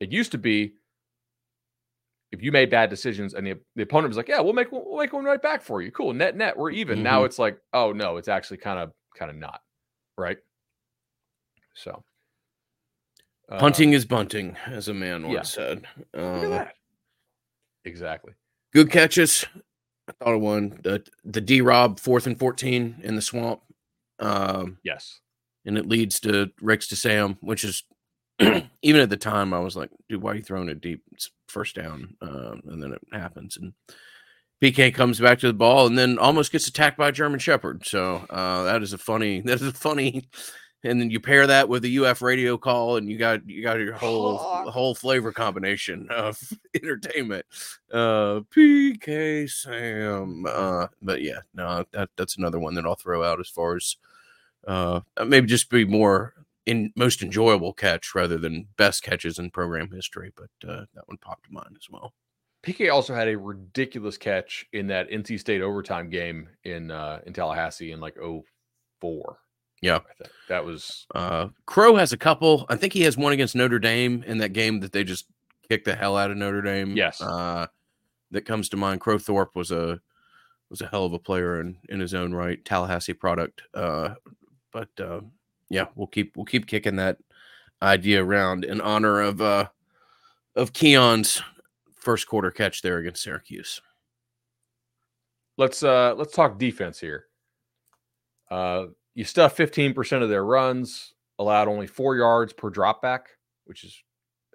It 0.00 0.12
used 0.12 0.32
to 0.32 0.38
be 0.38 0.74
if 2.32 2.42
you 2.42 2.52
made 2.52 2.70
bad 2.70 2.90
decisions 2.90 3.34
and 3.34 3.46
the, 3.46 3.54
the 3.76 3.82
opponent 3.82 4.08
was 4.08 4.16
like, 4.16 4.28
"Yeah, 4.28 4.40
we'll 4.40 4.52
make 4.52 4.70
we'll 4.70 4.98
make 4.98 5.12
one 5.12 5.24
right 5.24 5.42
back 5.42 5.62
for 5.62 5.82
you." 5.82 5.90
Cool, 5.90 6.12
net 6.12 6.36
net, 6.36 6.56
we're 6.56 6.70
even. 6.70 6.96
Mm-hmm. 6.96 7.04
Now 7.04 7.24
it's 7.24 7.38
like, 7.38 7.58
"Oh 7.72 7.92
no, 7.92 8.16
it's 8.16 8.28
actually 8.28 8.58
kind 8.58 8.78
of 8.78 8.92
kind 9.16 9.30
of 9.30 9.36
not." 9.36 9.60
Right? 10.16 10.38
So 11.74 12.04
uh, 13.50 13.70
is 13.76 14.04
bunting, 14.04 14.56
as 14.66 14.88
a 14.88 14.94
man 14.94 15.24
once 15.24 15.34
yeah. 15.34 15.42
said. 15.42 15.84
Uh, 16.16 16.66
exactly. 17.84 18.34
Good 18.72 18.90
catches. 18.90 19.46
I 20.08 20.12
thought 20.24 20.34
of 20.34 20.40
one. 20.40 20.78
The 20.82 21.04
the 21.24 21.40
D 21.40 21.60
Rob 21.60 21.98
fourth 21.98 22.26
and 22.26 22.38
fourteen 22.38 23.00
in 23.02 23.16
the 23.16 23.22
swamp. 23.22 23.60
Um, 24.20 24.78
yes. 24.84 25.20
And 25.64 25.76
it 25.76 25.88
leads 25.88 26.20
to 26.20 26.50
Rix 26.60 26.86
to 26.88 26.96
Sam, 26.96 27.38
which 27.40 27.64
is 27.64 27.82
even 28.82 29.00
at 29.00 29.10
the 29.10 29.16
time 29.16 29.52
I 29.52 29.60
was 29.60 29.76
like, 29.76 29.90
dude, 30.08 30.22
why 30.22 30.32
are 30.32 30.36
you 30.36 30.42
throwing 30.42 30.68
it 30.68 30.80
deep? 30.80 31.02
It's 31.12 31.30
first 31.48 31.76
down. 31.76 32.16
Um, 32.22 32.62
and 32.66 32.82
then 32.82 32.92
it 32.92 33.02
happens. 33.12 33.56
And 33.56 33.72
PK 34.62 34.94
comes 34.94 35.20
back 35.20 35.38
to 35.40 35.46
the 35.46 35.52
ball 35.52 35.86
and 35.86 35.96
then 35.96 36.18
almost 36.18 36.52
gets 36.52 36.66
attacked 36.66 36.98
by 36.98 37.08
a 37.08 37.12
German 37.12 37.38
Shepherd. 37.38 37.86
So 37.86 38.26
uh, 38.30 38.64
that 38.64 38.82
is 38.82 38.92
a 38.92 38.98
funny, 38.98 39.40
that 39.44 39.60
is 39.60 39.68
a 39.68 39.72
funny 39.72 40.28
and 40.82 41.00
then 41.00 41.10
you 41.10 41.20
pair 41.20 41.46
that 41.46 41.68
with 41.68 41.82
the 41.82 41.98
UF 41.98 42.22
radio 42.22 42.56
call, 42.56 42.96
and 42.96 43.08
you 43.10 43.18
got 43.18 43.46
you 43.46 43.62
got 43.62 43.78
your 43.78 43.92
whole 43.92 44.36
whole 44.38 44.94
flavor 44.94 45.32
combination 45.32 46.08
of 46.10 46.38
entertainment. 46.74 47.44
Uh, 47.92 48.40
PK 48.54 49.50
Sam, 49.50 50.46
uh, 50.48 50.86
but 51.02 51.22
yeah, 51.22 51.40
no, 51.54 51.84
that 51.92 52.10
that's 52.16 52.38
another 52.38 52.58
one 52.58 52.74
that 52.74 52.86
I'll 52.86 52.94
throw 52.94 53.22
out 53.22 53.40
as 53.40 53.48
far 53.48 53.76
as 53.76 53.96
uh, 54.66 55.00
maybe 55.26 55.46
just 55.46 55.70
be 55.70 55.84
more 55.84 56.34
in 56.70 56.92
most 56.96 57.22
enjoyable 57.22 57.72
catch 57.72 58.14
rather 58.14 58.38
than 58.38 58.68
best 58.76 59.02
catches 59.02 59.38
in 59.38 59.50
program 59.50 59.90
history. 59.90 60.32
But 60.36 60.68
uh, 60.68 60.84
that 60.94 61.06
one 61.06 61.18
popped 61.18 61.46
to 61.46 61.52
mind 61.52 61.76
as 61.76 61.88
well. 61.90 62.12
PK 62.62 62.92
also 62.92 63.14
had 63.14 63.28
a 63.28 63.36
ridiculous 63.36 64.18
catch 64.18 64.66
in 64.72 64.86
that 64.88 65.10
NC 65.10 65.40
State 65.40 65.62
overtime 65.62 66.10
game 66.10 66.48
in 66.64 66.90
uh, 66.90 67.20
in 67.26 67.32
Tallahassee 67.32 67.92
in 67.92 68.00
like 68.00 68.16
04 69.00 69.38
yeah, 69.82 70.00
that 70.48 70.64
was. 70.64 71.06
Uh, 71.14 71.48
Crow 71.64 71.96
has 71.96 72.12
a 72.12 72.18
couple. 72.18 72.66
I 72.68 72.76
think 72.76 72.92
he 72.92 73.02
has 73.02 73.16
one 73.16 73.32
against 73.32 73.54
Notre 73.54 73.78
Dame 73.78 74.22
in 74.26 74.38
that 74.38 74.52
game 74.52 74.80
that 74.80 74.92
they 74.92 75.04
just 75.04 75.26
kicked 75.68 75.86
the 75.86 75.94
hell 75.94 76.18
out 76.18 76.30
of 76.30 76.36
Notre 76.36 76.60
Dame. 76.60 76.96
Yes, 76.96 77.20
uh, 77.22 77.66
that 78.30 78.44
comes 78.44 78.68
to 78.70 78.76
mind. 78.76 79.00
Crowthorpe 79.00 79.54
was 79.54 79.70
a 79.70 79.98
was 80.68 80.82
a 80.82 80.86
hell 80.86 81.06
of 81.06 81.14
a 81.14 81.18
player 81.18 81.60
in 81.60 81.78
in 81.88 81.98
his 81.98 82.12
own 82.12 82.34
right. 82.34 82.62
Tallahassee 82.62 83.14
product. 83.14 83.62
Uh, 83.72 84.14
but 84.70 84.88
uh, 85.00 85.20
yeah, 85.70 85.86
we'll 85.94 86.08
keep 86.08 86.36
we'll 86.36 86.44
keep 86.44 86.66
kicking 86.66 86.96
that 86.96 87.18
idea 87.80 88.22
around 88.22 88.64
in 88.64 88.80
honor 88.80 89.20
of 89.20 89.40
uh 89.40 89.68
of 90.56 90.72
Keon's 90.72 91.40
first 91.94 92.26
quarter 92.26 92.50
catch 92.50 92.82
there 92.82 92.98
against 92.98 93.22
Syracuse. 93.22 93.80
Let's 95.56 95.82
uh 95.82 96.14
let's 96.18 96.34
talk 96.34 96.58
defense 96.58 96.98
here. 96.98 97.26
Uh 98.50 98.86
you 99.14 99.24
stuff 99.24 99.56
15% 99.56 100.22
of 100.22 100.28
their 100.28 100.44
runs, 100.44 101.14
allowed 101.38 101.68
only 101.68 101.86
four 101.86 102.16
yards 102.16 102.52
per 102.52 102.70
dropback, 102.70 103.20
which 103.64 103.84
is 103.84 104.02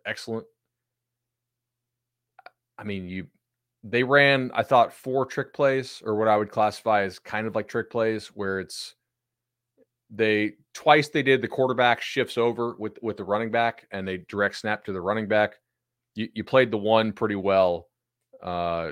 excellent. 0.06 0.45
I 2.78 2.84
mean, 2.84 3.08
you 3.08 3.28
they 3.84 4.04
ran, 4.04 4.49
I 4.54 4.63
thought, 4.63 4.91
four 4.91 5.25
trick 5.25 5.54
plays, 5.54 6.01
or 6.04 6.15
what 6.15 6.28
I 6.28 6.36
would 6.36 6.49
classify 6.49 7.04
as 7.04 7.19
kind 7.19 7.45
of 7.47 7.56
like 7.56 7.67
trick 7.67 7.89
plays, 7.91 8.28
where 8.28 8.60
it's 8.60 8.95
they 10.09 10.53
twice 10.73 11.09
they 11.09 11.23
did 11.23 11.41
the 11.41 11.47
quarterback 11.47 12.01
shifts 12.01 12.37
over 12.37 12.75
with 12.77 12.97
with 13.01 13.17
the 13.17 13.23
running 13.23 13.51
back 13.51 13.87
and 13.91 14.07
they 14.07 14.17
direct 14.29 14.55
snap 14.55 14.85
to 14.85 14.93
the 14.93 15.01
running 15.01 15.27
back. 15.27 15.55
You 16.15 16.29
you 16.33 16.43
played 16.43 16.71
the 16.71 16.77
one 16.77 17.11
pretty 17.11 17.35
well. 17.35 17.87
Uh 18.41 18.91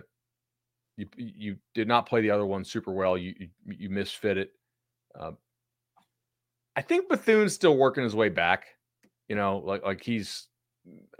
you 0.97 1.07
you 1.15 1.55
did 1.73 1.87
not 1.87 2.05
play 2.05 2.21
the 2.21 2.31
other 2.31 2.45
one 2.45 2.63
super 2.63 2.91
well. 2.91 3.17
You 3.17 3.33
you, 3.37 3.47
you 3.65 3.89
misfit 3.89 4.37
it. 4.37 4.51
Uh, 5.19 5.31
I 6.75 6.81
think 6.81 7.09
Bethune's 7.09 7.53
still 7.53 7.77
working 7.77 8.03
his 8.03 8.15
way 8.15 8.29
back. 8.29 8.65
You 9.27 9.35
know, 9.35 9.59
like 9.59 9.83
like 9.83 10.03
he's. 10.03 10.47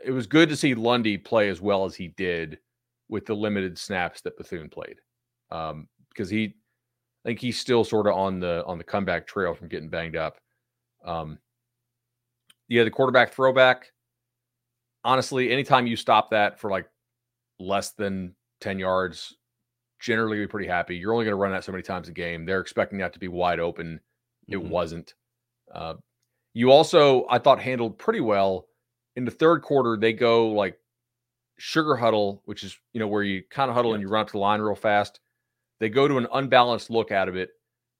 It 0.03 0.11
was 0.11 0.27
good 0.27 0.49
to 0.49 0.57
see 0.57 0.75
Lundy 0.75 1.17
play 1.17 1.47
as 1.47 1.61
well 1.61 1.85
as 1.85 1.95
he 1.95 2.09
did 2.09 2.59
with 3.07 3.25
the 3.25 3.33
limited 3.33 3.77
snaps 3.77 4.19
that 4.21 4.37
Bethune 4.37 4.69
played, 4.69 4.97
um, 5.51 5.87
because 6.09 6.29
he, 6.29 6.55
I 7.23 7.29
think 7.29 7.39
he's 7.39 7.59
still 7.59 7.83
sort 7.83 8.07
of 8.07 8.13
on 8.13 8.39
the 8.39 8.63
on 8.65 8.77
the 8.77 8.83
comeback 8.83 9.25
trail 9.27 9.53
from 9.53 9.69
getting 9.69 9.89
banged 9.89 10.15
up. 10.15 10.37
Um, 11.05 11.39
yeah, 12.67 12.83
the 12.83 12.91
quarterback 12.91 13.33
throwback. 13.33 13.91
Honestly, 15.05 15.51
anytime 15.51 15.87
you 15.87 15.95
stop 15.95 16.31
that 16.31 16.59
for 16.59 16.69
like 16.69 16.87
less 17.59 17.91
than 17.91 18.35
ten 18.59 18.79
yards, 18.79 19.35
generally 19.99 20.37
be 20.37 20.47
pretty 20.47 20.67
happy. 20.67 20.97
You're 20.97 21.13
only 21.13 21.25
going 21.25 21.33
to 21.33 21.41
run 21.41 21.51
that 21.51 21.63
so 21.63 21.71
many 21.71 21.81
times 21.81 22.09
a 22.09 22.11
game. 22.11 22.45
They're 22.45 22.59
expecting 22.59 22.99
that 22.99 23.13
to 23.13 23.19
be 23.19 23.29
wide 23.29 23.59
open. 23.59 23.99
It 24.47 24.57
mm-hmm. 24.57 24.69
wasn't. 24.69 25.13
Uh, 25.73 25.95
you 26.53 26.71
also, 26.71 27.25
I 27.29 27.39
thought, 27.39 27.59
handled 27.61 27.97
pretty 27.97 28.19
well 28.19 28.67
in 29.15 29.25
the 29.25 29.31
third 29.31 29.61
quarter. 29.61 29.97
They 29.97 30.13
go 30.13 30.49
like 30.49 30.77
sugar 31.57 31.95
huddle, 31.95 32.41
which 32.45 32.63
is 32.63 32.77
you 32.91 32.99
know 32.99 33.07
where 33.07 33.23
you 33.23 33.43
kind 33.49 33.69
of 33.69 33.75
huddle 33.75 33.91
yeah. 33.91 33.95
and 33.95 34.01
you 34.03 34.09
run 34.09 34.21
up 34.21 34.27
to 34.27 34.33
the 34.33 34.39
line 34.39 34.59
real 34.59 34.75
fast. 34.75 35.19
They 35.83 35.89
go 35.89 36.07
to 36.07 36.17
an 36.17 36.27
unbalanced 36.31 36.89
look 36.89 37.11
out 37.11 37.27
of 37.27 37.35
it, 37.35 37.49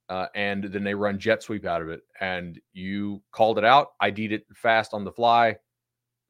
uh, 0.08 0.28
and 0.36 0.64
then 0.64 0.86
they 0.86 0.94
run 0.94 1.20
jet 1.20 1.44
sweep 1.44 1.66
out 1.66 1.82
of 1.82 1.90
it. 1.90 2.00
And 2.22 2.58
you 2.72 3.22
called 3.34 3.58
it 3.58 3.66
out. 3.66 3.90
I 4.00 4.10
did 4.10 4.32
it 4.32 4.46
fast 4.56 4.94
on 4.94 5.04
the 5.04 5.12
fly, 5.12 5.58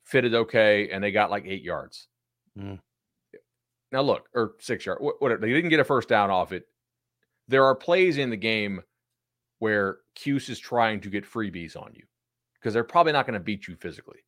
fitted 0.03 0.33
okay, 0.33 0.89
and 0.89 1.03
they 1.03 1.11
got 1.11 1.29
like 1.29 1.45
eight 1.45 1.61
yards. 1.61 2.07
Mm. 2.57 2.79
Now 3.91 4.01
look, 4.01 4.29
or 4.33 4.53
six 4.61 4.83
yards, 4.83 4.99
whatever. 5.19 5.41
They 5.41 5.53
didn't 5.53 5.69
get 5.69 5.79
a 5.79 5.83
first 5.83 6.09
down 6.09 6.31
off 6.31 6.53
it. 6.53 6.63
There 7.47 7.65
are 7.65 7.75
plays 7.75 8.17
in 8.17 8.31
the 8.31 8.35
game 8.35 8.81
where 9.59 9.99
Cuse 10.15 10.49
is 10.49 10.57
trying 10.57 11.01
to 11.01 11.09
get 11.11 11.23
freebies 11.23 11.77
on 11.77 11.91
you 11.93 12.05
because 12.55 12.73
they're 12.73 12.83
probably 12.83 13.13
not 13.13 13.27
going 13.27 13.39
to 13.39 13.39
beat 13.39 13.67
you 13.67 13.75
physically. 13.75 14.25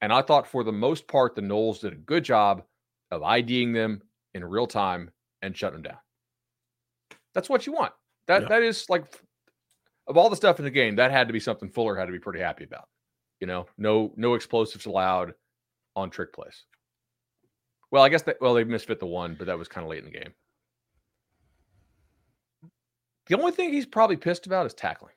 And 0.00 0.10
I 0.10 0.22
thought 0.22 0.46
for 0.46 0.64
the 0.64 0.72
most 0.72 1.06
part, 1.06 1.36
the 1.36 1.42
Noles 1.42 1.80
did 1.80 1.92
a 1.92 1.96
good 1.96 2.24
job 2.24 2.62
of 3.10 3.22
IDing 3.22 3.74
them 3.74 4.00
in 4.32 4.42
real 4.42 4.66
time 4.66 5.10
and 5.42 5.54
shutting 5.54 5.82
them 5.82 5.92
down. 5.92 5.98
That's 7.34 7.48
what 7.48 7.66
you 7.66 7.72
want. 7.72 7.92
That 8.26 8.42
yeah. 8.42 8.48
that 8.48 8.62
is 8.62 8.88
like 8.88 9.04
of 10.06 10.16
all 10.16 10.30
the 10.30 10.36
stuff 10.36 10.58
in 10.58 10.64
the 10.64 10.70
game, 10.70 10.96
that 10.96 11.10
had 11.10 11.28
to 11.28 11.32
be 11.32 11.40
something 11.40 11.70
Fuller 11.70 11.96
had 11.96 12.06
to 12.06 12.12
be 12.12 12.18
pretty 12.18 12.40
happy 12.40 12.64
about. 12.64 12.88
You 13.40 13.46
know, 13.46 13.66
no 13.78 14.12
no 14.16 14.34
explosives 14.34 14.86
allowed 14.86 15.34
on 15.96 16.10
trick 16.10 16.32
plays. 16.32 16.64
Well, 17.90 18.02
I 18.02 18.08
guess 18.08 18.22
that 18.22 18.40
well 18.40 18.54
they 18.54 18.64
misfit 18.64 19.00
the 19.00 19.06
one, 19.06 19.34
but 19.34 19.46
that 19.46 19.58
was 19.58 19.68
kind 19.68 19.84
of 19.84 19.90
late 19.90 20.04
in 20.04 20.10
the 20.10 20.18
game. 20.18 20.32
The 23.26 23.38
only 23.38 23.52
thing 23.52 23.72
he's 23.72 23.86
probably 23.86 24.16
pissed 24.16 24.46
about 24.46 24.66
is 24.66 24.74
tackling. 24.74 25.14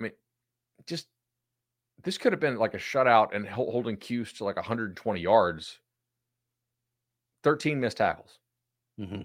I 0.00 0.04
mean, 0.04 0.12
just 0.86 1.06
this 2.02 2.18
could 2.18 2.32
have 2.32 2.40
been 2.40 2.58
like 2.58 2.74
a 2.74 2.78
shutout 2.78 3.34
and 3.34 3.46
holding 3.46 3.96
Cuse 3.96 4.32
to 4.34 4.44
like 4.44 4.56
120 4.56 5.20
yards. 5.20 5.78
13 7.42 7.78
missed 7.78 7.98
tackles. 7.98 8.38
Mm-hmm. 8.98 9.22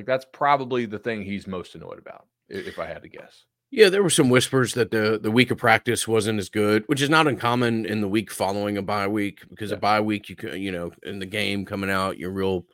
Like 0.00 0.06
that's 0.06 0.24
probably 0.32 0.86
the 0.86 0.98
thing 0.98 1.22
he's 1.22 1.46
most 1.46 1.74
annoyed 1.74 1.98
about, 1.98 2.26
if 2.48 2.78
I 2.78 2.86
had 2.86 3.02
to 3.02 3.08
guess. 3.10 3.44
Yeah, 3.70 3.90
there 3.90 4.02
were 4.02 4.08
some 4.08 4.30
whispers 4.30 4.72
that 4.72 4.90
the 4.90 5.20
the 5.22 5.30
week 5.30 5.50
of 5.50 5.58
practice 5.58 6.08
wasn't 6.08 6.38
as 6.38 6.48
good, 6.48 6.84
which 6.86 7.02
is 7.02 7.10
not 7.10 7.28
uncommon 7.28 7.84
in 7.84 8.00
the 8.00 8.08
week 8.08 8.30
following 8.30 8.78
a 8.78 8.82
bye 8.82 9.08
week 9.08 9.42
because 9.50 9.72
yeah. 9.72 9.76
a 9.76 9.78
bye 9.80 10.00
week 10.00 10.30
you 10.30 10.36
can 10.36 10.58
you 10.58 10.72
know 10.72 10.90
in 11.02 11.18
the 11.18 11.26
game 11.26 11.66
coming 11.66 11.90
out 11.90 12.16
you're 12.16 12.30
real 12.30 12.64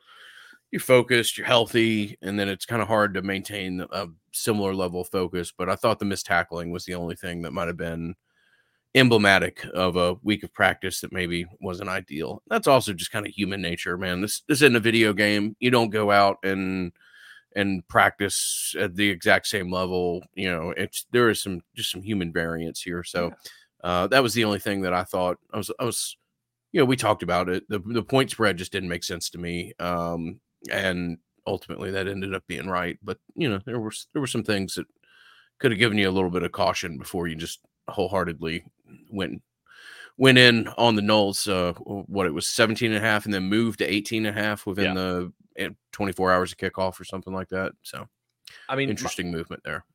you're 0.71 0.79
focused, 0.79 1.37
you're 1.37 1.47
healthy, 1.47 2.17
and 2.21 2.39
then 2.39 2.47
it's 2.47 2.65
kind 2.65 2.81
of 2.81 2.87
hard 2.87 3.13
to 3.15 3.21
maintain 3.21 3.85
a 3.91 4.07
similar 4.31 4.73
level 4.73 5.01
of 5.01 5.09
focus. 5.09 5.51
But 5.51 5.69
I 5.69 5.75
thought 5.75 5.99
the 5.99 6.05
missed 6.05 6.27
tackling 6.27 6.71
was 6.71 6.85
the 6.85 6.95
only 6.95 7.17
thing 7.17 7.41
that 7.41 7.51
might 7.51 7.67
have 7.67 7.77
been 7.77 8.15
emblematic 8.95 9.65
of 9.73 9.97
a 9.97 10.15
week 10.23 10.43
of 10.43 10.53
practice 10.53 11.01
that 11.01 11.11
maybe 11.11 11.45
wasn't 11.59 11.89
ideal. 11.89 12.41
That's 12.47 12.67
also 12.67 12.93
just 12.93 13.11
kind 13.11 13.27
of 13.27 13.33
human 13.33 13.61
nature, 13.61 13.97
man. 13.97 14.21
This 14.21 14.43
this 14.47 14.59
isn't 14.61 14.77
a 14.77 14.79
video 14.79 15.11
game. 15.11 15.57
You 15.59 15.71
don't 15.71 15.89
go 15.89 16.09
out 16.09 16.37
and 16.43 16.93
and 17.57 17.85
practice 17.87 18.75
at 18.79 18.95
the 18.95 19.09
exact 19.09 19.47
same 19.47 19.71
level. 19.71 20.23
You 20.35 20.51
know, 20.51 20.73
it's 20.77 21.07
there 21.11 21.29
is 21.29 21.41
some 21.41 21.61
just 21.75 21.91
some 21.91 22.03
human 22.03 22.31
variance 22.31 22.81
here. 22.81 23.03
So 23.03 23.33
uh, 23.83 24.07
that 24.07 24.23
was 24.23 24.33
the 24.33 24.45
only 24.45 24.59
thing 24.59 24.81
that 24.81 24.93
I 24.93 25.03
thought 25.03 25.39
I 25.51 25.57
was 25.57 25.71
I 25.79 25.83
was 25.83 26.15
you 26.71 26.79
know 26.79 26.85
we 26.85 26.95
talked 26.95 27.23
about 27.23 27.49
it. 27.49 27.67
The 27.67 27.79
the 27.79 28.03
point 28.03 28.31
spread 28.31 28.57
just 28.57 28.71
didn't 28.71 28.89
make 28.89 29.03
sense 29.03 29.29
to 29.31 29.39
me. 29.39 29.73
Um, 29.79 30.39
and 30.71 31.17
ultimately 31.47 31.91
that 31.91 32.07
ended 32.07 32.33
up 32.33 32.43
being 32.47 32.69
right. 32.69 32.97
But 33.03 33.17
you 33.35 33.49
know 33.49 33.59
there 33.65 33.79
was 33.79 34.07
there 34.13 34.21
were 34.21 34.27
some 34.27 34.43
things 34.43 34.75
that 34.75 34.85
could 35.59 35.71
have 35.71 35.79
given 35.79 35.97
you 35.97 36.07
a 36.07 36.11
little 36.11 36.29
bit 36.29 36.43
of 36.43 36.51
caution 36.51 36.99
before 36.99 37.27
you 37.27 37.35
just 37.35 37.59
wholeheartedly 37.89 38.63
went 39.09 39.41
went 40.17 40.37
in 40.37 40.67
on 40.77 40.95
the 40.95 41.01
Noles. 41.01 41.47
Uh, 41.47 41.73
what 41.73 42.27
it 42.27 42.33
was 42.33 42.47
17 42.47 42.91
and 42.91 43.03
a 43.03 43.07
half 43.07 43.25
and 43.25 43.33
then 43.33 43.43
moved 43.43 43.79
to 43.79 43.91
18 43.91 44.25
and 44.25 44.37
a 44.37 44.41
half 44.41 44.65
within 44.65 44.85
yeah. 44.85 44.93
the 44.93 45.33
24 45.91 46.31
hours 46.31 46.51
of 46.51 46.57
kickoff 46.57 46.99
or 46.99 47.03
something 47.03 47.33
like 47.33 47.49
that. 47.49 47.71
So, 47.81 48.07
I 48.69 48.75
mean, 48.75 48.89
interesting 48.89 49.31
my, 49.31 49.37
movement 49.37 49.63
there. 49.63 49.85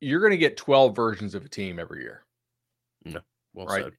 You're 0.00 0.20
going 0.20 0.32
to 0.32 0.38
get 0.38 0.56
12 0.56 0.94
versions 0.94 1.34
of 1.34 1.44
a 1.44 1.48
team 1.48 1.78
every 1.78 2.02
year. 2.02 2.24
No, 3.04 3.20
well 3.52 3.66
right? 3.66 3.84
Said. 3.84 3.92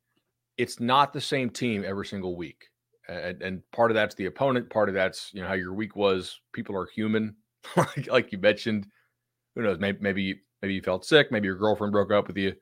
It's 0.58 0.80
not 0.80 1.14
the 1.14 1.22
same 1.22 1.50
team 1.50 1.84
every 1.86 2.06
single 2.06 2.36
week. 2.36 2.70
And, 3.08 3.42
and 3.42 3.72
part 3.72 3.92
of 3.92 3.96
that's 3.96 4.16
the 4.16 4.26
opponent. 4.26 4.70
Part 4.70 4.90
of 4.90 4.96
that's 4.96 5.32
you 5.34 5.42
know 5.42 5.48
how 5.48 5.54
your 5.54 5.74
week 5.74 5.96
was. 5.96 6.40
People 6.54 6.76
are 6.76 6.88
human, 6.88 7.36
like, 7.76 8.08
like 8.08 8.32
you 8.32 8.40
mentioned. 8.40 8.88
Who 9.56 9.62
knows? 9.62 9.80
Maybe 9.80 10.00
maybe 10.02 10.42
maybe 10.62 10.74
you 10.74 10.82
felt 10.82 11.06
sick. 11.06 11.32
Maybe 11.32 11.46
your 11.46 11.58
girlfriend 11.58 11.92
broke 11.92 12.12
up 12.12 12.28
with 12.28 12.38
you. 12.38 12.54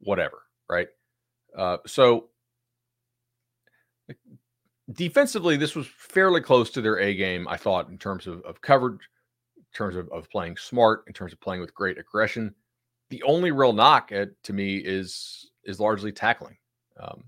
Whatever, 0.00 0.42
right? 0.68 0.88
Uh, 1.56 1.78
so 1.86 2.30
defensively, 4.92 5.56
this 5.56 5.74
was 5.74 5.86
fairly 5.86 6.40
close 6.40 6.70
to 6.70 6.80
their 6.80 6.98
A 6.98 7.14
game, 7.14 7.46
I 7.48 7.56
thought, 7.56 7.88
in 7.88 7.98
terms 7.98 8.26
of, 8.26 8.42
of 8.42 8.60
coverage, 8.60 9.00
in 9.56 9.64
terms 9.74 9.96
of, 9.96 10.08
of 10.10 10.30
playing 10.30 10.56
smart, 10.56 11.04
in 11.06 11.12
terms 11.12 11.32
of 11.32 11.40
playing 11.40 11.60
with 11.60 11.74
great 11.74 11.98
aggression. 11.98 12.54
The 13.10 13.22
only 13.22 13.52
real 13.52 13.72
knock 13.72 14.10
at, 14.12 14.30
to 14.44 14.52
me 14.52 14.76
is 14.78 15.50
is 15.64 15.80
largely 15.80 16.12
tackling. 16.12 16.56
Um, 16.98 17.24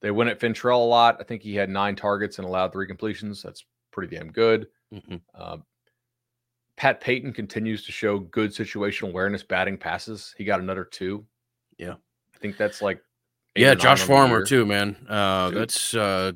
they 0.00 0.10
went 0.10 0.30
at 0.30 0.40
Fentrell 0.40 0.80
a 0.80 0.84
lot. 0.84 1.16
I 1.20 1.24
think 1.24 1.42
he 1.42 1.54
had 1.54 1.70
nine 1.70 1.96
targets 1.96 2.38
and 2.38 2.46
allowed 2.46 2.72
three 2.72 2.86
completions. 2.86 3.42
That's 3.42 3.64
pretty 3.92 4.16
damn 4.16 4.30
good. 4.30 4.66
Mm-hmm. 4.92 5.16
Uh, 5.34 5.58
Pat 6.76 7.00
Payton 7.00 7.32
continues 7.32 7.84
to 7.86 7.92
show 7.92 8.18
good 8.18 8.50
situational 8.50 9.10
awareness 9.10 9.42
batting 9.42 9.78
passes. 9.78 10.34
He 10.36 10.44
got 10.44 10.60
another 10.60 10.84
two. 10.84 11.24
Yeah. 11.78 11.94
I 12.34 12.38
think 12.38 12.56
that's 12.56 12.82
like 12.82 13.00
yeah, 13.54 13.74
Josh 13.74 14.02
Farmer 14.02 14.44
too, 14.44 14.64
man. 14.64 14.96
Uh, 15.08 15.50
that's 15.50 15.94
uh, 15.94 16.32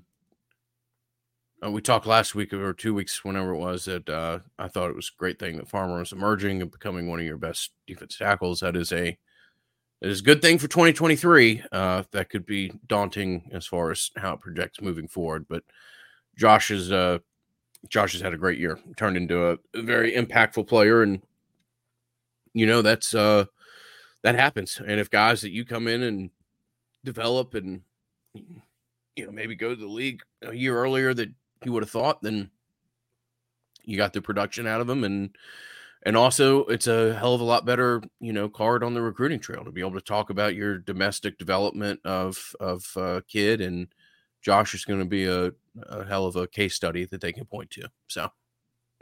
uh, 1.65 1.71
we 1.71 1.81
talked 1.81 2.07
last 2.07 2.35
week 2.35 2.53
or 2.53 2.73
two 2.75 2.95
weeks, 2.95 3.25
whenever 3.25 3.53
it 3.53 3.59
was, 3.59 3.87
that 3.87 4.09
uh, 4.09 4.41
I 4.59 4.69
thought 4.69 4.91
it 4.91 4.97
was 4.97 5.11
a 5.15 5.19
great 5.19 5.39
thing 5.39 5.57
that 5.57 5.69
Farmer 5.69 5.99
was 5.99 6.13
emerging 6.13 6.61
and 6.61 6.71
becoming 6.71 7.09
one 7.09 7.19
of 7.19 7.27
your 7.27 7.39
best 7.39 7.73
defense 7.87 8.19
tackles. 8.19 8.61
That 8.61 8.77
is 8.77 8.93
a 8.93 9.19
it 10.03 10.11
is 10.11 10.21
a 10.21 10.25
good 10.25 10.43
thing 10.43 10.59
for 10.59 10.69
2023. 10.69 11.63
Uh, 11.73 12.03
that 12.11 12.29
could 12.29 12.45
be 12.45 12.73
daunting 12.87 13.49
as 13.53 13.67
far 13.67 13.91
as 13.91 14.11
how 14.17 14.35
it 14.35 14.41
projects 14.41 14.83
moving 14.83 15.09
forward. 15.09 15.47
But 15.49 15.65
Josh 16.37 16.71
is 16.71 16.93
uh, 16.93 17.19
Josh 17.89 18.13
has 18.13 18.21
had 18.21 18.35
a 18.35 18.39
great 18.39 18.59
year, 18.59 18.79
turned 18.97 19.17
into 19.17 19.51
a, 19.51 19.59
a 19.75 19.83
very 19.83 20.13
impactful 20.13 20.67
player, 20.67 21.03
and 21.03 21.23
you 22.53 22.67
know 22.67 22.83
that's 22.83 23.15
uh, 23.15 23.47
that 24.23 24.35
happens. 24.35 24.81
And 24.87 25.01
if 25.01 25.09
guys 25.09 25.41
that 25.41 25.53
you 25.53 25.65
come 25.65 25.89
in 25.89 26.03
and 26.03 26.31
develop 27.03 27.55
and 27.55 27.81
you 28.35 29.25
know 29.25 29.33
maybe 29.33 29.55
go 29.55 29.75
to 29.75 29.81
the 29.81 29.87
league 29.87 30.21
a 30.43 30.55
year 30.55 30.77
earlier 30.77 31.15
that 31.15 31.31
you 31.65 31.73
would 31.73 31.83
have 31.83 31.91
thought, 31.91 32.23
then 32.23 32.51
you 33.87 33.97
got 33.97 34.13
the 34.13 34.21
production 34.21 34.67
out 34.67 34.81
of 34.81 34.87
them 34.87 35.05
and 35.05 35.37
and 36.05 36.17
also 36.17 36.65
it's 36.65 36.87
a 36.87 37.15
hell 37.15 37.35
of 37.35 37.41
a 37.41 37.45
lot 37.45 37.65
better 37.65 38.03
you 38.21 38.33
know 38.33 38.49
card 38.49 38.85
on 38.85 38.93
the 38.93 39.01
recruiting 39.01 39.41
trail 39.41 39.65
to 39.65 39.73
be 39.73 39.81
able 39.81 39.93
to 39.93 40.01
talk 40.01 40.29
about 40.29 40.55
your 40.55 40.79
domestic 40.79 41.39
development 41.39 42.01
of 42.05 42.55
of 42.61 42.87
uh, 42.97 43.21
kid 43.29 43.61
and 43.61 43.89
josh 44.43 44.75
is 44.75 44.85
going 44.85 44.99
to 44.99 45.07
be 45.07 45.25
a, 45.25 45.51
a, 45.89 46.05
hell 46.05 46.27
of 46.27 46.37
a 46.37 46.47
case 46.47 46.75
study 46.75 47.05
that 47.07 47.21
they 47.21 47.33
can 47.33 47.47
point 47.47 47.71
to 47.71 47.89
so. 48.09 48.31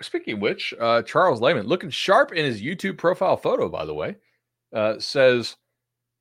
Speaking 0.03 0.35
of 0.35 0.41
which 0.41 0.75
uh, 0.79 1.03
charles 1.03 1.41
lehman 1.41 1.67
looking 1.67 1.91
sharp 1.91 2.33
in 2.33 2.45
his 2.45 2.63
youtube 2.63 2.99
profile 2.99 3.37
photo 3.37 3.69
by 3.69 3.85
the 3.85 3.95
way 3.95 4.17
uh, 4.73 4.99
says 4.99 5.57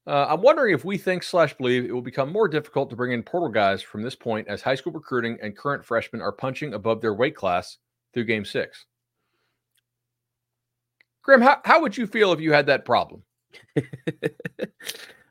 uh, 0.06 0.28
I'm 0.30 0.42
wondering 0.42 0.74
if 0.74 0.84
we 0.84 0.98
think 0.98 1.24
slash 1.24 1.54
believe 1.54 1.86
it 1.86 1.92
will 1.92 2.02
become 2.02 2.32
more 2.32 2.48
difficult 2.48 2.90
to 2.90 2.96
bring 2.96 3.14
in 3.14 3.24
portal 3.24 3.50
guys 3.50 3.82
from 3.82 4.02
this 4.02 4.16
point 4.16 4.48
as 4.48 4.62
high 4.62 4.76
school 4.76 4.92
recruiting 4.92 5.38
and 5.42 5.56
current 5.56 5.86
freshmen 5.86 6.22
are 6.22 6.32
punching 6.32 6.74
above 6.74 7.02
their 7.02 7.14
weight 7.14 7.36
class 7.36 7.78
through 8.14 8.26
game 8.26 8.46
six. 8.46 8.86
Graham, 11.22 11.42
how, 11.42 11.62
how 11.64 11.82
would 11.82 11.96
you 11.96 12.06
feel 12.06 12.34
if 12.34 12.42
you 12.42 12.52
had 12.52 12.66
that 12.66 12.84
problem? 12.84 13.24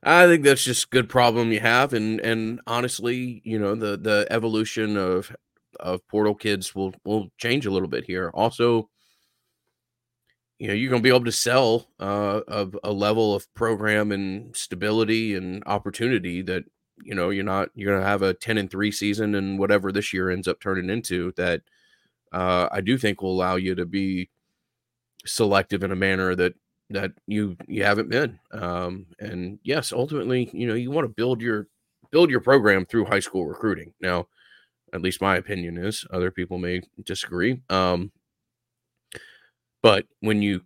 I 0.04 0.26
think 0.26 0.42
that's 0.42 0.64
just 0.64 0.86
a 0.86 0.88
good 0.88 1.08
problem 1.08 1.52
you 1.52 1.60
have, 1.60 1.92
and 1.92 2.18
and 2.20 2.60
honestly, 2.66 3.40
you 3.44 3.58
know, 3.58 3.74
the 3.74 3.96
the 3.96 4.26
evolution 4.30 4.96
of 4.96 5.34
of 5.78 6.06
portal 6.08 6.34
kids 6.34 6.74
will 6.74 6.92
will 7.04 7.28
change 7.38 7.66
a 7.66 7.70
little 7.70 7.88
bit 7.88 8.04
here. 8.04 8.30
Also, 8.34 8.88
you 10.62 10.68
know 10.68 10.74
you're 10.74 10.90
going 10.90 11.02
to 11.02 11.04
be 11.06 11.12
able 11.12 11.24
to 11.24 11.32
sell 11.32 11.88
uh, 11.98 12.40
a, 12.46 12.68
a 12.84 12.92
level 12.92 13.34
of 13.34 13.52
program 13.52 14.12
and 14.12 14.54
stability 14.54 15.34
and 15.34 15.60
opportunity 15.66 16.40
that 16.40 16.62
you 17.02 17.16
know 17.16 17.30
you're 17.30 17.42
not 17.42 17.70
you're 17.74 17.90
going 17.90 18.00
to 18.00 18.08
have 18.08 18.22
a 18.22 18.32
10 18.32 18.58
and 18.58 18.70
3 18.70 18.92
season 18.92 19.34
and 19.34 19.58
whatever 19.58 19.90
this 19.90 20.12
year 20.12 20.30
ends 20.30 20.46
up 20.46 20.60
turning 20.60 20.88
into 20.88 21.32
that 21.32 21.62
uh, 22.30 22.68
i 22.70 22.80
do 22.80 22.96
think 22.96 23.20
will 23.20 23.32
allow 23.32 23.56
you 23.56 23.74
to 23.74 23.84
be 23.84 24.30
selective 25.26 25.82
in 25.82 25.90
a 25.90 25.96
manner 25.96 26.36
that 26.36 26.54
that 26.90 27.10
you 27.26 27.56
you 27.66 27.82
haven't 27.82 28.08
been 28.08 28.38
um, 28.52 29.06
and 29.18 29.58
yes 29.64 29.92
ultimately 29.92 30.48
you 30.52 30.68
know 30.68 30.74
you 30.74 30.92
want 30.92 31.04
to 31.04 31.12
build 31.12 31.42
your 31.42 31.66
build 32.12 32.30
your 32.30 32.40
program 32.40 32.86
through 32.86 33.06
high 33.06 33.18
school 33.18 33.46
recruiting. 33.46 33.94
Now 34.00 34.28
at 34.92 35.02
least 35.02 35.22
my 35.22 35.36
opinion 35.36 35.78
is 35.78 36.06
other 36.12 36.30
people 36.30 36.58
may 36.58 36.82
disagree 37.04 37.60
um, 37.70 38.12
but 39.82 40.06
when 40.20 40.42
you 40.42 40.62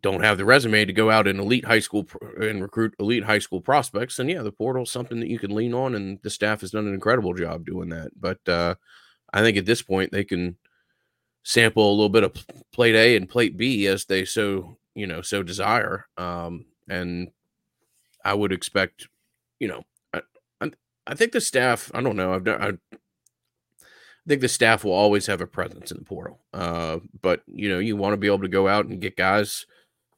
don't 0.00 0.24
have 0.24 0.38
the 0.38 0.44
resume 0.44 0.84
to 0.84 0.92
go 0.92 1.10
out 1.10 1.28
in 1.28 1.38
elite 1.38 1.64
high 1.64 1.78
school 1.78 2.06
and 2.40 2.60
recruit 2.62 2.94
elite 2.98 3.24
high 3.24 3.38
school 3.38 3.60
prospects, 3.60 4.16
then 4.16 4.28
yeah, 4.28 4.42
the 4.42 4.52
portal's 4.52 4.90
something 4.90 5.20
that 5.20 5.28
you 5.28 5.38
can 5.38 5.54
lean 5.54 5.74
on, 5.74 5.94
and 5.94 6.18
the 6.22 6.30
staff 6.30 6.62
has 6.62 6.72
done 6.72 6.86
an 6.86 6.94
incredible 6.94 7.34
job 7.34 7.64
doing 7.66 7.90
that. 7.90 8.10
But 8.18 8.46
uh, 8.48 8.74
I 9.32 9.42
think 9.42 9.56
at 9.56 9.66
this 9.66 9.82
point 9.82 10.12
they 10.12 10.24
can 10.24 10.56
sample 11.44 11.88
a 11.88 11.94
little 11.94 12.08
bit 12.08 12.24
of 12.24 12.34
plate 12.72 12.94
A 12.94 13.16
and 13.16 13.28
plate 13.28 13.56
B 13.56 13.86
as 13.86 14.06
they 14.06 14.24
so 14.24 14.78
you 14.94 15.06
know 15.06 15.22
so 15.22 15.42
desire, 15.42 16.06
um, 16.16 16.66
and 16.88 17.30
I 18.24 18.34
would 18.34 18.52
expect, 18.52 19.08
you 19.60 19.68
know, 19.68 19.84
I, 20.12 20.22
I, 20.60 20.70
I 21.06 21.14
think 21.14 21.32
the 21.32 21.40
staff. 21.40 21.90
I 21.94 22.00
don't 22.00 22.16
know. 22.16 22.34
I've 22.34 22.44
done. 22.44 22.62
I, 22.62 22.96
I 24.26 24.30
think 24.30 24.40
the 24.40 24.48
staff 24.48 24.84
will 24.84 24.92
always 24.92 25.26
have 25.26 25.40
a 25.40 25.46
presence 25.46 25.90
in 25.90 25.98
the 25.98 26.04
portal. 26.04 26.40
Uh, 26.52 26.98
but 27.20 27.42
you 27.46 27.68
know, 27.68 27.78
you 27.78 27.96
want 27.96 28.14
to 28.14 28.18
be 28.18 28.26
able 28.26 28.40
to 28.40 28.48
go 28.48 28.68
out 28.68 28.86
and 28.86 29.00
get 29.00 29.16
guys 29.16 29.66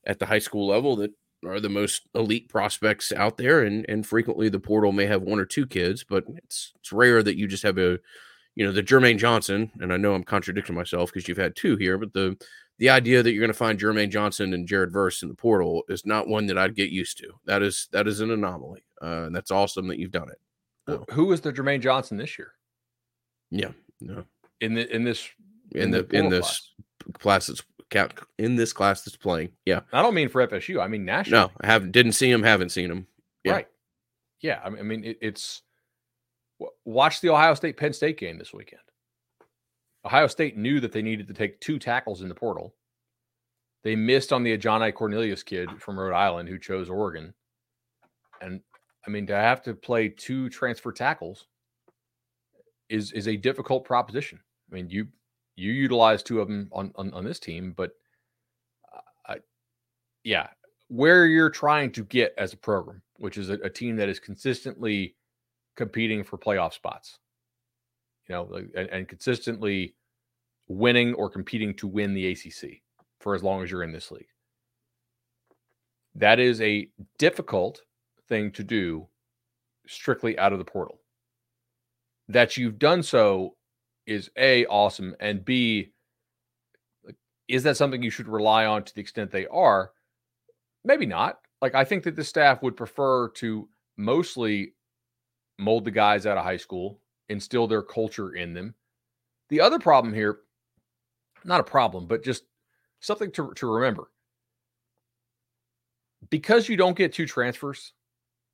at 0.07 0.19
the 0.19 0.27
high 0.27 0.39
school 0.39 0.69
level 0.69 0.97
that 0.97 1.11
are 1.45 1.61
the 1.61 1.69
most 1.69 2.03
elite 2.15 2.49
prospects 2.49 3.13
out 3.13 3.37
there, 3.37 3.63
and 3.63 3.85
and 3.89 4.07
frequently 4.07 4.49
the 4.49 4.61
portal 4.61 4.93
may 4.93 5.07
have 5.07 5.23
one 5.23 5.39
or 5.41 5.45
two 5.45 5.67
kids, 5.67 6.05
but 6.05 6.25
it's 6.37 6.73
it's 6.77 6.93
rare 6.93 7.23
that 7.23 7.37
you 7.37 7.49
just 7.49 7.65
have 7.65 7.79
a, 7.79 7.99
you 8.55 8.65
know, 8.65 8.73
the 8.73 8.83
Jermaine 8.83 9.19
Johnson. 9.19 9.71
And 9.81 9.93
I 9.93 9.97
know 9.97 10.15
I'm 10.15 10.25
contradicting 10.25 10.77
myself 10.77 11.13
because 11.13 11.29
you've 11.29 11.37
had 11.37 11.57
two 11.57 11.77
here, 11.77 11.99
but 11.99 12.13
the 12.13 12.37
the 12.79 12.91
idea 12.91 13.23
that 13.23 13.33
you're 13.33 13.41
going 13.41 13.49
to 13.49 13.55
find 13.55 13.79
Jermaine 13.79 14.11
Johnson 14.11 14.53
and 14.53 14.69
Jared 14.69 14.93
Verse 14.93 15.23
in 15.23 15.29
the 15.29 15.35
portal 15.35 15.83
is 15.89 16.05
not 16.05 16.29
one 16.29 16.47
that 16.47 16.59
I'd 16.59 16.77
get 16.77 16.91
used 16.91 17.19
to. 17.19 17.33
That 17.47 17.63
is 17.63 17.89
that 17.93 18.07
is 18.07 18.21
an 18.21 18.31
anomaly, 18.31 18.85
uh, 19.03 19.25
and 19.25 19.35
that's 19.35 19.51
awesome 19.51 19.89
that 19.89 19.99
you've 19.99 20.13
done 20.13 20.29
it. 20.31 20.39
So. 20.89 21.05
Who 21.11 21.27
was 21.27 21.41
the 21.41 21.53
Jermaine 21.53 21.81
Johnson 21.81 22.17
this 22.17 22.39
year? 22.39 22.53
Yeah, 23.51 23.73
no. 24.01 24.25
In 24.61 24.75
the 24.75 24.95
in 24.95 25.05
this 25.05 25.29
in, 25.73 25.83
in 25.83 25.91
the, 25.91 26.03
the 26.03 26.17
in 26.17 26.29
this 26.29 26.73
class. 27.15 27.47
that's 27.47 28.13
in 28.39 28.57
this 28.57 28.73
class 28.73 29.03
that's 29.03 29.17
playing. 29.17 29.51
Yeah. 29.65 29.81
I 29.93 30.03
don't 30.03 30.15
mean 30.15 30.29
for 30.29 30.47
FSU. 30.47 30.83
I 30.83 30.89
mean 30.89 31.05
national. 31.05 31.41
No, 31.41 31.51
I 31.61 31.67
haven't 31.67 31.93
didn't 31.93 32.13
see 32.13 32.31
him, 32.31 32.43
haven't 32.43 32.71
seen 32.71 32.91
him. 32.91 33.07
Yeah. 33.45 33.53
Right. 33.53 33.69
Yeah. 34.41 34.61
I 34.65 34.71
mean, 34.71 35.05
it, 35.05 35.19
it's 35.21 35.63
watch 36.85 37.21
the 37.21 37.31
Ohio 37.31 37.55
State 37.55 37.77
Penn 37.77 37.93
State 37.93 38.19
game 38.19 38.39
this 38.39 38.53
weekend. 38.53 38.83
Ohio 40.05 40.27
State 40.27 40.57
knew 40.57 40.81
that 40.81 40.93
they 40.93 41.03
needed 41.03 41.29
to 41.29 41.35
take 41.35 41.61
two 41.61 41.79
tackles 41.79 42.23
in 42.23 42.29
the 42.29 42.35
portal. 42.35 42.75
They 43.83 43.97
missed 43.97 44.33
on 44.33 44.43
the 44.43 44.57
Ajani 44.57 44.93
Cornelius 44.95 45.43
kid 45.43 45.69
from 45.81 45.99
Rhode 45.99 46.15
Island 46.15 46.49
who 46.49 46.59
chose 46.59 46.89
Oregon. 46.89 47.35
And 48.41 48.61
I 49.07 49.11
mean, 49.11 49.27
to 49.29 49.35
have 49.35 49.63
to 49.63 49.75
play 49.75 50.09
two 50.09 50.49
transfer 50.49 50.93
tackles 50.93 51.47
is 52.89 53.13
is 53.13 53.29
a 53.29 53.37
difficult 53.37 53.85
proposition. 53.85 54.39
I 54.71 54.75
mean, 54.75 54.89
you 54.91 55.09
you 55.57 55.73
utilize 55.73 56.23
two 56.23 56.41
of 56.41 56.49
them 56.49 56.69
on 56.73 56.93
on, 56.97 57.13
on 57.13 57.25
this 57.25 57.39
team, 57.39 57.73
but 57.77 57.93
yeah, 60.27 60.49
where 60.89 61.27
you're 61.27 61.49
trying 61.49 61.93
to 61.93 62.03
get 62.03 62.35
as 62.37 62.53
a 62.53 62.57
program, 62.57 63.01
which 63.19 63.39
is 63.39 63.49
a, 63.49 63.55
a 63.63 63.71
team 63.71 63.95
that 63.97 64.09
is 64.09 64.19
consistently 64.19 65.15
competing 65.77 66.25
for 66.25 66.37
playoff 66.37 66.75
spots. 66.75 67.21
You 68.29 68.35
know, 68.35 68.61
and, 68.75 68.91
and 68.91 69.09
consistently 69.09 69.95
winning 70.67 71.15
or 71.15 71.31
competing 71.31 71.75
to 71.75 71.87
win 71.87 72.13
the 72.13 72.33
ACC 72.33 72.83
for 73.21 73.37
as 73.37 73.45
long 73.45 73.63
as 73.63 73.71
you're 73.71 73.85
in 73.85 73.93
this 73.93 74.11
league. 74.11 74.27
That 76.17 76.41
is 76.41 76.61
a 76.61 76.91
difficult 77.19 77.83
thing 78.29 78.51
to 78.53 78.65
do 78.65 79.07
strictly 79.87 80.37
out 80.41 80.53
of 80.53 80.59
the 80.59 80.65
portal. 80.65 80.99
That 82.29 82.57
you've 82.57 82.79
done 82.79 83.03
so 83.03 83.57
is 84.07 84.31
A, 84.37 84.67
awesome, 84.67 85.15
and 85.21 85.45
B, 85.45 85.93
is 87.49 87.63
that 87.63 87.77
something 87.77 88.03
you 88.03 88.11
should 88.11 88.29
rely 88.29 88.67
on 88.67 88.83
to 88.85 88.95
the 88.95 89.01
extent 89.01 89.31
they 89.31 89.47
are? 89.47 89.93
Maybe 90.85 91.07
not. 91.07 91.39
Like, 91.63 91.75
I 91.75 91.85
think 91.85 92.03
that 92.05 92.17
the 92.17 92.25
staff 92.25 92.63
would 92.63 92.77
prefer 92.77 93.29
to 93.31 93.69
mostly 93.97 94.75
mold 95.59 95.85
the 95.85 95.91
guys 95.91 96.27
out 96.27 96.37
of 96.37 96.45
high 96.45 96.57
school, 96.57 97.01
instill 97.29 97.67
their 97.67 97.83
culture 97.83 98.35
in 98.35 98.53
them. 98.53 98.75
The 99.49 99.61
other 99.61 99.79
problem 99.79 100.13
here, 100.13 100.41
not 101.45 101.61
a 101.61 101.65
problem, 101.65 102.07
but 102.07 102.25
just 102.25 102.45
something 103.01 103.31
to, 103.33 103.53
to 103.55 103.67
remember. 103.73 104.11
Because 106.31 106.69
you 106.69 106.77
don't 106.77 106.97
get 106.97 107.13
two 107.13 107.27
transfers, 107.27 107.93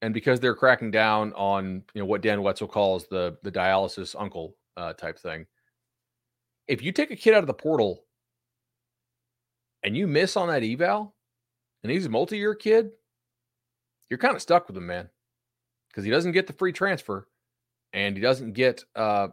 and 0.03 0.12
because 0.12 0.40
they're 0.40 0.55
cracking 0.55 0.90
down 0.90 1.32
on 1.34 1.82
you 1.94 2.00
know 2.03 2.07
what 2.07 2.20
Dan 2.20 2.42
Wetzel 2.42 2.68
calls 2.68 3.07
the 3.07 3.38
the 3.42 3.53
dialysis 3.53 4.14
uncle 4.18 4.57
uh, 4.76 4.92
type 4.92 5.18
thing, 5.18 5.46
if 6.66 6.82
you 6.82 6.92
take 6.92 7.11
a 7.11 7.16
kid 7.16 7.32
out 7.32 7.42
of 7.42 7.46
the 7.46 7.55
portal 7.55 8.05
and 9.82 9.96
you 9.96 10.07
miss 10.07 10.36
on 10.36 10.48
that 10.48 10.62
eval, 10.62 11.14
and 11.82 11.90
he's 11.90 12.07
a 12.07 12.11
multi-year 12.11 12.55
kid, 12.55 12.90
you're 14.11 14.18
kind 14.18 14.36
of 14.36 14.42
stuck 14.42 14.66
with 14.68 14.76
him, 14.76 14.86
man, 14.86 15.09
because 15.88 16.05
he 16.05 16.11
doesn't 16.11 16.32
get 16.32 16.46
the 16.46 16.53
free 16.53 16.72
transfer, 16.72 17.28
and 17.92 18.16
he 18.16 18.22
doesn't 18.22 18.53
get. 18.53 18.84
uh 18.94 19.28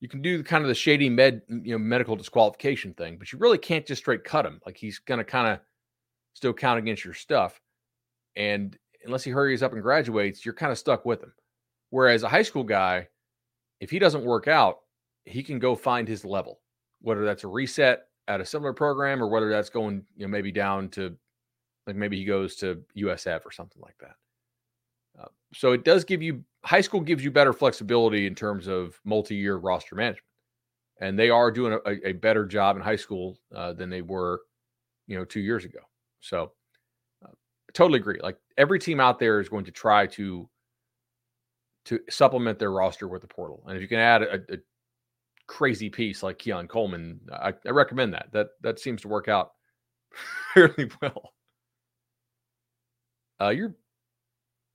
You 0.00 0.08
can 0.08 0.20
do 0.20 0.36
the 0.36 0.44
kind 0.44 0.62
of 0.62 0.68
the 0.68 0.74
shady 0.74 1.08
med, 1.08 1.40
you 1.48 1.72
know, 1.72 1.78
medical 1.78 2.14
disqualification 2.14 2.92
thing, 2.92 3.16
but 3.16 3.32
you 3.32 3.38
really 3.38 3.56
can't 3.56 3.86
just 3.86 4.02
straight 4.02 4.22
cut 4.22 4.44
him. 4.44 4.60
Like 4.66 4.76
he's 4.76 4.98
to 4.98 5.24
kind 5.24 5.48
of 5.48 5.60
still 6.34 6.52
count 6.52 6.78
against 6.78 7.06
your 7.06 7.14
stuff, 7.14 7.58
and 8.36 8.76
unless 9.04 9.24
he 9.24 9.30
hurries 9.30 9.62
up 9.62 9.72
and 9.72 9.82
graduates, 9.82 10.44
you're 10.44 10.54
kind 10.54 10.72
of 10.72 10.78
stuck 10.78 11.04
with 11.04 11.22
him. 11.22 11.32
Whereas 11.90 12.22
a 12.22 12.28
high 12.28 12.42
school 12.42 12.64
guy, 12.64 13.08
if 13.80 13.90
he 13.90 13.98
doesn't 13.98 14.24
work 14.24 14.48
out, 14.48 14.78
he 15.24 15.42
can 15.42 15.58
go 15.58 15.74
find 15.76 16.08
his 16.08 16.24
level 16.24 16.60
whether 17.04 17.24
that's 17.24 17.44
a 17.44 17.48
reset 17.48 18.06
at 18.28 18.40
a 18.40 18.46
similar 18.46 18.72
program 18.72 19.22
or 19.22 19.28
whether 19.28 19.50
that's 19.50 19.68
going, 19.68 20.02
you 20.16 20.26
know, 20.26 20.30
maybe 20.30 20.50
down 20.50 20.88
to 20.88 21.14
like 21.86 21.96
maybe 21.96 22.16
he 22.16 22.24
goes 22.24 22.56
to 22.56 22.82
USF 22.96 23.44
or 23.44 23.52
something 23.52 23.82
like 23.82 23.96
that. 24.00 24.16
Uh, 25.20 25.28
so 25.52 25.72
it 25.72 25.84
does 25.84 26.02
give 26.02 26.22
you 26.22 26.42
high 26.64 26.80
school 26.80 27.00
gives 27.00 27.22
you 27.22 27.30
better 27.30 27.52
flexibility 27.52 28.26
in 28.26 28.34
terms 28.34 28.66
of 28.66 28.98
multi-year 29.04 29.56
roster 29.56 29.94
management, 29.94 30.24
and 31.00 31.18
they 31.18 31.28
are 31.28 31.50
doing 31.50 31.78
a, 31.84 32.08
a 32.08 32.12
better 32.12 32.46
job 32.46 32.76
in 32.76 32.82
high 32.82 32.96
school 32.96 33.36
uh, 33.54 33.74
than 33.74 33.90
they 33.90 34.00
were, 34.00 34.40
you 35.06 35.16
know, 35.16 35.26
two 35.26 35.40
years 35.40 35.66
ago. 35.66 35.80
So 36.20 36.52
totally 37.74 37.98
agree. 38.00 38.18
Like 38.22 38.38
every 38.56 38.78
team 38.78 39.00
out 39.00 39.18
there 39.18 39.40
is 39.40 39.48
going 39.48 39.64
to 39.66 39.72
try 39.72 40.06
to 40.08 40.48
to 41.86 42.00
supplement 42.08 42.58
their 42.58 42.70
roster 42.72 43.06
with 43.08 43.20
the 43.20 43.28
portal, 43.28 43.62
and 43.66 43.76
if 43.76 43.82
you 43.82 43.88
can 43.88 43.98
add 43.98 44.22
a, 44.22 44.34
a 44.54 44.58
crazy 45.46 45.90
piece 45.90 46.22
like 46.22 46.38
Keon 46.38 46.68
Coleman, 46.68 47.20
I, 47.32 47.52
I 47.66 47.70
recommend 47.70 48.14
that. 48.14 48.28
That 48.32 48.48
that 48.62 48.78
seems 48.78 49.02
to 49.02 49.08
work 49.08 49.28
out 49.28 49.52
fairly 50.54 50.90
well. 51.02 51.34
Uh, 53.40 53.50
you're, 53.50 53.74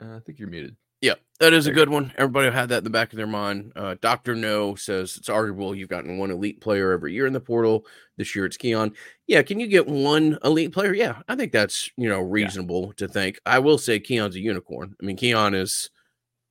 uh, 0.02 0.18
I 0.18 0.20
think 0.20 0.38
you're 0.38 0.50
muted. 0.50 0.76
Yeah, 1.02 1.16
that 1.40 1.54
is 1.54 1.66
a 1.66 1.72
good 1.72 1.90
one. 1.90 2.14
Everybody 2.18 2.52
had 2.52 2.70
that 2.70 2.80
in 2.80 2.84
the 2.84 2.90
back 2.90 3.14
of 3.14 3.18
their 3.18 3.28
mind. 3.28 3.72
Uh, 3.76 3.96
Doctor 4.02 4.36
No 4.36 4.76
says 4.76 5.16
it's 5.16 5.30
arguable 5.30 5.74
you've 5.74 5.90
gotten 5.90 6.18
one 6.18 6.32
elite 6.32 6.60
player 6.60 6.92
every 6.92 7.14
year 7.14 7.26
in 7.26 7.34
the 7.34 7.40
portal. 7.40 7.86
This 8.18 8.36
year 8.36 8.46
it's 8.46 8.58
Keon. 8.58 8.94
Yeah, 9.26 9.42
can 9.42 9.60
you 9.60 9.68
get 9.68 9.88
one 9.88 10.38
elite 10.44 10.74
player? 10.74 10.94
Yeah, 10.94 11.22
I 11.30 11.36
think 11.36 11.54
that's 11.54 11.90
you 11.96 12.10
know 12.10 12.20
reasonable 12.20 12.88
yeah. 12.88 12.94
to 12.98 13.08
think. 13.08 13.40
I 13.46 13.60
will 13.60 13.78
say 13.78 14.00
Keon's 14.00 14.36
a 14.36 14.42
unicorn. 14.42 14.96
I 15.02 15.06
mean, 15.06 15.16
Keon 15.16 15.54
is 15.54 15.90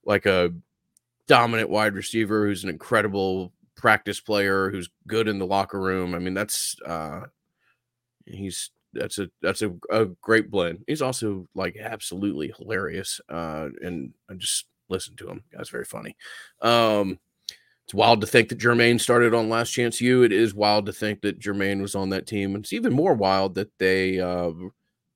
like 0.03 0.25
a 0.25 0.51
dominant 1.27 1.69
wide 1.69 1.93
receiver 1.93 2.47
who's 2.47 2.63
an 2.63 2.71
incredible 2.71 3.53
practice 3.75 4.19
player 4.19 4.71
who's 4.71 4.89
good 5.07 5.27
in 5.27 5.37
the 5.37 5.45
locker 5.45 5.79
room. 5.79 6.15
I 6.15 6.19
mean, 6.19 6.33
that's 6.33 6.75
uh 6.85 7.21
he's 8.25 8.71
that's 8.93 9.19
a 9.19 9.29
that's 9.41 9.61
a, 9.61 9.73
a 9.89 10.05
great 10.21 10.49
blend. 10.49 10.83
He's 10.87 11.01
also 11.01 11.47
like 11.55 11.77
absolutely 11.77 12.53
hilarious. 12.57 13.21
Uh 13.29 13.69
and 13.81 14.13
I 14.29 14.35
just 14.35 14.65
listen 14.89 15.15
to 15.17 15.29
him. 15.29 15.43
Guy's 15.55 15.69
very 15.69 15.85
funny. 15.85 16.15
Um 16.61 17.19
it's 17.85 17.93
wild 17.93 18.21
to 18.21 18.27
think 18.27 18.49
that 18.49 18.59
Jermaine 18.59 19.01
started 19.01 19.33
on 19.33 19.49
Last 19.49 19.71
Chance 19.71 19.99
U. 20.01 20.21
It 20.23 20.31
is 20.31 20.53
wild 20.53 20.85
to 20.85 20.93
think 20.93 21.21
that 21.21 21.39
Jermaine 21.39 21.81
was 21.81 21.95
on 21.95 22.09
that 22.09 22.27
team. 22.27 22.55
It's 22.55 22.73
even 22.73 22.93
more 22.93 23.13
wild 23.13 23.55
that 23.55 23.71
they 23.79 24.19
uh 24.19 24.51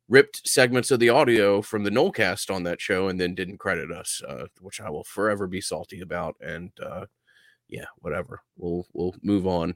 ripped 0.09 0.47
segments 0.47 0.91
of 0.91 0.99
the 0.99 1.09
audio 1.09 1.61
from 1.61 1.83
the 1.83 1.89
Nolecast 1.89 2.53
on 2.53 2.63
that 2.63 2.81
show 2.81 3.07
and 3.07 3.19
then 3.19 3.35
didn't 3.35 3.57
credit 3.57 3.91
us, 3.91 4.21
uh, 4.27 4.45
which 4.59 4.81
I 4.81 4.89
will 4.89 5.05
forever 5.05 5.47
be 5.47 5.61
salty 5.61 6.01
about. 6.01 6.35
And 6.41 6.71
uh 6.83 7.05
yeah, 7.69 7.85
whatever. 7.99 8.41
We'll 8.57 8.85
we'll 8.93 9.15
move 9.23 9.47
on 9.47 9.75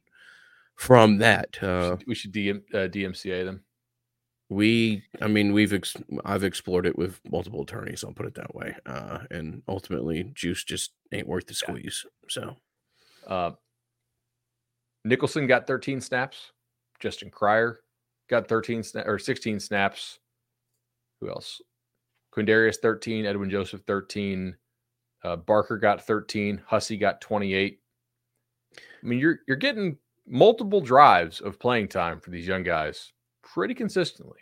from 0.76 1.18
that. 1.18 1.62
Uh, 1.62 1.98
we 2.06 2.16
should 2.16 2.32
DM, 2.32 2.62
uh, 2.74 2.88
DMCA 2.88 3.46
them. 3.46 3.64
We, 4.50 5.04
I 5.22 5.28
mean, 5.28 5.52
we've 5.52 5.74
ex- 5.74 5.96
I've 6.24 6.46
explored 6.46 6.86
it 6.86 6.98
with 6.98 7.20
multiple 7.30 7.64
attorneys. 7.64 8.04
I'll 8.04 8.14
put 8.14 8.28
it 8.28 8.36
that 8.36 8.56
way. 8.56 8.76
Uh, 8.86 9.20
and 9.30 9.62
ultimately, 9.68 10.32
juice 10.34 10.64
just 10.64 10.92
ain't 11.12 11.28
worth 11.28 11.48
the 11.48 11.54
squeeze. 11.54 12.06
Yeah. 12.06 12.30
So, 12.30 12.56
uh, 13.28 13.52
Nicholson 15.04 15.48
got 15.48 15.68
13 15.68 16.00
snaps. 16.00 16.54
Justin 17.00 17.30
Cryer 17.30 17.82
got 18.30 18.48
13 18.48 18.82
sna- 18.82 19.08
or 19.08 19.20
16 19.20 19.60
snaps. 19.60 20.20
Who 21.20 21.30
else? 21.30 21.62
Quindarius 22.34 22.78
13, 22.78 23.26
Edwin 23.26 23.50
Joseph 23.50 23.82
13, 23.88 24.56
uh, 25.24 25.36
Barker 25.36 25.78
got 25.78 26.06
13, 26.06 26.62
Hussey 26.66 26.98
got 26.98 27.20
28. 27.22 27.80
I 28.78 28.82
mean, 29.06 29.20
you're 29.20 29.40
you're 29.48 29.58
getting 29.58 29.98
multiple 30.28 30.82
drives 30.82 31.42
of 31.42 31.60
playing 31.60 31.88
time 31.88 32.20
for 32.20 32.30
these 32.30 32.48
young 32.48 32.64
guys 32.64 33.14
pretty 33.54 33.74
consistently. 33.74 34.40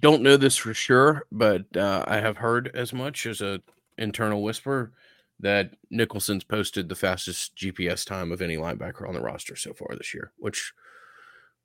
Don't 0.00 0.22
know 0.22 0.36
this 0.36 0.56
for 0.56 0.72
sure, 0.74 1.24
but 1.32 1.64
uh, 1.76 2.04
I 2.06 2.18
have 2.20 2.36
heard 2.36 2.70
as 2.74 2.92
much 2.92 3.26
as 3.26 3.40
a 3.40 3.60
internal 3.98 4.42
whisper 4.42 4.92
that 5.40 5.72
Nicholson's 5.90 6.44
posted 6.44 6.88
the 6.88 6.94
fastest 6.94 7.56
GPS 7.56 8.06
time 8.06 8.30
of 8.30 8.42
any 8.42 8.56
linebacker 8.56 9.08
on 9.08 9.14
the 9.14 9.20
roster 9.20 9.56
so 9.56 9.72
far 9.72 9.96
this 9.96 10.14
year, 10.14 10.32
which 10.38 10.72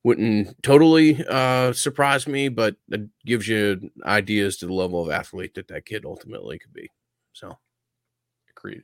wouldn't 0.04 0.62
totally 0.64 1.24
uh, 1.28 1.74
surprise 1.74 2.28
me, 2.28 2.48
but 2.48 2.76
it 2.90 3.02
gives 3.26 3.48
you 3.48 3.90
ideas 4.06 4.58
to 4.58 4.68
the 4.68 4.74
level 4.74 5.04
of 5.04 5.12
athlete 5.12 5.56
that 5.56 5.68
that 5.68 5.86
kid 5.86 6.06
ultimately 6.06 6.58
could 6.58 6.74
be. 6.74 6.90
So, 7.34 7.58
agreed. 8.56 8.84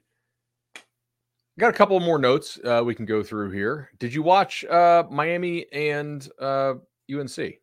Got 1.60 1.70
a 1.70 1.78
couple 1.78 2.00
more 2.00 2.18
notes 2.18 2.60
uh, 2.66 2.82
we 2.84 2.96
can 2.96 3.06
go 3.06 3.24
through 3.24 3.52
here. 3.52 3.92
Did 4.00 4.14
you 4.14 4.24
watch 4.24 4.66
uh, 4.66 5.04
Miami 5.10 5.72
and 5.72 6.28
uh, 6.40 6.74
UNC? 7.14 7.61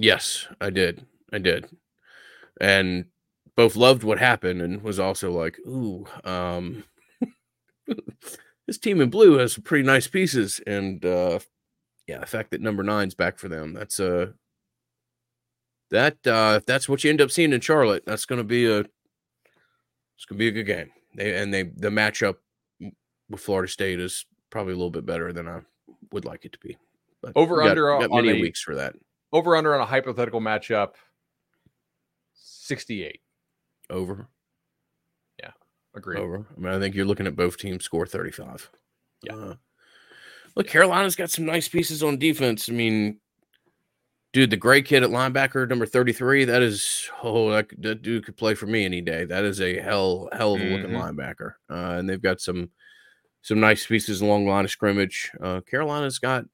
Yes, 0.00 0.46
I 0.60 0.70
did. 0.70 1.04
I 1.32 1.38
did, 1.38 1.68
and 2.60 3.04
both 3.54 3.76
loved 3.76 4.02
what 4.02 4.18
happened 4.18 4.62
and 4.62 4.82
was 4.82 4.98
also 4.98 5.30
like, 5.30 5.58
"Ooh, 5.66 6.06
um, 6.24 6.84
this 8.66 8.78
team 8.78 9.02
in 9.02 9.10
blue 9.10 9.36
has 9.36 9.52
some 9.52 9.62
pretty 9.62 9.84
nice 9.84 10.08
pieces." 10.08 10.58
And 10.66 11.04
uh, 11.04 11.40
yeah, 12.06 12.20
the 12.20 12.26
fact 12.26 12.50
that 12.50 12.62
number 12.62 12.82
nine's 12.82 13.14
back 13.14 13.38
for 13.38 13.48
them, 13.48 13.74
that's 13.74 14.00
a 14.00 14.22
uh, 14.22 14.26
that 15.90 16.26
uh, 16.26 16.54
if 16.56 16.64
that's 16.64 16.88
what 16.88 17.04
you 17.04 17.10
end 17.10 17.20
up 17.20 17.30
seeing 17.30 17.52
in 17.52 17.60
Charlotte, 17.60 18.04
that's 18.06 18.24
going 18.24 18.40
to 18.40 18.44
be 18.44 18.64
a 18.66 18.78
it's 18.78 20.24
going 20.26 20.38
to 20.38 20.38
be 20.38 20.48
a 20.48 20.52
good 20.52 20.64
game. 20.64 20.90
They 21.14 21.36
and 21.36 21.52
they 21.52 21.64
the 21.64 21.90
matchup 21.90 22.36
with 23.28 23.40
Florida 23.40 23.70
State 23.70 24.00
is 24.00 24.24
probably 24.48 24.72
a 24.72 24.76
little 24.76 24.90
bit 24.90 25.04
better 25.04 25.32
than 25.32 25.46
I 25.46 25.60
would 26.10 26.24
like 26.24 26.46
it 26.46 26.52
to 26.52 26.58
be. 26.58 26.78
But 27.20 27.32
over 27.36 27.62
under 27.62 27.98
got, 27.98 28.10
many 28.10 28.40
weeks 28.40 28.62
for 28.62 28.74
that. 28.76 28.94
Over 29.32 29.56
under 29.56 29.74
on 29.74 29.80
a 29.80 29.86
hypothetical 29.86 30.40
matchup, 30.40 30.94
sixty-eight. 32.34 33.20
Over. 33.88 34.28
Yeah, 35.40 35.52
agree. 35.94 36.18
Over. 36.18 36.46
I 36.56 36.60
mean, 36.60 36.72
I 36.72 36.78
think 36.78 36.94
you're 36.94 37.06
looking 37.06 37.26
at 37.26 37.36
both 37.36 37.56
teams 37.56 37.84
score 37.84 38.06
thirty-five. 38.06 38.70
Yeah. 39.22 39.34
Uh, 39.34 39.54
look, 40.56 40.66
Carolina's 40.66 41.16
got 41.16 41.30
some 41.30 41.44
nice 41.44 41.68
pieces 41.68 42.02
on 42.02 42.18
defense. 42.18 42.68
I 42.68 42.72
mean, 42.72 43.20
dude, 44.32 44.50
the 44.50 44.56
gray 44.56 44.82
kid 44.82 45.02
at 45.02 45.10
linebacker, 45.10 45.68
number 45.68 45.86
33, 45.86 46.44
that 46.46 46.62
is, 46.62 47.08
oh, 47.22 47.50
that, 47.50 47.68
that 47.78 48.02
dude 48.02 48.24
could 48.24 48.36
play 48.36 48.54
for 48.54 48.66
me 48.66 48.84
any 48.84 49.00
day. 49.00 49.24
That 49.24 49.44
is 49.44 49.60
a 49.60 49.80
hell, 49.80 50.28
hell 50.32 50.54
of 50.54 50.60
a 50.60 50.64
looking 50.64 50.90
mm-hmm. 50.90 50.96
linebacker. 50.96 51.54
Uh, 51.70 51.98
and 51.98 52.08
they've 52.08 52.22
got 52.22 52.40
some 52.40 52.70
some 53.42 53.58
nice 53.58 53.86
pieces 53.86 54.20
along 54.20 54.44
the 54.44 54.50
line 54.50 54.66
of 54.66 54.70
scrimmage. 54.70 55.32
Uh, 55.42 55.62
Carolina's 55.62 56.18
got 56.18 56.44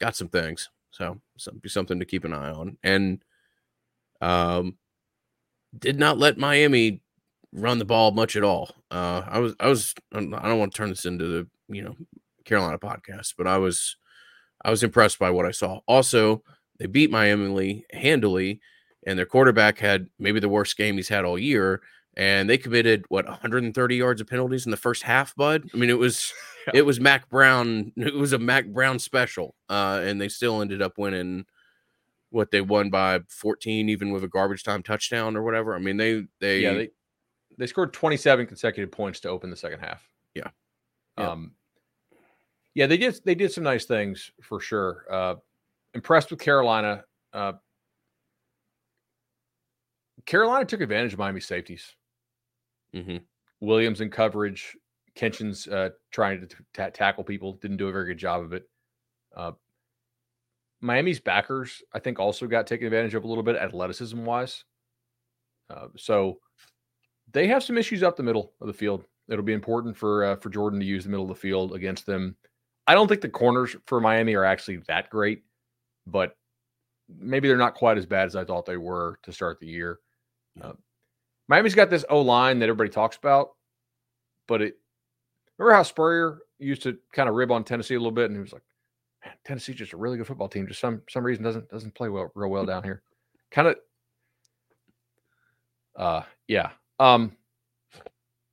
got 0.00 0.16
some 0.16 0.28
things, 0.28 0.68
so 1.00 1.18
some, 1.38 1.60
something 1.66 1.98
to 1.98 2.04
keep 2.04 2.24
an 2.24 2.34
eye 2.34 2.50
on. 2.50 2.76
And 2.82 3.24
um, 4.20 4.76
did 5.76 5.98
not 5.98 6.18
let 6.18 6.38
Miami 6.38 7.00
run 7.52 7.78
the 7.78 7.84
ball 7.84 8.10
much 8.12 8.36
at 8.36 8.44
all. 8.44 8.70
Uh, 8.90 9.22
I 9.26 9.38
was, 9.38 9.54
I 9.58 9.68
was, 9.68 9.94
I 10.12 10.20
don't 10.20 10.58
want 10.58 10.72
to 10.72 10.76
turn 10.76 10.90
this 10.90 11.06
into 11.06 11.26
the, 11.26 11.48
you 11.68 11.82
know, 11.82 11.96
Carolina 12.44 12.78
podcast, 12.78 13.34
but 13.38 13.46
I 13.46 13.56
was, 13.56 13.96
I 14.62 14.70
was 14.70 14.82
impressed 14.82 15.18
by 15.18 15.30
what 15.30 15.46
I 15.46 15.52
saw. 15.52 15.80
Also, 15.88 16.42
they 16.78 16.86
beat 16.86 17.10
Miami 17.10 17.86
handily, 17.92 18.60
and 19.06 19.18
their 19.18 19.26
quarterback 19.26 19.78
had 19.78 20.08
maybe 20.18 20.38
the 20.38 20.48
worst 20.48 20.76
game 20.76 20.96
he's 20.96 21.08
had 21.08 21.24
all 21.24 21.38
year. 21.38 21.80
And 22.16 22.50
they 22.50 22.58
committed 22.58 23.04
what 23.08 23.26
130 23.26 23.96
yards 23.96 24.20
of 24.20 24.26
penalties 24.26 24.66
in 24.66 24.70
the 24.70 24.76
first 24.76 25.02
half, 25.04 25.34
bud. 25.36 25.68
I 25.72 25.76
mean, 25.76 25.90
it 25.90 25.98
was 25.98 26.32
it 26.74 26.82
was 26.82 27.00
Mack 27.00 27.28
Brown. 27.28 27.92
It 27.96 28.14
was 28.14 28.32
a 28.32 28.38
Mack 28.38 28.66
Brown 28.66 28.98
special, 28.98 29.54
uh, 29.68 30.00
and 30.02 30.20
they 30.20 30.28
still 30.28 30.60
ended 30.60 30.82
up 30.82 30.98
winning. 30.98 31.46
What 32.32 32.52
they 32.52 32.60
won 32.60 32.90
by 32.90 33.20
14, 33.28 33.88
even 33.88 34.12
with 34.12 34.22
a 34.22 34.28
garbage 34.28 34.62
time 34.62 34.84
touchdown 34.84 35.36
or 35.36 35.42
whatever. 35.42 35.74
I 35.74 35.80
mean, 35.80 35.96
they 35.96 36.26
they 36.38 36.60
yeah 36.60 36.74
they 36.74 36.90
they 37.58 37.66
scored 37.66 37.92
27 37.92 38.46
consecutive 38.46 38.92
points 38.92 39.18
to 39.20 39.28
open 39.28 39.50
the 39.50 39.56
second 39.56 39.80
half. 39.80 40.02
Yeah. 40.34 40.48
yeah. 41.18 41.30
Um. 41.30 41.52
Yeah, 42.74 42.86
they 42.86 42.96
did 42.96 43.20
they 43.24 43.34
did 43.34 43.50
some 43.52 43.64
nice 43.64 43.84
things 43.84 44.30
for 44.42 44.60
sure. 44.60 45.04
Uh, 45.10 45.34
impressed 45.94 46.30
with 46.30 46.40
Carolina. 46.40 47.04
Uh, 47.32 47.54
Carolina 50.26 50.64
took 50.64 50.80
advantage 50.80 51.12
of 51.12 51.18
Miami 51.18 51.40
safeties. 51.40 51.96
Mm-hmm. 52.94 53.18
Williams 53.60 54.00
in 54.00 54.10
coverage, 54.10 54.76
Kitchens 55.14 55.66
uh, 55.68 55.90
trying 56.10 56.40
to 56.40 56.46
t- 56.46 56.90
tackle 56.92 57.24
people 57.24 57.54
didn't 57.54 57.76
do 57.76 57.88
a 57.88 57.92
very 57.92 58.06
good 58.06 58.18
job 58.18 58.42
of 58.42 58.52
it. 58.52 58.68
Uh, 59.36 59.52
Miami's 60.80 61.20
backers, 61.20 61.82
I 61.92 61.98
think, 61.98 62.18
also 62.18 62.46
got 62.46 62.66
taken 62.66 62.86
advantage 62.86 63.14
of 63.14 63.24
a 63.24 63.28
little 63.28 63.42
bit 63.42 63.56
athleticism 63.56 64.24
wise. 64.24 64.64
Uh, 65.68 65.88
so 65.96 66.38
they 67.32 67.46
have 67.48 67.62
some 67.62 67.76
issues 67.76 68.02
up 68.02 68.16
the 68.16 68.22
middle 68.22 68.52
of 68.60 68.66
the 68.66 68.72
field. 68.72 69.04
It'll 69.28 69.44
be 69.44 69.52
important 69.52 69.96
for 69.96 70.24
uh, 70.24 70.36
for 70.36 70.48
Jordan 70.48 70.80
to 70.80 70.86
use 70.86 71.04
the 71.04 71.10
middle 71.10 71.24
of 71.24 71.36
the 71.36 71.40
field 71.40 71.74
against 71.74 72.06
them. 72.06 72.36
I 72.86 72.94
don't 72.94 73.06
think 73.06 73.20
the 73.20 73.28
corners 73.28 73.76
for 73.86 74.00
Miami 74.00 74.34
are 74.34 74.44
actually 74.44 74.78
that 74.88 75.10
great, 75.10 75.44
but 76.06 76.36
maybe 77.08 77.46
they're 77.46 77.56
not 77.56 77.74
quite 77.74 77.98
as 77.98 78.06
bad 78.06 78.26
as 78.26 78.36
I 78.36 78.44
thought 78.44 78.66
they 78.66 78.76
were 78.76 79.18
to 79.22 79.32
start 79.32 79.60
the 79.60 79.66
year. 79.66 80.00
Uh, 80.60 80.72
Miami's 81.50 81.74
got 81.74 81.90
this 81.90 82.04
O 82.08 82.20
line 82.20 82.60
that 82.60 82.68
everybody 82.68 82.90
talks 82.90 83.16
about, 83.16 83.50
but 84.46 84.62
it 84.62 84.76
remember 85.58 85.74
how 85.74 85.82
Spurrier 85.82 86.38
used 86.60 86.84
to 86.84 86.96
kind 87.12 87.28
of 87.28 87.34
rib 87.34 87.50
on 87.50 87.64
Tennessee 87.64 87.96
a 87.96 87.98
little 87.98 88.12
bit, 88.12 88.26
and 88.26 88.36
he 88.36 88.40
was 88.40 88.52
like, 88.52 88.62
"Man, 89.24 89.34
Tennessee's 89.44 89.74
just 89.74 89.92
a 89.92 89.96
really 89.96 90.16
good 90.16 90.28
football 90.28 90.48
team. 90.48 90.68
Just 90.68 90.78
some 90.78 91.02
some 91.10 91.24
reason 91.24 91.42
doesn't 91.42 91.68
doesn't 91.68 91.96
play 91.96 92.08
well 92.08 92.30
real 92.36 92.50
well 92.50 92.64
down 92.64 92.84
here." 92.84 93.02
Kind 93.50 93.66
of, 93.66 93.76
uh, 95.96 96.22
yeah. 96.46 96.70
Um, 97.00 97.36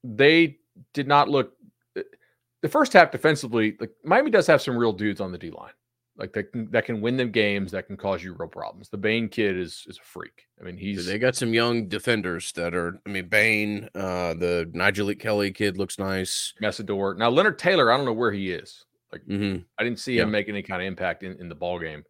they 0.04 0.58
did 0.96 1.08
not 1.08 1.30
look 1.30 1.54
the 1.94 2.70
first 2.70 2.94
half 2.94 3.12
defensively. 3.12 3.78
Like 3.80 3.92
Miami 4.04 4.32
does 4.32 4.48
have 4.48 4.64
some 4.64 4.76
real 4.76 4.92
dudes 4.92 5.22
on 5.22 5.32
the 5.32 5.38
D 5.38 5.52
line 5.52 5.74
like 6.18 6.34
that 6.34 6.52
can, 6.52 6.70
that 6.72 6.86
can 6.86 7.02
win 7.02 7.18
them 7.18 7.32
games 7.32 7.72
that 7.72 7.88
can 7.88 7.96
cause 7.96 8.24
you 8.24 8.34
real 8.34 8.50
problems. 8.50 8.90
The 8.90 8.98
Bain 8.98 9.30
kid 9.30 9.58
is 9.58 9.86
is 9.88 9.98
a 9.98 10.04
freak. 10.04 10.48
I 10.60 10.64
mean, 10.64 10.78
he's 10.78 11.06
they 11.06 11.20
got 11.20 11.36
some 11.36 11.54
young 11.54 11.88
defenders 11.88 12.52
that 12.54 12.74
are. 12.74 13.00
I 13.06 13.10
mean, 13.10 13.28
Bain, 13.28 13.90
uh, 13.94 14.34
the 14.34 14.70
Nigel 14.74 15.14
Kelly 15.16 15.52
kid 15.52 15.78
looks 15.78 16.00
nice. 16.00 16.54
Mesidor. 16.62 17.18
Now 17.18 17.30
Leonard 17.30 17.60
Taylor, 17.60 17.92
I 17.92 17.98
don't 17.98 18.06
know 18.06 18.14
where 18.14 18.32
he 18.32 18.52
is. 18.52 18.86
Like 19.12 19.22
mm-hmm. 19.26 19.62
I 19.80 19.84
didn't 19.84 20.00
see 20.00 20.18
him 20.18 20.32
make 20.32 20.50
any 20.50 20.64
kind 20.64 20.82
of 20.82 20.88
impact 20.88 21.24
in, 21.24 21.40
in 21.40 21.50
the 21.50 21.56
ball 21.56 21.80
game 21.80 22.04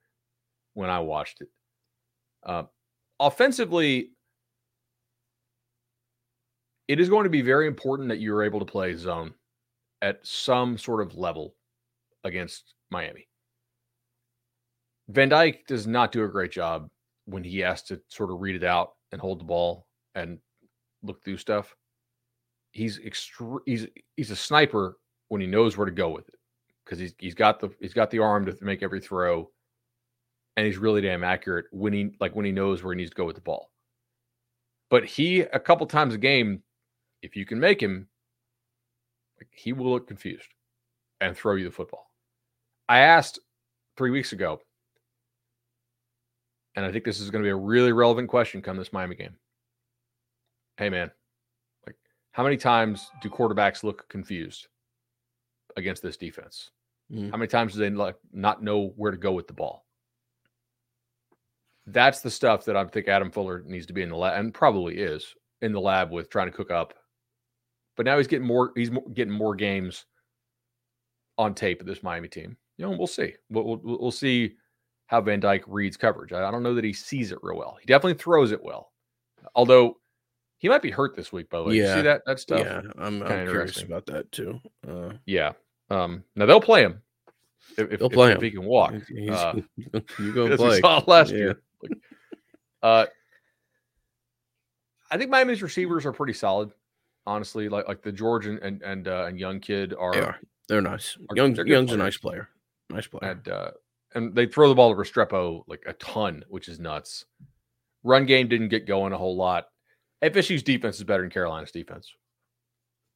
when 0.74 0.90
I 0.90 1.00
watched 1.00 1.42
it. 1.42 1.50
Uh, 2.44 2.64
offensively, 3.20 4.12
it 6.88 7.00
is 7.00 7.10
going 7.10 7.26
to 7.26 7.30
be 7.30 7.42
very 7.42 7.68
important 7.68 8.10
that 8.10 8.20
you're 8.20 8.44
able 8.44 8.60
to 8.60 8.66
play 8.66 8.96
zone 8.96 9.34
at 10.02 10.26
some 10.26 10.78
sort 10.78 11.02
of 11.02 11.16
level 11.16 11.56
against 12.24 12.74
Miami 12.90 13.27
Van 15.10 15.30
Dyke 15.30 15.64
does 15.68 15.88
not 15.88 16.12
do 16.12 16.24
a 16.24 16.30
great 16.30 16.52
job 16.52 16.90
when 17.26 17.44
he 17.44 17.60
has 17.60 17.84
to 17.84 18.02
sort 18.08 18.32
of 18.32 18.42
read 18.42 18.56
it 18.56 18.64
out 18.64 18.92
and 19.12 19.22
hold 19.22 19.40
the 19.40 19.46
ball 19.46 19.86
and 20.16 20.40
look 21.04 21.24
through 21.24 21.38
stuff. 21.38 21.76
He's 22.72 23.00
extre- 23.00 23.62
he's 23.66 23.88
he's 24.16 24.32
a 24.32 24.36
sniper 24.36 24.98
when 25.30 25.42
he 25.42 25.48
knows 25.48 25.78
where 25.78 25.86
to 25.86 25.92
go 25.92 26.10
with 26.10 26.28
it 26.28 26.36
because 26.86 27.00
he's 27.00 27.14
he's 27.18 27.36
got 27.36 27.60
the 27.60 27.70
he's 27.80 27.94
got 27.94 28.12
the 28.12 28.20
arm 28.20 28.46
to 28.46 28.56
make 28.62 28.84
every 28.84 29.00
throw, 29.00 29.50
and 30.56 30.66
he's 30.66 30.78
really 30.78 31.02
damn 31.02 31.24
accurate 31.24 31.66
when 31.72 31.94
he 31.94 32.12
like 32.20 32.36
when 32.36 32.46
he 32.46 32.52
knows 32.52 32.84
where 32.84 32.94
he 32.94 32.98
needs 32.98 33.12
to 33.12 33.16
go 33.16 33.26
with 33.26 33.36
the 33.36 33.42
ball. 33.42 33.72
But 34.90 35.06
he 35.06 35.42
a 35.42 35.60
couple 35.60 35.86
times 35.88 36.14
a 36.14 36.18
game, 36.18 36.64
if 37.22 37.36
you 37.36 37.46
can 37.46 37.60
make 37.60 37.82
him, 37.82 38.08
like, 39.40 39.50
he 39.52 39.74
will 39.74 39.92
look 39.92 40.08
confused 40.08 40.48
and 41.20 41.36
throw 41.36 41.56
you 41.56 41.66
the 41.66 41.72
football. 41.72 42.12
I 42.88 43.00
asked 43.00 43.40
three 43.98 44.12
weeks 44.12 44.34
ago, 44.34 44.62
and 46.78 46.86
I 46.86 46.92
think 46.92 47.04
this 47.04 47.20
is 47.20 47.32
going 47.32 47.44
to 47.44 47.48
be 47.48 47.52
a 47.52 47.56
really 47.56 47.92
relevant 47.92 48.30
question 48.30 48.62
come 48.62 48.78
this 48.78 48.94
Miami 48.94 49.16
game. 49.16 49.36
Hey, 50.78 50.90
man, 50.90 51.10
like 51.88 51.96
how 52.32 52.44
many 52.44 52.56
times 52.56 53.10
do 53.20 53.30
quarterbacks 53.30 53.84
look 53.84 54.08
confused 54.10 54.68
against 55.76 56.04
this 56.04 56.18
defense? 56.18 56.70
Mm. 57.12 57.32
How 57.32 57.38
many 57.38 57.48
times 57.48 57.74
do 57.74 57.80
they 57.80 57.90
like 57.90 58.16
not 58.32 58.62
know 58.62 58.94
where 58.96 59.10
to 59.10 59.18
go 59.18 59.32
with 59.32 59.48
the 59.48 59.54
ball? 59.54 59.86
That's 61.88 62.22
the 62.22 62.30
stuff 62.30 62.64
that 62.66 62.78
I 62.78 62.86
think 62.86 63.08
Adam 63.08 63.32
Fuller 63.32 63.64
needs 63.66 63.88
to 63.88 63.94
be 63.94 64.04
in 64.04 64.10
the 64.10 64.16
lab, 64.16 64.40
and 64.40 64.54
probably 64.54 64.98
is 64.98 65.34
in 65.64 65.72
the 65.72 65.82
lab 65.82 66.12
with 66.12 66.30
trying 66.30 66.48
to 66.48 66.56
cook 66.56 66.70
up. 66.70 66.94
But 67.96 68.06
now 68.06 68.18
he's 68.18 68.28
getting 68.28 68.46
more. 68.46 68.72
He's 68.76 68.92
getting 69.16 69.34
more 69.34 69.56
games 69.56 70.06
on 71.40 71.56
tape 71.56 71.82
of 71.82 71.88
this 71.88 72.04
Miami 72.04 72.28
team. 72.28 72.56
You 72.78 72.86
know, 72.86 72.96
we'll 72.96 73.08
see. 73.08 73.34
We'll, 73.50 73.64
we'll, 73.64 73.98
we'll 74.00 74.12
see 74.12 74.58
how 75.08 75.22
Van 75.22 75.40
Dyke 75.40 75.64
reads 75.68 75.98
coverage. 75.98 76.34
I, 76.34 76.52
don't 76.52 76.64
know 76.64 76.76
that 76.76 76.84
he 76.84 76.94
sees 76.94 77.32
it 77.32 77.40
real 77.42 77.58
well. 77.58 77.78
He 77.80 77.86
definitely 77.86 78.16
throws 78.16 78.52
it 78.52 78.64
well, 78.64 78.92
although 79.56 79.98
he 80.58 80.70
might 80.70 80.82
be 80.82 80.92
hurt 80.92 81.16
this 81.16 81.32
week. 81.32 81.50
By 81.50 81.60
the 81.60 81.64
way, 81.66 81.76
yeah. 81.76 81.90
You 81.90 81.96
see 81.96 82.02
that 82.04 82.22
that 82.26 82.40
stuff? 82.40 82.60
Yeah, 82.60 82.82
I'm, 82.98 83.24
I'm 83.24 83.48
curious 83.48 83.82
about 83.82 84.06
that 84.08 84.32
too. 84.32 84.60
Uh, 84.88 85.14
yeah. 85.26 85.54
Um, 85.90 86.24
now 86.36 86.46
they'll 86.46 86.62
play 86.62 86.82
him 86.82 87.02
if, 87.78 87.90
they'll 87.90 88.08
if, 88.08 88.14
play 88.14 88.28
if, 88.28 88.32
him. 88.32 88.38
if 88.38 88.44
he 88.44 88.52
can 88.52 88.66
walk. 88.66 88.94
Uh, 89.32 89.56
you 90.20 90.34
go 90.34 90.48
play. 90.58 90.76
We 90.76 90.82
saw 90.82 91.04
last 91.08 91.32
yeah. 91.32 91.38
year. 91.38 91.62
Uh, 92.84 93.06
I 95.10 95.18
think 95.18 95.32
Miami's 95.32 95.64
receivers 95.64 96.06
are 96.06 96.12
pretty 96.12 96.34
solid, 96.34 96.72
honestly. 97.26 97.70
Like 97.70 97.88
like 97.88 98.02
the 98.02 98.12
George 98.12 98.46
and 98.46 98.60
and 98.60 98.82
and, 98.82 99.08
uh, 99.08 99.26
and 99.28 99.40
young 99.40 99.60
kid 99.60 99.94
are, 99.98 100.14
they 100.14 100.22
are. 100.22 100.40
They're 100.68 100.82
nice. 100.82 101.18
Are, 101.30 101.36
Young 101.36 101.54
they're 101.54 101.66
Young's 101.66 101.90
players. 101.90 102.02
a 102.02 102.04
nice 102.04 102.18
player. 102.18 102.50
Nice 102.90 103.08
player. 103.08 103.32
And 103.32 103.48
uh, 103.48 103.72
and 104.16 104.36
they 104.36 104.46
throw 104.46 104.70
the 104.70 104.76
ball 104.76 104.94
to 104.94 105.00
Restrepo 105.00 105.64
like 105.68 105.84
a 105.86 105.94
ton, 105.94 106.44
which 106.50 106.68
is 106.68 106.80
nuts. 106.80 107.26
Run 108.04 108.26
game 108.26 108.48
didn't 108.48 108.70
get 108.70 108.88
going 108.88 109.14
a 109.14 109.18
whole 109.18 109.36
lot. 109.36 109.66
FSU's 110.24 110.64
defense 110.64 110.98
is 110.98 111.04
better 111.04 111.24
than 111.24 111.30
Carolina's 111.30 111.72
defense, 111.72 112.12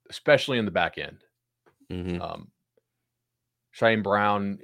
especially 0.09 0.57
in 0.57 0.65
the 0.65 0.71
back 0.71 0.97
end. 0.97 1.23
Mm-hmm. 1.91 2.21
Um, 2.21 2.49
Shyheim 3.77 4.03
Brown 4.03 4.59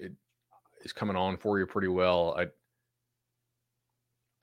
is 0.84 0.94
coming 0.94 1.16
on 1.16 1.38
for 1.38 1.60
you 1.60 1.66
pretty 1.66 1.88
well. 1.88 2.36
I 2.38 2.48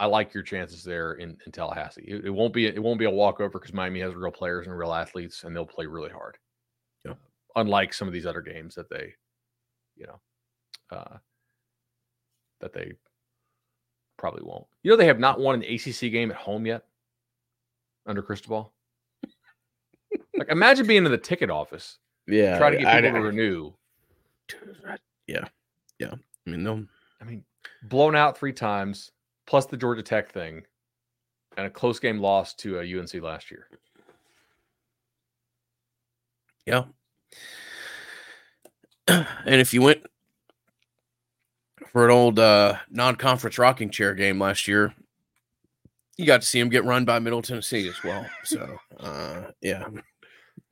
I 0.00 0.06
like 0.06 0.34
your 0.34 0.42
chances 0.42 0.82
there 0.82 1.14
in, 1.14 1.36
in 1.46 1.52
Tallahassee. 1.52 2.04
It, 2.06 2.26
it 2.26 2.30
won't 2.30 2.52
be 2.52 2.66
it 2.66 2.82
won't 2.82 2.98
be 2.98 3.04
a 3.04 3.10
walkover 3.10 3.58
because 3.58 3.72
Miami 3.72 4.00
has 4.00 4.14
real 4.14 4.32
players 4.32 4.66
and 4.66 4.76
real 4.76 4.92
athletes, 4.92 5.44
and 5.44 5.54
they'll 5.54 5.66
play 5.66 5.86
really 5.86 6.10
hard. 6.10 6.36
Yeah. 7.04 7.14
Unlike 7.56 7.94
some 7.94 8.08
of 8.08 8.14
these 8.14 8.26
other 8.26 8.42
games 8.42 8.74
that 8.74 8.90
they, 8.90 9.14
you 9.96 10.06
know, 10.06 10.20
uh, 10.90 11.18
that 12.64 12.72
they 12.72 12.94
probably 14.16 14.42
won't. 14.42 14.64
You 14.82 14.90
know, 14.90 14.96
they 14.96 15.06
have 15.06 15.20
not 15.20 15.38
won 15.38 15.62
an 15.62 15.62
ACC 15.62 16.10
game 16.10 16.30
at 16.30 16.36
home 16.36 16.64
yet 16.64 16.84
under 18.06 18.22
Cristobal. 18.22 18.72
like, 20.36 20.48
imagine 20.48 20.86
being 20.86 21.04
in 21.04 21.12
the 21.12 21.18
ticket 21.18 21.50
office. 21.50 21.98
Yeah, 22.26 22.56
try 22.56 22.70
to 22.70 22.78
get 22.78 22.86
people 22.86 23.10
I, 23.10 23.20
to 23.20 23.20
renew. 23.20 23.72
Yeah, 25.26 25.44
yeah. 25.98 26.14
I 26.46 26.50
mean, 26.50 26.62
no. 26.62 26.86
I 27.20 27.24
mean, 27.24 27.44
blown 27.82 28.16
out 28.16 28.38
three 28.38 28.52
times, 28.52 29.12
plus 29.46 29.66
the 29.66 29.76
Georgia 29.76 30.02
Tech 30.02 30.32
thing, 30.32 30.62
and 31.58 31.66
a 31.66 31.70
close 31.70 31.98
game 31.98 32.18
loss 32.18 32.54
to 32.54 32.80
a 32.80 32.98
UNC 32.98 33.12
last 33.22 33.50
year. 33.50 33.68
Yeah. 36.66 36.84
And 39.46 39.60
if 39.60 39.74
you 39.74 39.82
went 39.82 40.00
for 41.94 42.04
an 42.04 42.10
old 42.10 42.40
uh, 42.40 42.76
non-conference 42.90 43.56
rocking 43.56 43.88
chair 43.88 44.14
game 44.14 44.40
last 44.40 44.66
year. 44.66 44.92
You 46.18 46.26
got 46.26 46.40
to 46.40 46.46
see 46.46 46.58
him 46.58 46.68
get 46.68 46.84
run 46.84 47.04
by 47.04 47.20
Middle 47.20 47.40
Tennessee 47.40 47.88
as 47.88 48.02
well. 48.02 48.26
So, 48.42 48.76
uh, 48.98 49.42
yeah. 49.60 49.86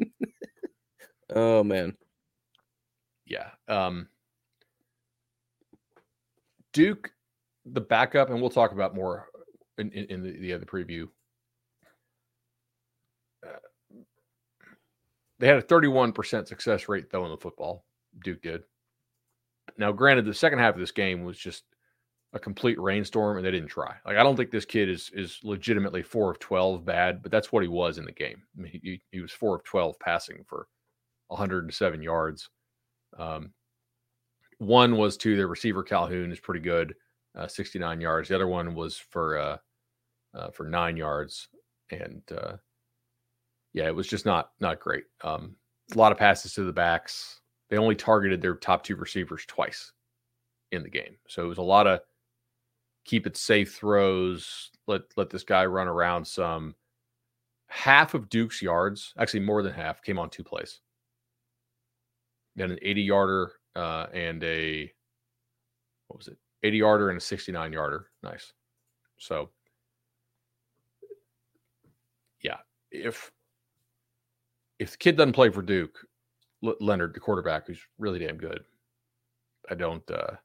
oh 1.31 1.63
man. 1.63 1.97
Yeah. 3.25 3.51
Um, 3.69 4.09
Duke, 6.73 7.13
the 7.67 7.81
backup, 7.81 8.31
and 8.31 8.41
we'll 8.41 8.51
talk 8.51 8.73
about 8.73 8.97
more 8.97 9.29
in, 9.79 9.93
in, 9.93 10.07
in 10.07 10.23
the, 10.23 10.39
the 10.39 10.53
other 10.53 10.67
preview. 10.67 11.09
Uh, 13.47 14.01
they 15.39 15.47
had 15.47 15.59
a 15.59 15.63
31% 15.63 16.49
success 16.49 16.89
rate, 16.89 17.11
though, 17.11 17.25
in 17.25 17.31
the 17.31 17.37
football. 17.37 17.85
Duke 18.25 18.43
did. 18.43 18.65
Now, 19.79 19.93
granted, 19.93 20.25
the 20.25 20.35
second 20.35 20.59
half 20.59 20.75
of 20.75 20.81
this 20.81 20.91
game 20.91 21.25
was 21.25 21.39
just 21.39 21.65
a 22.33 22.39
complete 22.39 22.81
rainstorm, 22.81 23.37
and 23.37 23.47
they 23.47 23.51
didn't 23.51 23.69
try. 23.69 23.95
Like, 24.07 24.17
I 24.17 24.23
don't 24.23 24.37
think 24.37 24.51
this 24.51 24.65
kid 24.65 24.89
is 24.89 25.11
is 25.15 25.39
legitimately 25.43 26.03
four 26.03 26.31
of 26.31 26.39
12 26.39 26.85
bad, 26.85 27.23
but 27.23 27.31
that's 27.31 27.53
what 27.53 27.63
he 27.63 27.69
was 27.69 27.99
in 27.99 28.05
the 28.05 28.13
game. 28.13 28.43
I 28.57 28.63
mean, 28.63 28.81
he, 28.83 29.03
he 29.11 29.21
was 29.21 29.33
four 29.33 29.57
of 29.57 29.65
12 29.65 29.99
passing 30.01 30.45
for 30.47 30.69
107 31.29 32.03
yards. 32.03 32.49
Um, 33.19 33.53
one 34.59 34.97
was 34.97 35.17
to 35.19 35.37
their 35.37 35.49
receiver 35.49 35.83
Calhoun 35.83 36.33
is 36.33 36.41
pretty 36.41 36.61
good, 36.61 36.95
uh, 37.37 37.49
69 37.49 38.01
yards. 38.01 38.29
The 38.29 38.35
other 38.35 38.47
one 38.47 38.75
was 38.75 38.97
for 38.97 39.39
uh, 39.39 39.57
uh, 40.35 40.51
for 40.51 40.65
nine 40.65 40.97
yards, 40.97 41.49
and 41.91 42.23
uh, 42.31 42.57
yeah, 43.75 43.87
it 43.87 43.95
was 43.95 44.07
just 44.07 44.25
not 44.25 44.51
not 44.61 44.81
great. 44.81 45.05
Um, 45.23 45.57
a 45.93 45.99
lot 45.99 46.13
of 46.13 46.19
passes 46.19 46.55
to 46.55 46.65
the 46.65 46.73
backs. 46.73 47.41
They 47.73 47.79
only 47.79 47.95
targeted 47.95 48.43
their 48.43 48.55
top 48.55 48.85
two 48.85 48.97
receivers 48.97 49.47
twice 49.47 49.93
in 50.73 50.83
the 50.83 50.91
game, 50.91 51.17
so 51.27 51.43
it 51.43 51.49
was 51.49 51.57
a 51.57 51.63
lot 51.63 51.87
of 51.87 52.01
keep 53.07 53.27
it 53.27 53.35
safe 53.35 53.75
throws. 53.75 54.71
Let 54.87 55.05
let 55.17 55.31
this 55.31 55.43
guy 55.43 55.65
run 55.65 55.89
around 55.89 56.27
some. 56.27 56.75
Half 57.69 58.13
of 58.13 58.29
Duke's 58.29 58.61
yards, 58.61 59.15
actually 59.17 59.41
more 59.41 59.63
than 59.63 59.73
half, 59.73 60.03
came 60.03 60.19
on 60.19 60.29
two 60.29 60.45
plays. 60.45 60.81
Then 62.57 62.73
an 62.73 62.79
80 62.83 63.01
yarder 63.01 63.53
uh, 63.75 64.09
and 64.13 64.45
a 64.45 64.93
what 66.09 66.19
was 66.19 66.29
it? 66.29 66.37
80 66.63 66.77
yarder 66.77 67.09
and 67.09 67.17
a 67.17 67.23
69 67.23 67.73
yarder. 67.73 68.11
Nice. 68.23 68.53
So 69.17 69.49
yeah, 72.43 72.59
if 72.91 73.33
if 74.79 74.91
the 74.91 74.99
kid 74.99 75.17
doesn't 75.17 75.33
play 75.33 75.49
for 75.49 75.63
Duke, 75.63 76.07
L- 76.65 76.77
Leonard, 76.81 77.15
the 77.15 77.21
quarterback, 77.21 77.67
who's 77.67 77.81
really 77.99 78.19
damn 78.19 78.37
good, 78.37 78.65
I 79.71 79.75
don't 79.75 80.09
uh 80.11 80.37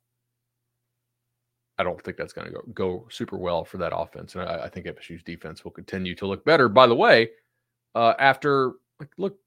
I 1.77 1.83
don't 1.83 2.01
think 2.01 2.17
that's 2.17 2.33
going 2.33 2.47
to 2.47 2.53
go, 2.53 2.61
go 2.73 3.07
super 3.09 3.37
well 3.37 3.63
for 3.63 3.77
that 3.77 3.95
offense, 3.95 4.35
and 4.35 4.43
I, 4.43 4.63
I, 4.63 4.69
think 4.69 4.87
FSU's 4.87 5.21
defense 5.21 5.63
will 5.63 5.71
continue 5.71 6.15
to 6.15 6.25
look 6.25 6.43
better. 6.43 6.67
By 6.69 6.87
the 6.87 6.95
way, 6.95 7.29
uh, 7.93 8.13
after 8.17 8.73
like, 8.99 9.09
look, 9.17 9.37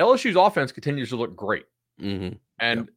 LSU's 0.00 0.34
offense 0.34 0.72
continues 0.72 1.10
to 1.10 1.16
look 1.16 1.36
great, 1.36 1.66
mm-hmm. 2.00 2.36
and 2.58 2.80
yep. 2.80 2.88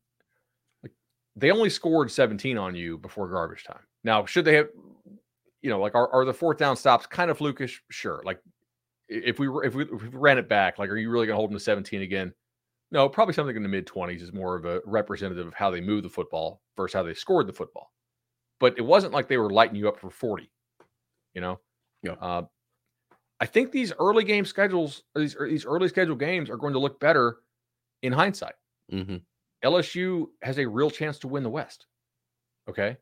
like, 0.81 0.91
they 1.35 1.51
only 1.51 1.69
scored 1.69 2.11
17 2.11 2.57
on 2.57 2.75
you 2.75 2.97
before 2.97 3.27
garbage 3.29 3.63
time. 3.63 3.83
Now, 4.03 4.25
should 4.25 4.45
they 4.45 4.55
have, 4.55 4.69
you 5.61 5.69
know, 5.69 5.79
like 5.79 5.93
are, 5.93 6.11
are 6.11 6.25
the 6.25 6.33
fourth 6.33 6.57
down 6.57 6.75
stops 6.75 7.05
kind 7.05 7.29
of 7.29 7.37
flukish? 7.37 7.75
Sure. 7.91 8.23
Like 8.25 8.39
if 9.07 9.37
we 9.37 9.47
if 9.63 9.75
we, 9.75 9.83
if 9.83 10.01
we 10.01 10.07
ran 10.09 10.39
it 10.39 10.49
back, 10.49 10.79
like 10.79 10.89
are 10.89 10.97
you 10.97 11.11
really 11.11 11.27
going 11.27 11.35
to 11.35 11.37
hold 11.37 11.51
them 11.51 11.57
to 11.57 11.63
17 11.63 12.01
again? 12.01 12.33
No, 12.91 13.09
probably 13.09 13.33
something 13.33 13.55
in 13.55 13.63
the 13.63 13.69
mid 13.69 13.87
20s 13.87 14.21
is 14.21 14.31
more 14.31 14.55
of 14.55 14.65
a 14.65 14.81
representative 14.85 15.47
of 15.47 15.53
how 15.53 15.69
they 15.71 15.81
move 15.81 16.03
the 16.03 16.09
football 16.09 16.61
versus 16.77 16.93
how 16.93 17.03
they 17.03 17.13
scored 17.13 17.47
the 17.47 17.53
football 17.53 17.91
but 18.59 18.77
it 18.77 18.81
wasn't 18.81 19.13
like 19.13 19.27
they 19.27 19.37
were 19.37 19.49
lighting 19.49 19.75
you 19.75 19.87
up 19.87 19.99
for 19.99 20.09
40, 20.09 20.49
you 21.33 21.41
know? 21.41 21.59
Yeah. 22.03 22.13
Uh, 22.13 22.43
I 23.39 23.45
think 23.45 23.71
these 23.71 23.91
early 23.99 24.23
game 24.23 24.45
schedules, 24.45 25.03
these, 25.13 25.35
these 25.39 25.65
early 25.65 25.87
schedule 25.87 26.15
games 26.15 26.49
are 26.49 26.57
going 26.57 26.73
to 26.73 26.79
look 26.79 26.99
better 26.99 27.37
in 28.01 28.13
hindsight. 28.13 28.55
Mm-hmm. 28.91 29.17
LSU 29.63 30.27
has 30.41 30.57
a 30.57 30.67
real 30.67 30.89
chance 30.89 31.19
to 31.19 31.27
win 31.27 31.43
the 31.43 31.49
West. 31.49 31.87
Okay. 32.69 32.97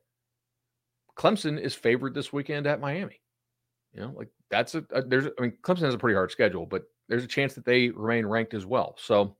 Clemson 1.17 1.59
is 1.59 1.75
favored 1.75 2.15
this 2.15 2.33
weekend 2.33 2.65
at 2.65 2.79
Miami. 2.79 3.21
You 3.93 4.01
know, 4.01 4.13
like 4.15 4.29
that's 4.49 4.73
a, 4.73 4.83
a 4.91 5.03
there's, 5.03 5.27
I 5.37 5.41
mean, 5.41 5.53
Clemson 5.61 5.81
has 5.81 5.93
a 5.93 5.99
pretty 5.99 6.15
hard 6.15 6.31
schedule, 6.31 6.65
but 6.65 6.83
there's 7.09 7.23
a 7.23 7.27
chance 7.27 7.53
that 7.53 7.65
they 7.65 7.89
remain 7.89 8.25
ranked 8.25 8.55
as 8.55 8.65
well. 8.65 8.95
So 8.97 9.35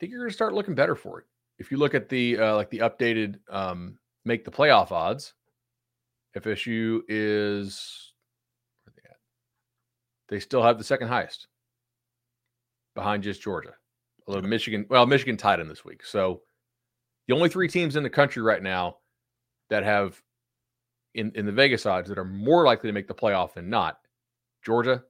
think 0.00 0.10
you're 0.10 0.20
going 0.20 0.30
to 0.30 0.34
start 0.34 0.54
looking 0.54 0.74
better 0.74 0.96
for 0.96 1.20
it 1.20 1.26
if 1.60 1.70
you 1.70 1.76
look 1.76 1.94
at 1.94 2.08
the 2.08 2.38
uh, 2.38 2.56
like 2.56 2.70
the 2.70 2.78
updated 2.78 3.38
um, 3.50 3.98
make 4.24 4.44
the 4.44 4.50
playoff 4.50 4.90
odds, 4.90 5.34
FSU 6.36 7.02
is 7.06 8.14
where 8.82 8.94
they 8.96 9.08
at? 9.08 9.16
They 10.30 10.40
still 10.40 10.62
have 10.62 10.78
the 10.78 10.84
second 10.84 11.08
highest, 11.08 11.46
behind 12.94 13.22
just 13.22 13.42
Georgia. 13.42 13.74
Although 14.26 14.40
Michigan, 14.48 14.86
well, 14.88 15.06
Michigan 15.06 15.36
tied 15.36 15.60
in 15.60 15.68
this 15.68 15.84
week. 15.84 16.04
So 16.04 16.42
the 17.28 17.34
only 17.34 17.50
three 17.50 17.68
teams 17.68 17.94
in 17.94 18.02
the 18.02 18.10
country 18.10 18.42
right 18.42 18.62
now 18.62 18.96
that 19.68 19.84
have 19.84 20.20
in 21.14 21.30
in 21.34 21.44
the 21.44 21.52
Vegas 21.52 21.84
odds 21.84 22.08
that 22.08 22.18
are 22.18 22.24
more 22.24 22.64
likely 22.64 22.88
to 22.88 22.94
make 22.94 23.06
the 23.06 23.14
playoff 23.14 23.52
than 23.52 23.68
not: 23.68 23.98
Georgia, 24.64 25.04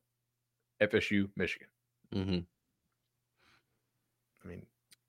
FSU, 0.82 1.28
Michigan. 1.36 1.68
Mm-hmm. 2.12 2.38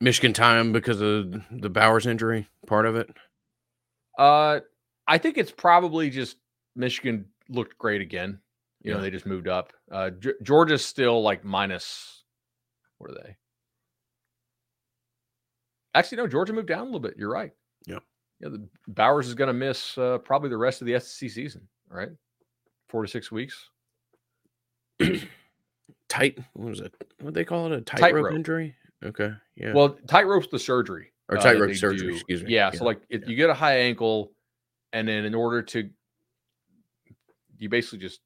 Michigan 0.01 0.33
time 0.33 0.73
because 0.73 0.99
of 0.99 1.31
the 1.51 1.69
Bowers 1.69 2.07
injury 2.07 2.47
part 2.65 2.85
of 2.85 2.95
it? 2.95 3.09
Uh, 4.17 4.59
I 5.07 5.17
think 5.17 5.37
it's 5.37 5.51
probably 5.51 6.09
just 6.09 6.37
Michigan 6.75 7.25
looked 7.49 7.77
great 7.77 8.01
again. 8.01 8.39
You 8.81 8.91
yeah. 8.91 8.97
know, 8.97 9.03
they 9.03 9.11
just 9.11 9.25
moved 9.25 9.47
up. 9.47 9.73
Uh, 9.91 10.09
G- 10.09 10.33
Georgia's 10.41 10.83
still 10.83 11.21
like 11.21 11.45
minus. 11.45 12.23
What 12.97 13.11
are 13.11 13.13
they? 13.23 13.35
Actually, 15.93 16.17
no. 16.17 16.27
Georgia 16.27 16.53
moved 16.53 16.67
down 16.67 16.81
a 16.81 16.85
little 16.85 16.99
bit. 16.99 17.15
You're 17.17 17.31
right. 17.31 17.51
Yeah. 17.85 17.99
Yeah. 18.39 18.49
The 18.49 18.67
Bowers 18.87 19.27
is 19.27 19.35
going 19.35 19.49
to 19.49 19.53
miss 19.53 19.97
uh, 19.97 20.17
probably 20.19 20.49
the 20.49 20.57
rest 20.57 20.81
of 20.81 20.87
the 20.87 20.99
SEC 20.99 21.29
season. 21.29 21.67
Right, 21.89 22.09
four 22.87 23.01
to 23.01 23.07
six 23.07 23.33
weeks. 23.33 23.69
Tight. 26.07 26.39
What 26.53 26.69
was 26.69 26.79
it? 26.79 26.93
What 27.19 27.33
they 27.33 27.43
call 27.43 27.65
it? 27.65 27.73
A 27.73 27.81
tightrope 27.81 28.27
tight 28.27 28.35
injury. 28.35 28.75
Okay. 29.03 29.31
Yeah. 29.55 29.73
Well, 29.73 29.97
tightrope's 30.07 30.47
the 30.51 30.59
surgery. 30.59 31.11
Or 31.29 31.37
uh, 31.37 31.41
tightrope 31.41 31.75
surgery, 31.75 32.09
do. 32.09 32.13
excuse 32.15 32.43
me. 32.43 32.51
Yeah, 32.51 32.69
yeah. 32.71 32.79
So 32.79 32.85
like 32.85 33.01
if 33.09 33.21
yeah. 33.21 33.29
you 33.29 33.35
get 33.35 33.49
a 33.49 33.53
high 33.53 33.79
ankle 33.79 34.33
and 34.93 35.07
then 35.07 35.25
in 35.25 35.33
order 35.33 35.61
to 35.61 35.89
you 37.57 37.69
basically 37.69 37.99
just 37.99 38.19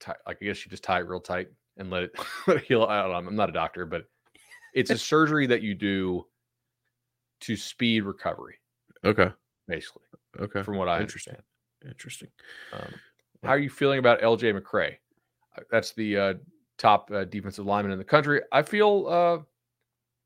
tie 0.00 0.14
like 0.26 0.38
I 0.40 0.46
guess 0.46 0.64
you 0.64 0.70
just 0.70 0.84
tie 0.84 1.00
it 1.00 1.08
real 1.08 1.20
tight 1.20 1.48
and 1.76 1.90
let 1.90 2.04
it, 2.04 2.12
let 2.46 2.58
it 2.58 2.64
heal. 2.64 2.84
I 2.84 3.02
don't 3.02 3.10
know. 3.10 3.28
I'm 3.28 3.36
not 3.36 3.50
a 3.50 3.52
doctor, 3.52 3.84
but 3.84 4.04
it's 4.74 4.90
a 4.90 4.98
surgery 4.98 5.46
that 5.46 5.62
you 5.62 5.74
do 5.74 6.26
to 7.40 7.56
speed 7.56 8.04
recovery. 8.04 8.56
Okay. 9.04 9.30
Basically. 9.66 10.02
Okay. 10.40 10.62
From 10.62 10.76
what 10.76 10.88
I 10.88 10.98
understand. 10.98 11.38
Interesting. 11.86 12.28
Um, 12.72 12.94
how 13.42 13.50
are 13.50 13.58
you 13.58 13.70
feeling 13.70 13.98
about 13.98 14.20
LJ 14.20 14.58
McCray? 14.58 14.94
Uh, 15.56 15.62
that's 15.70 15.92
the 15.92 16.16
uh, 16.16 16.34
top 16.78 17.10
uh, 17.12 17.24
defensive 17.24 17.66
lineman 17.66 17.92
in 17.92 17.98
the 17.98 18.04
country. 18.04 18.40
I 18.52 18.62
feel 18.62 19.06
uh, 19.08 19.38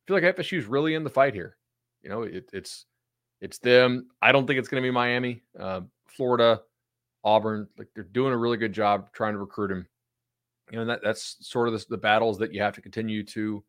feel 0.06 0.16
like 0.16 0.36
FSU 0.36 0.58
is 0.58 0.66
really 0.66 0.94
in 0.94 1.04
the 1.04 1.10
fight 1.10 1.34
here. 1.34 1.56
You 2.02 2.10
know, 2.10 2.22
it, 2.22 2.50
it's 2.52 2.86
it's 3.40 3.58
them. 3.58 4.08
I 4.20 4.32
don't 4.32 4.46
think 4.46 4.58
it's 4.58 4.68
going 4.68 4.82
to 4.82 4.86
be 4.86 4.92
Miami, 4.92 5.42
uh, 5.58 5.80
Florida, 6.06 6.62
Auburn. 7.24 7.68
Like 7.76 7.88
they're 7.94 8.04
doing 8.04 8.32
a 8.32 8.38
really 8.38 8.56
good 8.56 8.72
job 8.72 9.12
trying 9.12 9.32
to 9.32 9.38
recruit 9.38 9.70
him. 9.70 9.86
You 10.70 10.78
know, 10.78 10.84
that 10.86 11.00
that's 11.02 11.36
sort 11.40 11.68
of 11.68 11.74
the, 11.74 11.84
the, 11.90 11.98
battles 11.98 12.38
that 12.38 12.54
you 12.54 12.62
have 12.62 12.74
to 12.74 12.80
continue 12.80 13.24
to 13.24 13.64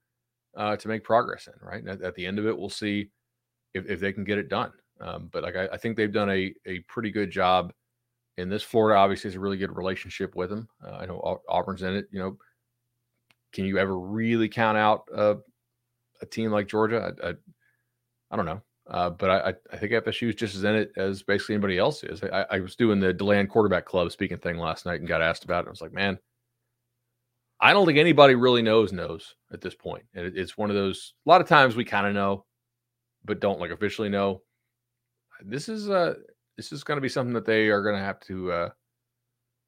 uh, 0.55 0.75
to 0.77 0.87
make 0.87 1.03
progress 1.03 1.47
in. 1.47 1.53
Right. 1.65 1.85
At, 1.87 2.01
at, 2.01 2.15
the 2.15 2.25
end 2.25 2.39
of 2.39 2.45
it, 2.45 2.57
we'll 2.57 2.69
see 2.69 3.09
if, 3.73 3.89
if 3.89 3.99
they 3.99 4.13
can 4.13 4.23
get 4.23 4.37
it 4.37 4.47
done. 4.47 4.71
Um, 5.01 5.29
but 5.31 5.43
like 5.43 5.55
I, 5.55 5.67
I, 5.73 5.77
think 5.77 5.97
they've 5.97 6.13
done 6.13 6.29
a 6.29 6.53
a 6.65 6.79
pretty 6.81 7.11
good 7.11 7.31
job 7.31 7.73
in 8.37 8.49
this. 8.49 8.63
Florida 8.63 8.97
obviously 8.97 9.29
has 9.29 9.35
a 9.35 9.39
really 9.39 9.57
good 9.57 9.75
relationship 9.75 10.35
with 10.35 10.49
them. 10.49 10.69
Uh, 10.85 10.97
I 10.97 11.05
know 11.05 11.41
Auburn's 11.49 11.81
in 11.81 11.95
it. 11.95 12.07
You 12.11 12.19
know, 12.19 12.37
can 13.53 13.65
you 13.65 13.77
ever 13.77 13.97
really 13.97 14.49
count 14.49 14.77
out 14.77 15.07
a, 15.15 15.37
a 16.21 16.25
team 16.25 16.51
like 16.51 16.67
Georgia? 16.67 17.13
I, 17.23 17.29
I, 17.29 17.33
I 18.31 18.35
don't 18.35 18.45
know. 18.45 18.61
Uh, 18.85 19.09
but 19.11 19.29
I, 19.29 19.53
I 19.71 19.77
think 19.77 19.93
FSU 19.93 20.29
is 20.29 20.35
just 20.35 20.55
as 20.55 20.63
in 20.65 20.75
it 20.75 20.91
as 20.97 21.23
basically 21.23 21.55
anybody 21.55 21.77
else 21.77 22.03
is. 22.03 22.21
I, 22.21 22.45
I 22.51 22.59
was 22.59 22.75
doing 22.75 22.99
the 22.99 23.13
Deland 23.13 23.49
Quarterback 23.49 23.85
Club 23.85 24.11
speaking 24.11 24.39
thing 24.39 24.57
last 24.57 24.85
night 24.85 24.99
and 24.99 25.07
got 25.07 25.21
asked 25.21 25.45
about 25.45 25.63
it. 25.63 25.67
I 25.67 25.69
was 25.69 25.81
like, 25.81 25.93
man, 25.93 26.19
I 27.61 27.71
don't 27.71 27.85
think 27.85 27.97
anybody 27.97 28.35
really 28.35 28.61
knows 28.61 28.91
knows 28.91 29.35
at 29.53 29.61
this 29.61 29.75
point. 29.75 30.03
And 30.13 30.25
it, 30.25 30.37
it's 30.37 30.57
one 30.57 30.69
of 30.69 30.75
those. 30.75 31.13
A 31.25 31.29
lot 31.29 31.39
of 31.39 31.47
times 31.47 31.77
we 31.77 31.85
kind 31.85 32.07
of 32.07 32.13
know, 32.13 32.43
but 33.23 33.39
don't 33.39 33.59
like 33.59 33.71
officially 33.71 34.09
know. 34.09 34.41
This 35.45 35.69
is 35.69 35.89
uh 35.89 36.15
this 36.57 36.73
is 36.73 36.83
going 36.83 36.97
to 36.97 37.01
be 37.01 37.09
something 37.09 37.33
that 37.33 37.45
they 37.45 37.69
are 37.69 37.81
going 37.81 37.95
to 37.95 38.03
have 38.03 38.19
to 38.21 38.51
uh 38.51 38.69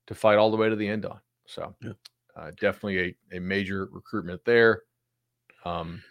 to 0.08 0.16
fight 0.16 0.38
all 0.38 0.52
the 0.52 0.58
way 0.58 0.70
to 0.70 0.76
the 0.76 0.88
end 0.88 1.06
on. 1.06 1.20
So. 1.46 1.74
Yeah 1.82 1.94
uh, 2.36 2.52
definitely 2.60 3.16
a, 3.32 3.38
a 3.38 3.40
major 3.40 3.88
recruitment 3.92 4.42
there. 4.46 4.82
Um, 5.64 6.04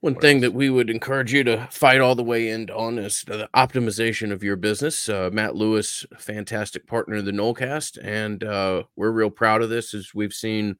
one 0.00 0.14
thing 0.14 0.38
else? 0.38 0.42
that 0.42 0.54
we 0.54 0.70
would 0.70 0.88
encourage 0.88 1.32
you 1.32 1.44
to 1.44 1.68
fight 1.70 2.00
all 2.00 2.14
the 2.14 2.22
way 2.22 2.48
in 2.48 2.70
on 2.70 2.98
is 2.98 3.22
the 3.26 3.48
optimization 3.54 4.32
of 4.32 4.42
your 4.42 4.56
business. 4.56 5.08
Uh, 5.08 5.28
Matt 5.32 5.54
Lewis, 5.54 6.06
fantastic 6.18 6.86
partner 6.86 7.16
of 7.16 7.26
the 7.26 7.32
Nolecast, 7.32 7.98
and 8.02 8.42
uh, 8.42 8.84
we're 8.96 9.10
real 9.10 9.30
proud 9.30 9.62
of 9.62 9.68
this 9.68 9.92
as 9.92 10.14
we've 10.14 10.32
seen 10.32 10.76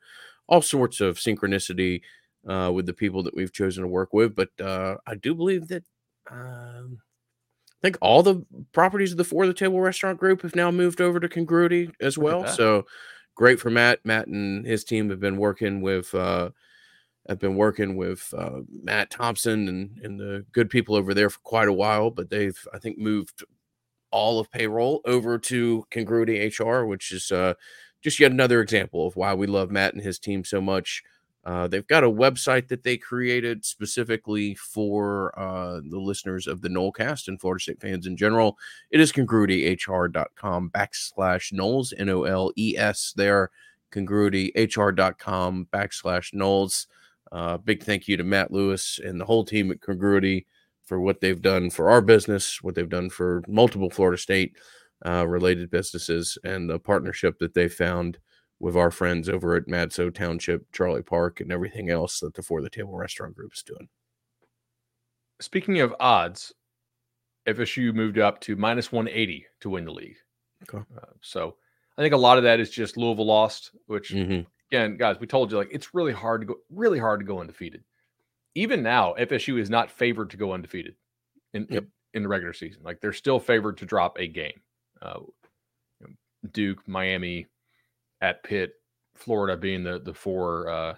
all 0.49 0.63
sorts 0.63 1.01
of 1.01 1.19
synchronicity 1.19 2.01
uh, 2.49 2.71
with 2.73 2.87
the 2.87 2.95
people 2.95 3.23
that 3.23 3.37
we've 3.37 3.53
chosen 3.53 3.83
to 3.83 3.89
work 3.89 4.13
with. 4.13 4.35
But 4.35 4.49
uh, 4.59 4.97
I 5.07 5.15
do 5.17 5.35
believe 5.35 5.69
that 5.69 5.85
um, 6.31 6.99
I 7.01 7.81
think 7.83 7.99
all 8.01 8.23
the 8.23 8.45
properties 8.73 9.13
of 9.13 9.19
the 9.19 9.25
For 9.25 9.47
the 9.47 9.55
Table 9.55 9.81
Restaurant 9.81 10.19
Group 10.19 10.43
have 10.43 10.57
now 10.57 10.71
moved 10.71 11.01
over 11.01 11.21
to 11.21 11.29
Congruity 11.29 11.91
as 12.01 12.17
well. 12.17 12.47
So 12.47 12.87
great 13.41 13.59
for 13.59 13.71
Matt. 13.71 14.01
Matt 14.05 14.27
and 14.27 14.67
his 14.67 14.85
team 14.85 15.09
have 15.09 15.19
been 15.19 15.39
working 15.39 15.81
with 15.81 16.15
uh, 16.15 16.51
have 17.27 17.39
been 17.39 17.57
working 17.57 17.97
with 17.97 18.35
uh, 18.37 18.61
Matt 18.71 19.11
Thompson 19.11 19.67
and 19.67 19.99
and 20.03 20.21
the 20.21 20.45
good 20.53 20.69
people 20.69 20.95
over 20.95 21.15
there 21.15 21.31
for 21.31 21.41
quite 21.43 21.67
a 21.67 21.73
while. 21.73 22.11
But 22.11 22.29
they've 22.29 22.59
I 22.75 22.79
think 22.79 22.99
moved 22.99 23.43
all 24.13 24.41
of 24.41 24.51
payroll 24.51 25.01
over 25.07 25.39
to 25.39 25.85
Congruity 25.91 26.39
HR, 26.49 26.85
which 26.85 27.13
is 27.13 27.33
uh, 27.33 27.55
just 28.05 28.21
yet 28.21 28.31
another 28.31 28.61
example 28.61 29.07
of 29.07 29.17
why 29.17 29.33
we 29.33 29.47
love 29.47 29.71
Matt 29.71 29.95
and 29.95 30.03
his 30.03 30.19
team 30.19 30.45
so 30.45 30.61
much. 30.61 31.03
Uh, 31.45 31.67
they've 31.67 31.87
got 31.87 32.05
a 32.05 32.11
website 32.11 32.69
that 32.69 32.83
they 32.83 32.97
created 32.97 33.65
specifically 33.65 34.55
for 34.55 35.39
uh, 35.39 35.81
the 35.89 35.99
listeners 35.99 36.47
of 36.47 36.61
the 36.61 36.69
Nolecast 36.69 37.29
and 37.29 37.41
Florida 37.41 37.63
State 37.63 37.81
fans 37.81 38.07
in 38.07 38.17
general. 38.17 38.59
It 38.91 39.01
is 39.01 39.13
congruityhr.com 39.13 40.71
backslash 40.71 41.53
Noles, 41.53 41.93
N 41.97 42.11
O 42.11 42.25
L 42.25 42.53
E 42.57 42.77
S 42.77 43.15
there, 43.17 43.51
congruityhr.com 43.91 45.69
backslash 45.73 46.35
Noles. 46.35 46.87
Uh, 47.33 47.57
big 47.57 47.83
thank 47.83 48.09
you 48.09 48.17
to 48.17 48.25
Matt 48.25 48.51
Lewis 48.51 49.01
and 49.03 49.21
the 49.21 49.25
whole 49.25 49.45
team 49.45 49.71
at 49.71 49.81
Congruity 49.81 50.47
for 50.85 51.01
what 51.01 51.21
they've 51.21 51.41
done 51.41 51.71
for 51.71 51.89
our 51.89 52.01
business, 52.01 52.63
what 52.63 52.75
they've 52.75 52.89
done 52.89 53.09
for 53.09 53.43
multiple 53.47 53.89
Florida 53.89 54.19
State 54.19 54.57
uh, 55.07 55.27
related 55.27 55.71
businesses, 55.71 56.37
and 56.45 56.69
the 56.69 56.79
partnership 56.79 57.39
that 57.39 57.55
they 57.55 57.69
found 57.69 58.19
with 58.61 58.77
our 58.77 58.91
friends 58.91 59.29
over 59.29 59.57
at 59.57 59.67
Madso 59.67 60.13
Township, 60.15 60.71
Charlie 60.73 61.03
Park, 61.03 61.41
and 61.41 61.51
everything 61.51 61.89
else 61.91 62.21
that 62.21 62.35
the 62.35 62.43
For 62.43 62.61
the 62.63 62.71
Table 62.71 62.95
Restaurant 62.97 63.35
Group 63.35 63.53
is 63.55 63.63
doing. 63.63 63.89
Speaking 65.41 65.81
of 65.81 65.95
odds, 65.99 66.53
FSU 67.49 67.95
moved 67.95 68.19
up 68.19 68.41
to 68.43 68.57
minus 68.57 68.93
180 68.93 69.47
to 69.61 69.71
win 69.71 69.87
the 69.87 69.93
league. 69.93 70.17
Okay. 70.63 70.85
Uh, 70.97 71.07
so 71.23 71.57
I 71.97 72.03
think 72.03 72.13
a 72.13 72.19
lot 72.19 72.37
of 72.37 72.45
that 72.45 72.61
is 72.61 72.71
just 72.71 72.97
Louisville 72.99 73.27
lost, 73.27 73.71
which 73.87 74.11
Mm-hmm. 74.11 74.43
again, 74.71 74.97
guys, 74.99 75.17
we 75.19 75.27
told 75.27 75.51
you 75.51 75.57
like 75.57 75.71
it's 75.73 75.95
really 75.95 76.13
hard 76.13 76.43
to 76.43 76.47
go, 76.49 76.57
really 76.69 76.99
hard 76.99 77.21
to 77.21 77.27
go 77.27 77.41
undefeated. 77.41 77.83
Even 78.55 78.83
now, 78.83 79.15
FSU 79.19 79.59
is 79.59 79.71
not 79.71 79.91
favored 79.91 80.31
to 80.31 80.37
go 80.37 80.53
undefeated 80.53 80.97
in 81.55 81.67
Yep. 81.71 81.85
in 82.13 82.23
the 82.23 82.29
regular 82.29 82.53
season. 82.53 82.83
Like 82.85 83.01
they're 83.01 83.13
still 83.15 83.41
favored 83.41 83.79
to 83.79 83.87
drop 83.87 84.19
a 84.19 84.27
game. 84.27 84.61
Uh, 85.01 85.21
Duke, 86.53 86.87
Miami, 86.87 87.47
at 88.21 88.43
Pitt, 88.43 88.75
Florida 89.15 89.57
being 89.57 89.83
the 89.83 89.99
the 89.99 90.15
four 90.15 90.69
uh, 90.69 90.95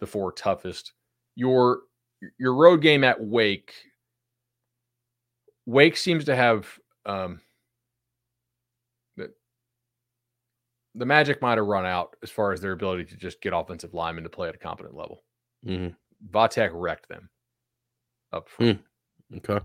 the 0.00 0.06
four 0.06 0.32
toughest. 0.32 0.92
Your 1.36 1.80
your 2.38 2.54
road 2.54 2.80
game 2.80 3.04
at 3.04 3.22
Wake. 3.22 3.72
Wake 5.66 5.96
seems 5.96 6.24
to 6.26 6.36
have 6.36 6.66
um, 7.06 7.40
the, 9.16 9.32
the 10.94 11.06
magic 11.06 11.40
might 11.40 11.58
have 11.58 11.66
run 11.66 11.86
out 11.86 12.16
as 12.22 12.30
far 12.30 12.52
as 12.52 12.60
their 12.60 12.72
ability 12.72 13.04
to 13.06 13.16
just 13.16 13.40
get 13.40 13.52
offensive 13.54 13.94
linemen 13.94 14.24
to 14.24 14.30
play 14.30 14.48
at 14.48 14.54
a 14.54 14.58
competent 14.58 14.94
level. 14.94 15.22
Mm-hmm. 15.66 15.94
Vatek 16.30 16.70
wrecked 16.72 17.08
them 17.08 17.30
up 18.32 18.48
front. 18.48 18.80
Okay. 19.36 19.64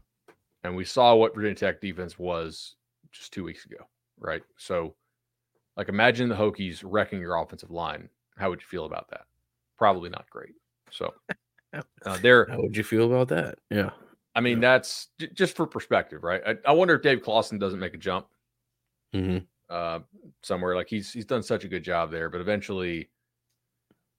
And 0.63 0.75
we 0.75 0.85
saw 0.85 1.15
what 1.15 1.35
Virginia 1.35 1.55
Tech 1.55 1.81
defense 1.81 2.17
was 2.17 2.75
just 3.11 3.33
two 3.33 3.43
weeks 3.43 3.65
ago, 3.65 3.87
right? 4.19 4.41
So, 4.57 4.95
like, 5.79 5.89
imagine 5.89 6.27
the 6.29 6.35
Hokies 6.35 6.83
wrecking 6.85 7.19
your 7.21 7.37
offensive 7.37 7.71
line. 7.71 8.09
How 8.37 8.49
would 8.49 8.59
you 8.61 8.67
feel 8.67 8.83
about 8.85 9.09
that? 9.11 9.21
Probably 9.77 10.09
not 10.09 10.29
great. 10.29 10.53
So, 10.91 11.13
uh, 12.05 12.17
they're, 12.21 12.45
How 12.47 12.61
would 12.61 12.75
you 12.75 12.83
feel 12.83 13.05
about 13.11 13.29
that? 13.29 13.59
Yeah. 13.71 13.91
I 14.35 14.41
mean, 14.41 14.61
Yeah. 14.61 14.73
that's 14.73 15.07
j- 15.19 15.29
just 15.33 15.55
for 15.55 15.65
perspective, 15.65 16.23
right? 16.23 16.41
I, 16.45 16.55
I 16.69 16.73
wonder 16.73 16.95
if 16.95 17.01
Dave 17.01 17.21
Clawson 17.21 17.57
doesn't 17.59 17.79
make 17.79 17.93
a 17.93 17.97
jump 17.97 18.27
Mm-hmm. 19.15 19.39
uh, 19.69 19.99
somewhere. 20.43 20.75
Like 20.75 20.87
he's 20.89 21.11
he's 21.11 21.25
done 21.25 21.41
such 21.41 21.63
a 21.63 21.67
good 21.67 21.83
job 21.83 22.11
there, 22.11 22.29
but 22.29 22.41
eventually, 22.41 23.09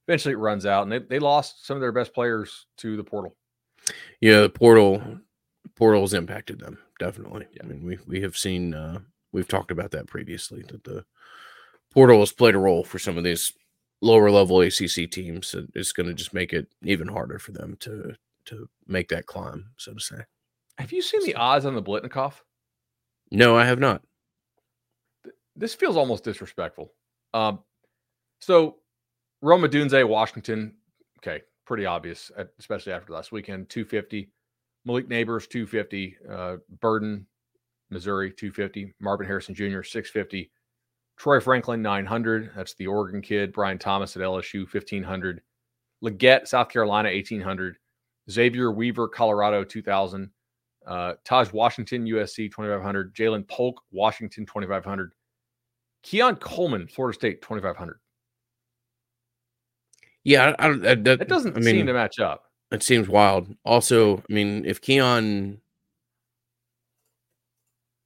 eventually 0.09 0.33
it 0.35 0.39
runs 0.39 0.67
out, 0.67 0.83
and 0.83 0.91
they, 0.91 0.99
they 0.99 1.19
lost 1.21 1.65
some 1.67 1.77
of 1.77 1.81
their 1.81 1.93
best 1.93 2.13
players 2.13 2.67
to 2.79 2.97
the 2.97 3.05
portal. 3.05 3.37
Yeah, 4.21 4.41
the 4.41 4.49
portal 4.51 5.01
portal's 5.77 6.13
impacted 6.15 6.59
them 6.59 6.79
definitely. 6.99 7.47
Yeah. 7.53 7.63
I 7.65 7.67
mean, 7.67 7.85
we 7.85 7.99
we 8.07 8.21
have 8.23 8.37
seen 8.37 8.75
uh 8.75 8.99
we've 9.33 9.47
talked 9.47 9.71
about 9.71 9.93
that 9.93 10.09
previously 10.09 10.63
that 10.69 10.83
the 10.83 11.05
portal 11.91 12.21
has 12.21 12.33
played 12.33 12.55
a 12.55 12.59
role 12.59 12.85
for 12.85 12.99
some 12.99 13.19
of 13.19 13.25
these 13.25 13.53
lower 14.01 14.31
level 14.31 14.61
ACC 14.61 15.11
teams. 15.11 15.55
It's 15.75 15.93
going 15.93 16.07
to 16.09 16.15
just 16.15 16.33
make 16.35 16.53
it 16.53 16.69
even 16.83 17.09
harder 17.09 17.39
for 17.39 17.53
them 17.53 17.77
to 17.81 18.15
to 18.47 18.69
make 18.87 19.09
that 19.09 19.27
climb, 19.27 19.67
so 19.77 19.93
to 19.93 20.01
say. 20.01 20.17
Have 20.79 20.93
you 20.93 21.03
seen 21.03 21.25
the 21.25 21.35
odds 21.35 21.67
on 21.67 21.75
the 21.75 21.83
Biletnikoff? 21.83 22.35
No, 23.31 23.57
I 23.57 23.65
have 23.67 23.79
not. 23.79 24.03
this 25.55 25.75
feels 25.75 25.97
almost 25.97 26.25
disrespectful. 26.25 26.93
Um, 27.35 27.61
so 28.41 28.77
Rome 29.43 29.63
Odunze, 29.63 30.09
Washington, 30.09 30.75
okay, 31.19 31.43
pretty 31.67 31.87
obvious, 31.87 32.31
especially 32.59 32.93
after 32.93 33.13
last 33.13 33.31
weekend. 33.31 33.69
250. 33.69 34.31
Malik 34.87 35.09
Nabers, 35.09 35.49
250. 35.49 36.17
Uh, 36.29 36.57
Burden, 36.81 37.27
Missouri, 37.91 38.33
250. 38.33 38.95
Marvin 39.01 39.27
Harrison 39.27 39.55
Jr., 39.55 39.83
650. 39.83 40.51
Troy 41.21 41.39
Franklin, 41.39 41.83
900. 41.83 42.51
That's 42.57 42.73
the 42.73 42.87
Oregon 42.87 43.21
kid. 43.21 43.53
Brian 43.53 43.77
Thomas 43.77 44.17
at 44.17 44.23
LSU, 44.23 44.61
1500. 44.61 45.43
Legette, 46.03 46.49
South 46.49 46.71
Carolina, 46.71 47.11
1800. 47.11 47.77
Xavier 48.31 48.73
Weaver, 48.73 49.07
Colorado, 49.07 49.63
2000. 49.63 50.31
Uh, 50.87 51.13
Tahj 51.27 51.53
Washington, 51.53 52.07
USC, 52.07 52.51
2500. 52.51 53.15
Ja'Lynn 53.15 53.47
Polk, 53.49 53.83
Washington, 53.93 54.47
2500. 54.47 55.13
Keon 56.03 56.37
Coleman, 56.37 56.87
Florida 56.89 57.15
State, 57.15 57.43
2,500. 57.43 58.01
Yeah, 60.25 60.55
I, 60.59 60.65
I, 60.65 60.69
don't- 60.69 60.81
that, 60.81 61.05
that, 61.05 61.19
That 61.19 61.29
doesn't 61.29 61.55
I 61.55 61.61
mean, 61.61 61.75
seem 61.77 61.87
to 61.87 61.93
match 61.93 62.19
up. 62.19 62.45
It 62.71 62.83
seems 62.83 63.11
wild. 63.11 63.55
Also, 63.67 64.17
I 64.19 64.33
mean, 64.33 64.65
if 64.65 64.81
Keon, 64.81 65.61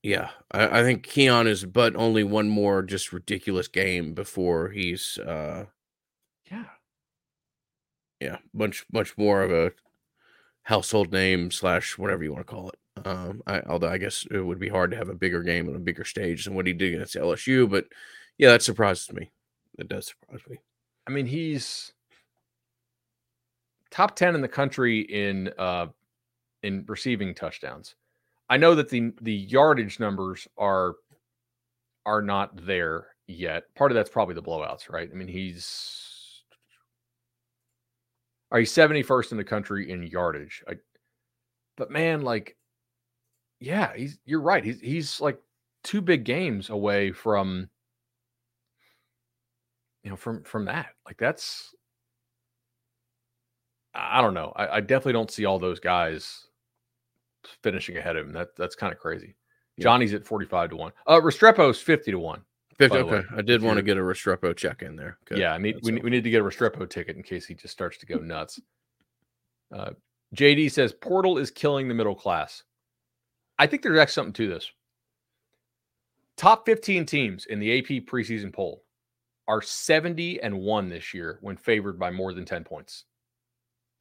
yeah, 0.04 0.30
I, 0.52 0.80
I 0.80 0.82
think 0.82 1.02
Keon 1.02 1.46
is 1.46 1.64
but 1.64 1.96
only 1.96 2.24
one 2.24 2.48
more 2.50 2.82
just 2.82 3.12
ridiculous 3.12 3.68
game 3.68 4.12
before 4.12 4.68
he's, 4.68 5.18
uh 5.18 5.64
Yeah. 6.50 6.66
yeah, 8.20 8.38
much 8.52 8.84
much 8.92 9.16
more 9.18 9.42
of 9.42 9.50
a 9.50 9.72
household 10.64 11.12
name 11.12 11.50
slash 11.50 11.98
whatever 11.98 12.22
you 12.24 12.32
want 12.32 12.46
to 12.46 12.52
call 12.52 12.70
it. 12.70 13.06
Um, 13.06 13.42
I, 13.46 13.60
although 13.62 13.88
I 13.88 13.98
guess 13.98 14.26
it 14.30 14.40
would 14.40 14.60
be 14.60 14.68
hard 14.68 14.90
to 14.92 14.96
have 14.96 15.08
a 15.08 15.14
bigger 15.14 15.42
game 15.42 15.68
on 15.68 15.74
a 15.76 15.80
bigger 15.80 16.04
stage 16.04 16.44
than 16.44 16.54
what 16.54 16.66
he 16.66 16.74
did 16.74 16.94
against 16.94 17.16
LSU, 17.16 17.68
but 17.70 17.86
yeah, 18.38 18.50
that 18.50 18.62
surprises 18.62 19.12
me. 19.12 19.30
That 19.78 19.88
does 19.88 20.06
surprise 20.08 20.42
me. 20.48 20.58
I 21.06 21.10
mean, 21.12 21.26
he's 21.26 21.92
top 23.90 24.16
10 24.16 24.34
in 24.34 24.42
the 24.42 24.48
country 24.48 25.00
in 25.00 25.50
uh 25.58 25.86
in 26.62 26.84
receiving 26.88 27.34
touchdowns. 27.34 27.94
I 28.48 28.56
know 28.56 28.74
that 28.74 28.88
the 28.88 29.12
the 29.20 29.34
yardage 29.34 29.98
numbers 30.00 30.46
are 30.58 30.94
are 32.06 32.22
not 32.22 32.66
there 32.66 33.08
yet. 33.26 33.64
Part 33.74 33.90
of 33.90 33.94
that's 33.96 34.10
probably 34.10 34.34
the 34.34 34.42
blowouts, 34.42 34.90
right? 34.90 35.08
I 35.10 35.14
mean, 35.14 35.28
he's 35.28 36.42
are 38.50 38.60
you 38.60 38.66
71st 38.66 39.32
in 39.32 39.38
the 39.38 39.44
country 39.44 39.90
in 39.90 40.06
yardage? 40.06 40.62
I, 40.68 40.74
but 41.76 41.90
man, 41.90 42.22
like, 42.22 42.56
yeah, 43.60 43.92
he's 43.96 44.18
you're 44.24 44.40
right. 44.40 44.64
He's 44.64 44.80
he's 44.80 45.20
like 45.20 45.40
two 45.82 46.00
big 46.00 46.24
games 46.24 46.70
away 46.70 47.12
from 47.12 47.68
you 50.02 50.10
know 50.10 50.16
from 50.16 50.44
from 50.44 50.66
that. 50.66 50.88
Like 51.06 51.16
that's 51.18 51.74
I 53.94 54.20
don't 54.20 54.34
know. 54.34 54.52
I, 54.56 54.76
I 54.76 54.80
definitely 54.80 55.12
don't 55.14 55.30
see 55.30 55.44
all 55.44 55.58
those 55.58 55.80
guys 55.80 56.46
finishing 57.62 57.96
ahead 57.96 58.16
of 58.16 58.26
him. 58.26 58.32
That 58.32 58.56
that's 58.56 58.74
kind 58.74 58.92
of 58.92 58.98
crazy. 58.98 59.34
Yeah. 59.76 59.84
Johnny's 59.84 60.14
at 60.14 60.24
45 60.24 60.70
to 60.70 60.76
1. 60.76 60.92
Uh 61.06 61.20
Restrepo's 61.20 61.80
50 61.80 62.12
to 62.12 62.18
1. 62.18 62.42
Fifty, 62.78 62.96
By 62.96 62.98
the 62.98 63.06
way, 63.06 63.12
okay, 63.18 63.28
I 63.36 63.42
did 63.42 63.62
want 63.62 63.76
to 63.76 63.82
get 63.82 63.96
a 63.96 64.00
Restrepo 64.00 64.56
check 64.56 64.82
in 64.82 64.96
there. 64.96 65.16
Good. 65.26 65.38
Yeah, 65.38 65.52
I 65.54 65.58
need 65.58 65.76
That's 65.76 65.86
we, 65.86 65.92
need- 65.92 66.02
we 66.04 66.10
need 66.10 66.24
to 66.24 66.30
get 66.30 66.40
a 66.40 66.44
Restrepo 66.44 66.88
ticket 66.90 67.16
in 67.16 67.22
case 67.22 67.46
he 67.46 67.54
just 67.54 67.72
starts 67.72 67.98
to 67.98 68.06
go 68.06 68.16
nuts. 68.16 68.60
Uh, 69.72 69.90
JD 70.34 70.72
says 70.72 70.92
Portal 70.92 71.38
is 71.38 71.50
killing 71.52 71.86
the 71.86 71.94
middle 71.94 72.16
class. 72.16 72.64
I 73.60 73.68
think 73.68 73.82
there's 73.82 73.98
actually 73.98 74.12
something 74.14 74.32
to 74.34 74.48
this. 74.48 74.70
Top 76.36 76.66
15 76.66 77.06
teams 77.06 77.46
in 77.46 77.60
the 77.60 77.78
AP 77.78 78.06
preseason 78.06 78.52
poll 78.52 78.82
are 79.46 79.62
70 79.62 80.40
and 80.42 80.58
1 80.58 80.88
this 80.88 81.14
year 81.14 81.38
when 81.42 81.56
favored 81.56 81.98
by 81.98 82.10
more 82.10 82.32
than 82.32 82.44
10 82.44 82.64
points. 82.64 83.04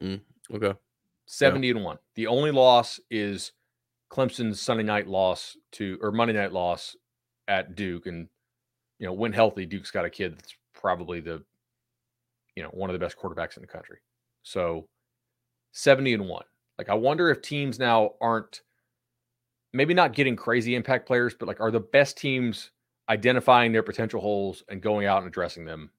Mm, 0.02 0.20
Okay. 0.52 0.74
70 1.26 1.70
and 1.70 1.84
1. 1.84 1.98
The 2.14 2.26
only 2.26 2.50
loss 2.50 3.00
is 3.10 3.52
Clemson's 4.10 4.60
Sunday 4.60 4.82
night 4.82 5.06
loss 5.06 5.56
to 5.72 5.98
or 6.02 6.12
Monday 6.12 6.34
night 6.34 6.52
loss 6.52 6.96
at 7.48 7.74
Duke 7.74 8.06
and 8.06 8.28
you 8.98 9.06
know, 9.06 9.12
when 9.12 9.32
healthy, 9.32 9.66
Duke's 9.66 9.90
got 9.90 10.04
a 10.04 10.10
kid 10.10 10.36
that's 10.36 10.54
probably 10.72 11.20
the 11.20 11.42
you 12.54 12.62
know, 12.62 12.68
one 12.70 12.88
of 12.88 12.94
the 12.94 13.04
best 13.04 13.18
quarterbacks 13.18 13.56
in 13.56 13.62
the 13.62 13.66
country. 13.66 13.98
So 14.42 14.86
70 15.72 16.14
and 16.14 16.28
1. 16.28 16.44
Like 16.78 16.88
I 16.88 16.94
wonder 16.94 17.30
if 17.30 17.42
teams 17.42 17.78
now 17.78 18.12
aren't 18.20 18.62
maybe 19.72 19.94
not 19.94 20.14
getting 20.14 20.36
crazy 20.36 20.74
impact 20.74 21.06
players, 21.06 21.34
but 21.34 21.48
like 21.48 21.60
are 21.60 21.70
the 21.70 21.80
best 21.80 22.16
teams 22.16 22.70
identifying 23.08 23.72
their 23.72 23.82
potential 23.82 24.20
holes 24.20 24.62
and 24.68 24.80
going 24.80 25.06
out 25.06 25.18
and 25.18 25.26
addressing 25.26 25.64
them 25.64 25.90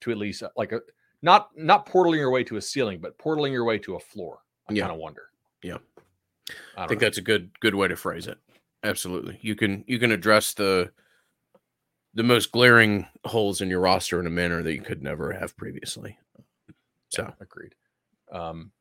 to 0.00 0.10
at 0.10 0.18
least 0.18 0.42
uh, 0.42 0.48
like 0.56 0.72
a 0.72 0.80
not 1.22 1.50
not 1.56 1.86
portaling 1.86 2.16
your 2.16 2.30
way 2.30 2.42
to 2.44 2.56
a 2.56 2.60
ceiling, 2.60 2.98
but 3.00 3.18
portaling 3.18 3.52
your 3.52 3.64
way 3.64 3.78
to 3.78 3.94
a 3.94 4.00
floor. 4.00 4.40
I 4.70 4.74
Yeah. 4.74 4.82
kind 4.82 4.92
of 4.92 4.98
wonder. 4.98 5.30
Yeah. 5.62 5.78
I, 6.76 6.84
I 6.84 6.86
think 6.86 7.00
know. 7.00 7.06
that's 7.06 7.18
a 7.18 7.22
good 7.22 7.50
good 7.60 7.74
way 7.74 7.88
to 7.88 7.96
phrase 7.96 8.26
it. 8.26 8.38
Absolutely. 8.82 9.38
You 9.42 9.54
can 9.56 9.84
you 9.86 9.98
can 9.98 10.10
address 10.12 10.54
the 10.54 10.90
the 12.14 12.22
most 12.22 12.50
glaring 12.50 13.06
holes 13.24 13.60
in 13.60 13.68
your 13.70 13.80
roster 13.80 14.18
in 14.18 14.26
a 14.26 14.30
manner 14.30 14.62
that 14.62 14.72
you 14.74 14.80
could 14.80 15.02
never 15.02 15.32
have 15.32 15.56
previously. 15.56 16.18
So 17.10 17.22
Yeah, 17.24 17.30
agreed. 17.40 17.74
Um, 18.32 18.72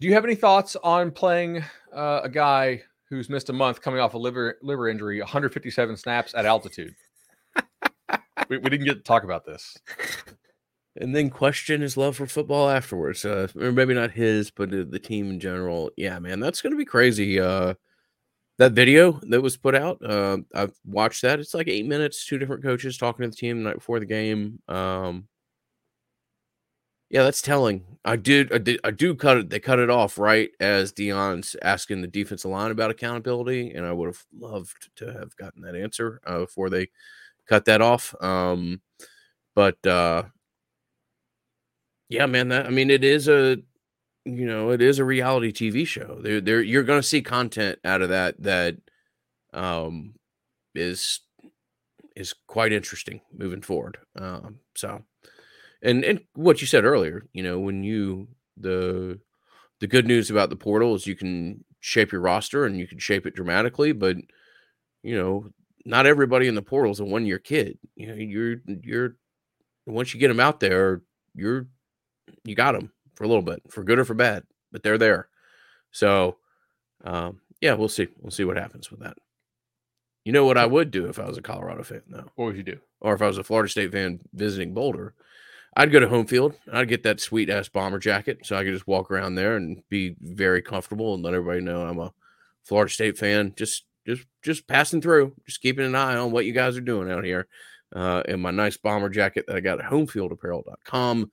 do 0.00 0.06
you 0.06 0.14
have 0.14 0.24
any 0.24 0.34
thoughts 0.34 0.76
on 0.76 1.10
playing 1.10 1.62
uh, 1.92 2.20
a 2.22 2.28
guy 2.28 2.82
who's 3.10 3.28
missed 3.28 3.48
a 3.50 3.52
month 3.52 3.82
coming 3.82 4.00
off 4.00 4.14
a 4.14 4.18
liver 4.18 4.58
liver 4.62 4.88
injury, 4.88 5.18
157 5.20 5.96
snaps 5.96 6.34
at 6.34 6.46
altitude? 6.46 6.94
we, 8.48 8.58
we 8.58 8.70
didn't 8.70 8.86
get 8.86 8.94
to 8.94 9.00
talk 9.02 9.24
about 9.24 9.44
this. 9.44 9.76
And 11.00 11.14
then 11.14 11.30
question 11.30 11.80
his 11.80 11.96
love 11.96 12.16
for 12.16 12.26
football 12.26 12.68
afterwards. 12.68 13.24
Uh, 13.24 13.48
or 13.56 13.72
maybe 13.72 13.94
not 13.94 14.10
his, 14.10 14.50
but 14.50 14.70
the, 14.70 14.84
the 14.84 14.98
team 14.98 15.30
in 15.30 15.40
general. 15.40 15.90
Yeah, 15.96 16.18
man, 16.18 16.40
that's 16.40 16.60
gonna 16.60 16.76
be 16.76 16.84
crazy. 16.84 17.38
Uh, 17.38 17.74
that 18.58 18.72
video 18.72 19.20
that 19.28 19.40
was 19.40 19.56
put 19.56 19.76
out, 19.76 20.04
uh, 20.04 20.38
I've 20.52 20.74
watched 20.84 21.22
that. 21.22 21.38
It's 21.38 21.54
like 21.54 21.68
eight 21.68 21.86
minutes. 21.86 22.26
Two 22.26 22.38
different 22.38 22.64
coaches 22.64 22.98
talking 22.98 23.22
to 23.22 23.30
the 23.30 23.36
team 23.36 23.58
the 23.58 23.68
night 23.68 23.76
before 23.76 24.00
the 24.00 24.06
game. 24.06 24.60
Um, 24.66 25.28
yeah, 27.10 27.22
that's 27.22 27.40
telling. 27.40 27.84
I 28.04 28.16
did, 28.16 28.52
I 28.52 28.58
did, 28.58 28.80
I 28.84 28.90
do 28.90 29.14
cut 29.14 29.38
it. 29.38 29.50
They 29.50 29.60
cut 29.60 29.78
it 29.78 29.88
off 29.90 30.18
right 30.18 30.50
as 30.60 30.92
Deion's 30.92 31.56
asking 31.62 32.02
the 32.02 32.08
defensive 32.08 32.50
line 32.50 32.70
about 32.70 32.90
accountability, 32.90 33.70
and 33.70 33.86
I 33.86 33.92
would 33.92 34.08
have 34.08 34.24
loved 34.38 34.90
to 34.96 35.12
have 35.12 35.34
gotten 35.36 35.62
that 35.62 35.76
answer 35.76 36.20
uh, 36.26 36.40
before 36.40 36.68
they 36.68 36.88
cut 37.48 37.64
that 37.64 37.80
off. 37.80 38.14
Um, 38.22 38.82
but 39.54 39.84
uh, 39.86 40.24
yeah, 42.08 42.26
man, 42.26 42.48
that 42.48 42.66
I 42.66 42.70
mean, 42.70 42.90
it 42.90 43.04
is 43.04 43.28
a, 43.28 43.58
you 44.24 44.46
know, 44.46 44.70
it 44.70 44.82
is 44.82 44.98
a 44.98 45.04
reality 45.04 45.52
TV 45.52 45.86
show. 45.86 46.18
There, 46.22 46.40
there, 46.40 46.62
you're 46.62 46.82
going 46.82 47.00
to 47.00 47.06
see 47.06 47.22
content 47.22 47.78
out 47.84 48.02
of 48.02 48.08
that 48.10 48.42
that, 48.42 48.76
um, 49.52 50.14
is 50.74 51.20
is 52.16 52.34
quite 52.46 52.72
interesting 52.72 53.20
moving 53.32 53.62
forward. 53.62 53.98
Um, 54.18 54.60
so, 54.74 55.02
and 55.82 56.04
and 56.04 56.20
what 56.34 56.60
you 56.60 56.66
said 56.66 56.84
earlier, 56.84 57.24
you 57.32 57.42
know, 57.42 57.58
when 57.60 57.84
you 57.84 58.28
the 58.56 59.20
the 59.80 59.86
good 59.86 60.06
news 60.06 60.30
about 60.30 60.50
the 60.50 60.56
portal 60.56 60.94
is 60.94 61.06
you 61.06 61.14
can 61.14 61.64
shape 61.80 62.10
your 62.12 62.20
roster 62.20 62.64
and 62.64 62.78
you 62.78 62.86
can 62.86 62.98
shape 62.98 63.26
it 63.26 63.34
dramatically, 63.34 63.92
but 63.92 64.16
you 65.02 65.16
know, 65.16 65.48
not 65.84 66.06
everybody 66.06 66.48
in 66.48 66.54
the 66.54 66.62
portal 66.62 66.92
is 66.92 67.00
a 67.00 67.04
one 67.04 67.24
year 67.26 67.38
kid. 67.38 67.78
You 67.94 68.08
know, 68.08 68.14
you're 68.14 68.56
you're 68.66 69.16
once 69.86 70.12
you 70.12 70.20
get 70.20 70.28
them 70.28 70.40
out 70.40 70.60
there, 70.60 71.02
you're 71.34 71.66
you 72.44 72.54
got 72.54 72.72
them 72.72 72.92
for 73.14 73.24
a 73.24 73.28
little 73.28 73.42
bit, 73.42 73.62
for 73.70 73.82
good 73.82 73.98
or 73.98 74.04
for 74.04 74.14
bad, 74.14 74.44
but 74.72 74.82
they're 74.82 74.98
there. 74.98 75.28
So, 75.90 76.36
um, 77.04 77.40
yeah, 77.60 77.74
we'll 77.74 77.88
see. 77.88 78.08
We'll 78.20 78.30
see 78.30 78.44
what 78.44 78.56
happens 78.56 78.90
with 78.90 79.00
that. 79.00 79.16
You 80.24 80.32
know 80.32 80.44
what 80.44 80.58
I 80.58 80.66
would 80.66 80.90
do 80.90 81.06
if 81.06 81.18
I 81.18 81.26
was 81.26 81.38
a 81.38 81.42
Colorado 81.42 81.82
fan, 81.82 82.02
though, 82.08 82.30
What 82.36 82.46
would 82.46 82.56
you 82.56 82.62
do? 82.62 82.78
or 83.00 83.14
if 83.14 83.22
I 83.22 83.26
was 83.26 83.38
a 83.38 83.44
Florida 83.44 83.68
State 83.68 83.92
fan 83.92 84.20
visiting 84.34 84.74
Boulder, 84.74 85.14
I'd 85.76 85.92
go 85.92 86.00
to 86.00 86.08
home 86.08 86.26
field. 86.26 86.54
I'd 86.72 86.88
get 86.88 87.04
that 87.04 87.20
sweet 87.20 87.48
ass 87.48 87.68
bomber 87.68 87.98
jacket 87.98 88.40
so 88.44 88.56
I 88.56 88.64
could 88.64 88.72
just 88.72 88.88
walk 88.88 89.10
around 89.10 89.36
there 89.36 89.56
and 89.56 89.82
be 89.88 90.16
very 90.20 90.60
comfortable 90.60 91.14
and 91.14 91.22
let 91.22 91.34
everybody 91.34 91.60
know 91.60 91.82
I'm 91.82 92.00
a 92.00 92.12
Florida 92.64 92.90
State 92.92 93.16
fan. 93.16 93.54
Just, 93.56 93.84
just, 94.06 94.24
just 94.42 94.66
passing 94.66 95.00
through, 95.00 95.34
just 95.46 95.60
keeping 95.62 95.86
an 95.86 95.94
eye 95.94 96.16
on 96.16 96.32
what 96.32 96.44
you 96.44 96.52
guys 96.52 96.76
are 96.76 96.80
doing 96.82 97.10
out 97.10 97.24
here. 97.24 97.46
Uh, 97.94 98.22
in 98.28 98.38
my 98.40 98.50
nice 98.50 98.76
bomber 98.76 99.08
jacket 99.08 99.46
that 99.46 99.56
I 99.56 99.60
got 99.60 99.80
at 99.80 99.90
homefieldapparel.com. 99.90 101.30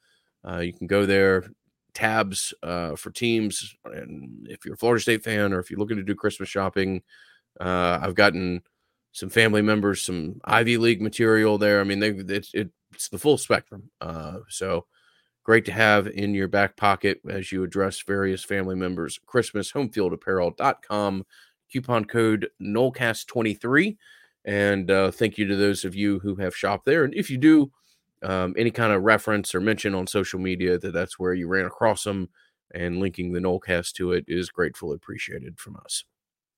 Uh, 0.47 0.59
you 0.59 0.73
can 0.73 0.87
go 0.87 1.05
there, 1.05 1.45
tabs 1.93 2.53
uh, 2.61 2.95
for 2.95 3.09
teams. 3.09 3.75
And 3.85 4.47
if 4.49 4.65
you're 4.65 4.75
a 4.75 4.77
Florida 4.77 5.01
State 5.01 5.23
fan 5.23 5.53
or 5.53 5.59
if 5.59 5.71
you're 5.71 5.79
looking 5.79 5.97
to 5.97 6.03
do 6.03 6.13
Christmas 6.13 6.49
shopping, 6.49 7.01
uh, 7.59 7.99
I've 8.01 8.15
gotten 8.15 8.61
some 9.11 9.29
family 9.29 9.61
members, 9.61 10.01
some 10.01 10.41
Ivy 10.43 10.77
League 10.77 11.01
material 11.01 11.57
there. 11.57 11.79
I 11.79 11.83
mean, 11.85 11.99
they, 11.99 12.09
it's, 12.09 12.51
it's 12.53 13.09
the 13.09 13.17
full 13.17 13.37
spectrum. 13.37 13.89
Uh, 14.01 14.39
so 14.49 14.85
great 15.43 15.65
to 15.65 15.71
have 15.71 16.07
in 16.07 16.33
your 16.33 16.47
back 16.47 16.75
pocket 16.75 17.21
as 17.29 17.51
you 17.51 17.63
address 17.63 18.01
various 18.01 18.43
family 18.43 18.75
members. 18.75 19.19
Christmas, 19.25 19.71
homefieldapparel.com, 19.71 21.25
coupon 21.71 22.05
code 22.05 22.49
NOLECAST23. 22.61 23.95
And 24.43 24.91
uh, 24.91 25.11
thank 25.11 25.37
you 25.37 25.47
to 25.47 25.55
those 25.55 25.85
of 25.85 25.95
you 25.95 26.19
who 26.19 26.35
have 26.35 26.55
shopped 26.55 26.85
there. 26.85 27.03
And 27.03 27.13
if 27.15 27.29
you 27.29 27.37
do, 27.37 27.71
um, 28.25 28.55
any 28.57 28.71
kind 28.71 28.93
of 28.93 29.03
reference 29.03 29.55
or 29.55 29.61
mention 29.61 29.95
on 29.95 30.07
social 30.07 30.39
media 30.39 30.77
that 30.79 30.93
that's 30.93 31.19
where 31.19 31.33
you 31.33 31.47
ran 31.47 31.65
across 31.65 32.03
them 32.03 32.29
and 32.73 32.99
linking 32.99 33.33
the 33.33 33.39
Nolecast 33.39 33.93
to 33.93 34.11
it 34.13 34.25
is 34.27 34.49
gratefully 34.49 34.95
appreciated 34.95 35.59
from 35.59 35.77
us. 35.77 36.05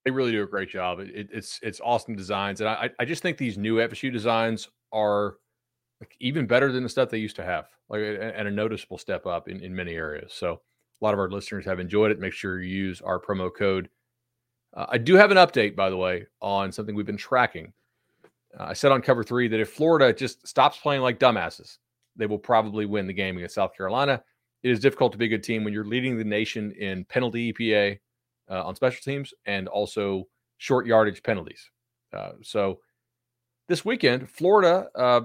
They 0.05 0.11
really 0.11 0.32
do 0.32 0.43
a 0.43 0.47
great 0.47 0.70
job. 0.70 0.99
It, 0.99 1.09
it- 1.09 1.30
it's 1.34 1.59
it's 1.61 1.82
awesome 1.84 2.15
designs, 2.15 2.61
and 2.61 2.70
I 2.70 2.89
I 2.99 3.05
just 3.05 3.22
think 3.22 3.38
these 3.38 3.57
new 3.57 3.80
FSU 3.82 4.11
designs 4.11 4.70
are 4.93 5.36
like 6.01 6.15
even 6.20 6.47
better 6.47 6.72
than 6.72 6.84
the 6.84 6.89
stuff 6.89 7.09
they 7.09 7.18
used 7.20 7.38
to 7.38 7.45
have, 7.45 7.68
like 7.89 8.01
and 8.01 8.47
a 8.47 8.51
noticeable 8.51 8.97
step 8.99 9.26
up 9.26 9.49
in 9.49 9.61
in 9.61 9.76
many 9.76 9.95
areas. 9.95 10.34
So 10.34 10.53
a 11.01 11.05
lot 11.05 11.13
of 11.13 11.20
our 11.20 11.30
listeners 11.30 11.65
have 11.65 11.80
enjoyed 11.80 12.11
it. 12.11 12.20
Make 12.20 12.34
sure 12.34 12.61
you 12.61 12.76
use 12.76 13.01
our 13.01 13.20
promo 13.20 13.51
code. 13.55 13.89
Uh, 14.76 14.88
I 14.89 14.97
do 14.99 15.15
have 15.15 15.32
an 15.32 15.38
update, 15.38 15.76
by 15.76 15.89
the 15.89 15.97
way, 15.97 16.28
on 16.41 16.72
something 16.72 16.95
we've 16.95 17.05
been 17.05 17.18
tracking. 17.18 17.74
Uh, 18.58 18.66
I 18.70 18.74
said 18.74 18.91
on 18.91 19.02
cover 19.02 19.24
three 19.24 19.48
that 19.48 19.60
if 19.60 19.72
Florida 19.72 20.14
just 20.14 20.48
stops 20.48 20.78
playing 20.78 21.02
like 21.02 21.20
dumbasses, 21.20 21.78
they 22.16 22.26
will 22.26 22.39
probably 22.39 22.86
win 22.86 23.08
the 23.08 23.14
game 23.14 23.38
against 23.38 23.56
South 23.56 23.76
Carolina. 23.76 24.22
It 24.64 24.72
is 24.72 24.80
difficult 24.80 25.12
to 25.14 25.18
be 25.18 25.26
a 25.26 25.30
good 25.30 25.43
team 25.43 25.64
when 25.64 25.74
you're 25.74 25.86
leading 25.86 26.18
the 26.18 26.24
nation 26.24 26.72
in 26.72 27.06
penalty 27.06 27.54
EPA 27.54 28.00
uh, 28.50 28.66
on 28.66 28.76
special 28.76 29.02
teams 29.04 29.34
and 29.45 29.68
also 29.68 30.28
short 30.58 30.86
yardage 30.86 31.22
penalties. 31.24 31.70
Uh, 32.14 32.32
so 32.41 32.80
this 33.68 33.86
weekend, 33.86 34.30
Florida, 34.30 34.89
uh, 34.95 35.22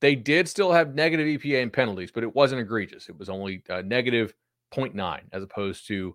they 0.00 0.14
did 0.14 0.48
still 0.48 0.72
have 0.72 0.94
negative 0.94 1.26
EPA 1.26 1.62
and 1.62 1.72
penalties, 1.72 2.10
but 2.10 2.22
it 2.22 2.34
wasn't 2.34 2.60
egregious. 2.60 3.08
It 3.08 3.18
was 3.18 3.28
only 3.28 3.62
uh, 3.70 3.82
negative 3.82 4.34
0.9 4.74 5.20
as 5.32 5.42
opposed 5.42 5.86
to 5.88 6.14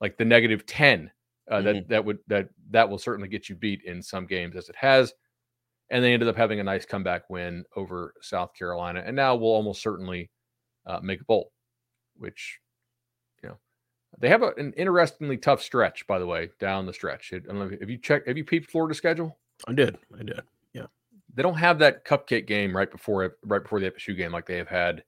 like 0.00 0.16
the 0.16 0.24
negative 0.24 0.66
10 0.66 1.10
uh, 1.50 1.62
that 1.62 1.88
that 1.88 2.04
would 2.04 2.18
that 2.26 2.48
that 2.70 2.88
will 2.88 2.98
certainly 2.98 3.28
get 3.28 3.48
you 3.48 3.54
beat 3.54 3.82
in 3.84 4.02
some 4.02 4.26
games 4.26 4.54
as 4.54 4.68
it 4.68 4.76
has. 4.76 5.14
And 5.90 6.04
they 6.04 6.12
ended 6.12 6.28
up 6.28 6.36
having 6.36 6.60
a 6.60 6.64
nice 6.64 6.84
comeback 6.84 7.30
win 7.30 7.64
over 7.74 8.12
South 8.20 8.52
Carolina, 8.54 9.02
and 9.06 9.16
now 9.16 9.34
will 9.36 9.48
almost 9.48 9.82
certainly 9.82 10.30
uh, 10.86 11.00
make 11.02 11.20
a 11.20 11.24
bowl, 11.24 11.52
which 12.16 12.58
you 13.42 13.48
know 13.48 13.56
they 14.18 14.28
have 14.28 14.42
a, 14.42 14.52
an 14.58 14.72
interestingly 14.76 15.36
tough 15.38 15.62
stretch, 15.62 16.06
by 16.06 16.18
the 16.18 16.26
way, 16.26 16.50
down 16.58 16.86
the 16.86 16.92
stretch. 16.92 17.32
I 17.32 17.38
don't 17.38 17.58
know 17.58 17.70
if 17.80 17.88
you 17.88 17.98
checked, 17.98 18.28
have 18.28 18.36
you 18.36 18.44
peeped 18.44 18.70
Florida's 18.70 18.98
schedule? 18.98 19.38
I 19.66 19.72
did. 19.72 19.98
I 20.18 20.22
did. 20.22 20.42
Yeah, 20.74 20.86
they 21.34 21.42
don't 21.42 21.54
have 21.54 21.78
that 21.78 22.04
cupcake 22.04 22.46
game 22.46 22.76
right 22.76 22.90
before 22.90 23.24
it, 23.24 23.32
right 23.44 23.62
before 23.62 23.80
the 23.80 23.90
FSU 23.90 24.16
game, 24.16 24.32
like 24.32 24.46
they 24.46 24.58
have 24.58 24.68
had, 24.68 25.04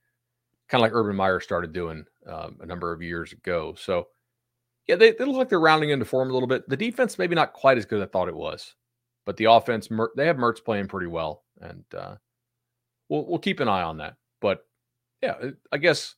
kind 0.69 0.81
of 0.81 0.83
like 0.83 0.95
Urban 0.95 1.17
Meyer 1.17 1.41
started 1.41 1.73
doing 1.73 2.05
um, 2.27 2.57
a 2.61 2.67
number 2.67 2.93
of 2.93 3.03
years 3.03 3.33
ago. 3.33 3.75
So, 3.79 4.09
yeah, 4.87 4.97
they, 4.97 5.13
they 5.13 5.25
look 5.25 5.37
like 5.37 5.49
they're 5.49 5.61
rounding 5.61 5.91
into 5.91 6.05
form 6.05 6.31
a 6.31 6.33
little 6.33 6.49
bit. 6.49 6.69
The 6.69 6.77
defense 6.77 7.19
maybe 7.19 7.35
not 7.35 7.53
quite 7.53 7.79
as 7.79 7.87
good 7.87 8.01
as 8.01 8.09
I 8.09 8.11
thought 8.11 8.29
it 8.29 8.37
was, 8.37 8.75
but 9.27 9.37
the 9.37 9.47
offense, 9.47 9.89
they 10.17 10.27
have 10.27 10.37
Mertz 10.37 10.65
playing 10.65 10.89
pretty 10.89 11.07
well, 11.07 11.45
and 11.61 11.85
uh, 11.97 12.17
we'll 13.09 13.27
we'll 13.27 13.39
keep 13.39 13.61
an 13.61 13.69
eye 13.69 13.83
on 13.83 13.99
that. 13.99 14.17
But 14.41 14.65
yeah, 15.23 15.35
I 15.71 15.79
guess 15.79 16.15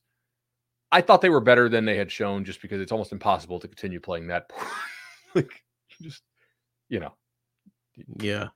I 0.91 1.01
thought 1.01 1.21
they 1.21 1.29
were 1.29 1.41
better 1.41 1.69
than 1.69 1.85
they 1.85 1.97
had 1.97 2.11
shown, 2.11 2.45
just 2.45 2.61
because 2.61 2.81
it's 2.81 2.91
almost 2.91 3.11
impossible 3.11 3.59
to 3.59 3.67
continue 3.67 3.99
playing 3.99 4.27
that. 4.27 4.51
like, 5.35 5.63
just 6.01 6.23
you 6.89 6.99
know, 6.99 7.13
Yeah. 8.19 8.49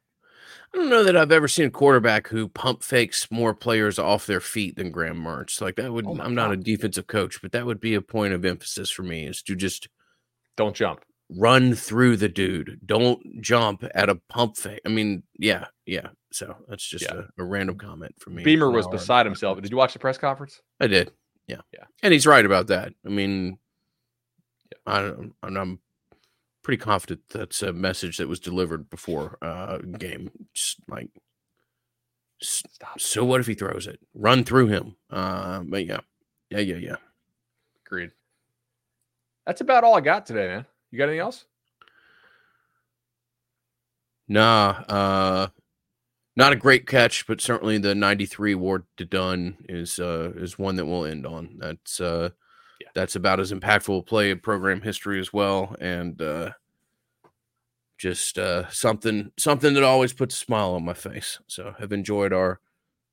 I 0.73 0.77
don't 0.77 0.89
know 0.89 1.03
that 1.03 1.17
I've 1.17 1.31
ever 1.31 1.47
seen 1.47 1.65
a 1.65 1.71
quarterback 1.71 2.27
who 2.27 2.49
pump 2.49 2.83
fakes 2.83 3.31
more 3.31 3.53
players 3.53 3.97
off 3.97 4.27
their 4.27 4.39
feet 4.39 4.75
than 4.75 4.91
Graham 4.91 5.17
Mertz. 5.17 5.61
Like 5.61 5.75
that 5.75 5.91
would 5.91 6.05
oh 6.05 6.19
I'm 6.21 6.35
not 6.35 6.51
a 6.51 6.57
defensive 6.57 7.07
coach, 7.07 7.41
but 7.41 7.51
that 7.53 7.65
would 7.65 7.79
be 7.79 7.95
a 7.95 8.01
point 8.01 8.33
of 8.33 8.45
emphasis 8.45 8.89
for 8.89 9.03
me 9.03 9.25
is 9.25 9.41
to 9.43 9.55
just 9.55 9.89
don't 10.55 10.75
jump. 10.75 11.03
Run 11.30 11.73
through 11.75 12.17
the 12.17 12.30
dude. 12.30 12.80
Don't 12.86 13.41
jump 13.41 13.84
at 13.93 14.09
a 14.09 14.15
pump 14.30 14.55
fake. 14.57 14.80
I 14.86 14.89
mean, 14.89 15.23
yeah, 15.38 15.65
yeah. 15.86 16.07
So 16.32 16.55
that's 16.67 16.86
just 16.88 17.05
Yeah. 17.05 17.21
a, 17.38 17.41
a 17.41 17.45
random 17.45 17.78
comment 17.78 18.15
from 18.19 18.36
me. 18.36 18.43
Beamer 18.43 18.69
was 18.71 18.88
beside 18.88 19.25
himself. 19.25 19.59
Did 19.61 19.71
you 19.71 19.78
watch 19.78 19.93
the 19.93 19.99
press 19.99 20.17
conference? 20.17 20.61
I 20.80 20.88
did. 20.88 21.11
Yeah. 21.47 21.61
Yeah. 21.73 21.86
And 22.03 22.13
he's 22.13 22.28
right 22.28 22.45
about 22.45 22.67
that. 22.67 22.93
I 23.05 23.09
mean, 23.09 23.57
I 24.86 25.01
don't, 25.01 25.34
I'm, 25.43 25.57
I'm 25.57 25.80
pretty 26.63 26.82
confident 26.82 27.21
that's 27.30 27.61
a 27.63 27.71
message 27.73 28.17
that 28.17 28.28
was 28.28 28.39
delivered 28.39 28.89
before 28.89 29.38
uh 29.41 29.78
game. 29.78 30.30
Just 30.53 30.78
like, 30.89 31.09
Stop. 32.41 32.99
so 32.99 33.23
what 33.25 33.39
if 33.41 33.47
he 33.47 33.53
throws 33.53 33.88
it? 33.88 33.99
Run 34.13 34.43
through 34.43 34.67
him. 34.67 34.95
Uh, 35.09 35.61
but 35.63 35.86
yeah, 35.86 36.01
yeah, 36.49 36.59
yeah, 36.59 36.75
yeah. 36.75 36.95
Agreed. 37.86 38.11
That's 39.45 39.61
about 39.61 39.84
all 39.84 39.95
I 39.95 40.01
got 40.01 40.25
today, 40.25 40.47
man. 40.47 40.65
You 40.91 40.97
got 40.97 41.05
anything 41.05 41.21
else? 41.21 41.45
Nah, 44.27 44.83
uh, 44.89 45.47
not 46.35 46.53
a 46.53 46.57
great 46.57 46.85
catch, 46.85 47.25
but 47.27 47.41
certainly 47.41 47.77
the 47.77 47.95
93 47.95 48.55
Ward 48.55 48.83
to 48.97 49.05
Dunn 49.05 49.57
is 49.67 49.99
uh, 49.99 50.33
is 50.35 50.59
one 50.59 50.75
that 50.75 50.85
we'll 50.85 51.05
end 51.05 51.25
on. 51.25 51.55
That's 51.57 51.99
uh, 51.99 52.29
yeah. 52.81 52.89
that's 52.93 53.15
about 53.15 53.39
as 53.39 53.51
impactful 53.51 53.99
a 53.99 54.03
play 54.03 54.31
in 54.31 54.39
program 54.39 54.81
history 54.81 55.19
as 55.19 55.31
well, 55.31 55.75
and 55.79 56.21
uh, 56.21 56.51
just 57.97 58.38
uh, 58.38 58.69
something 58.69 59.31
something 59.38 59.73
that 59.73 59.83
always 59.83 60.13
puts 60.13 60.35
a 60.35 60.39
smile 60.39 60.73
on 60.73 60.85
my 60.85 60.93
face. 60.93 61.39
So 61.47 61.73
have 61.79 61.91
enjoyed 61.91 62.33
our 62.33 62.59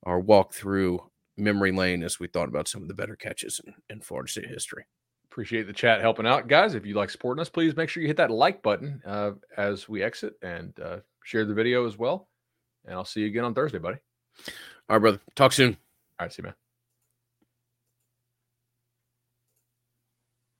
our 0.03 0.21
walk 0.21 0.53
through 0.53 1.11
memory 1.37 1.73
lane 1.73 2.03
as 2.03 2.21
we 2.21 2.27
thought 2.29 2.49
about 2.49 2.69
some 2.69 2.83
of 2.83 2.89
the 2.89 2.95
better 2.95 3.17
catches 3.17 3.61
in, 3.65 3.75
in 3.89 4.01
Florida 4.01 4.31
State 4.31 4.49
history. 4.49 4.85
Appreciate 5.35 5.67
the 5.67 5.73
chat 5.73 6.01
helping 6.01 6.29
out, 6.29 6.47
guys. 6.47 6.77
If 6.77 6.87
you 6.87 6.95
like 6.95 7.11
supporting 7.11 7.43
us, 7.43 7.49
please 7.49 7.75
make 7.75 7.89
sure 7.89 8.01
you 8.01 8.07
hit 8.07 8.19
that 8.19 8.31
like 8.31 8.63
button 8.63 9.03
uh, 9.05 9.33
as 9.57 9.89
we 9.89 10.01
exit 10.01 10.35
and 10.43 10.73
uh, 10.79 10.99
share 11.25 11.45
the 11.45 11.53
video 11.53 11.89
as 11.89 11.99
well. 11.99 12.29
And 12.85 12.95
I'll 12.95 13.05
see 13.05 13.23
you 13.23 13.27
again 13.27 13.43
on 13.43 13.53
Thursday, 13.53 13.79
buddy. 13.79 13.97
All 14.89 14.95
right, 14.95 14.99
brother. 15.01 15.21
Talk 15.35 15.53
soon. 15.53 15.77
All 16.21 16.27
right, 16.27 16.33
see 16.33 16.43
you, 16.43 16.45
man. 16.45 16.55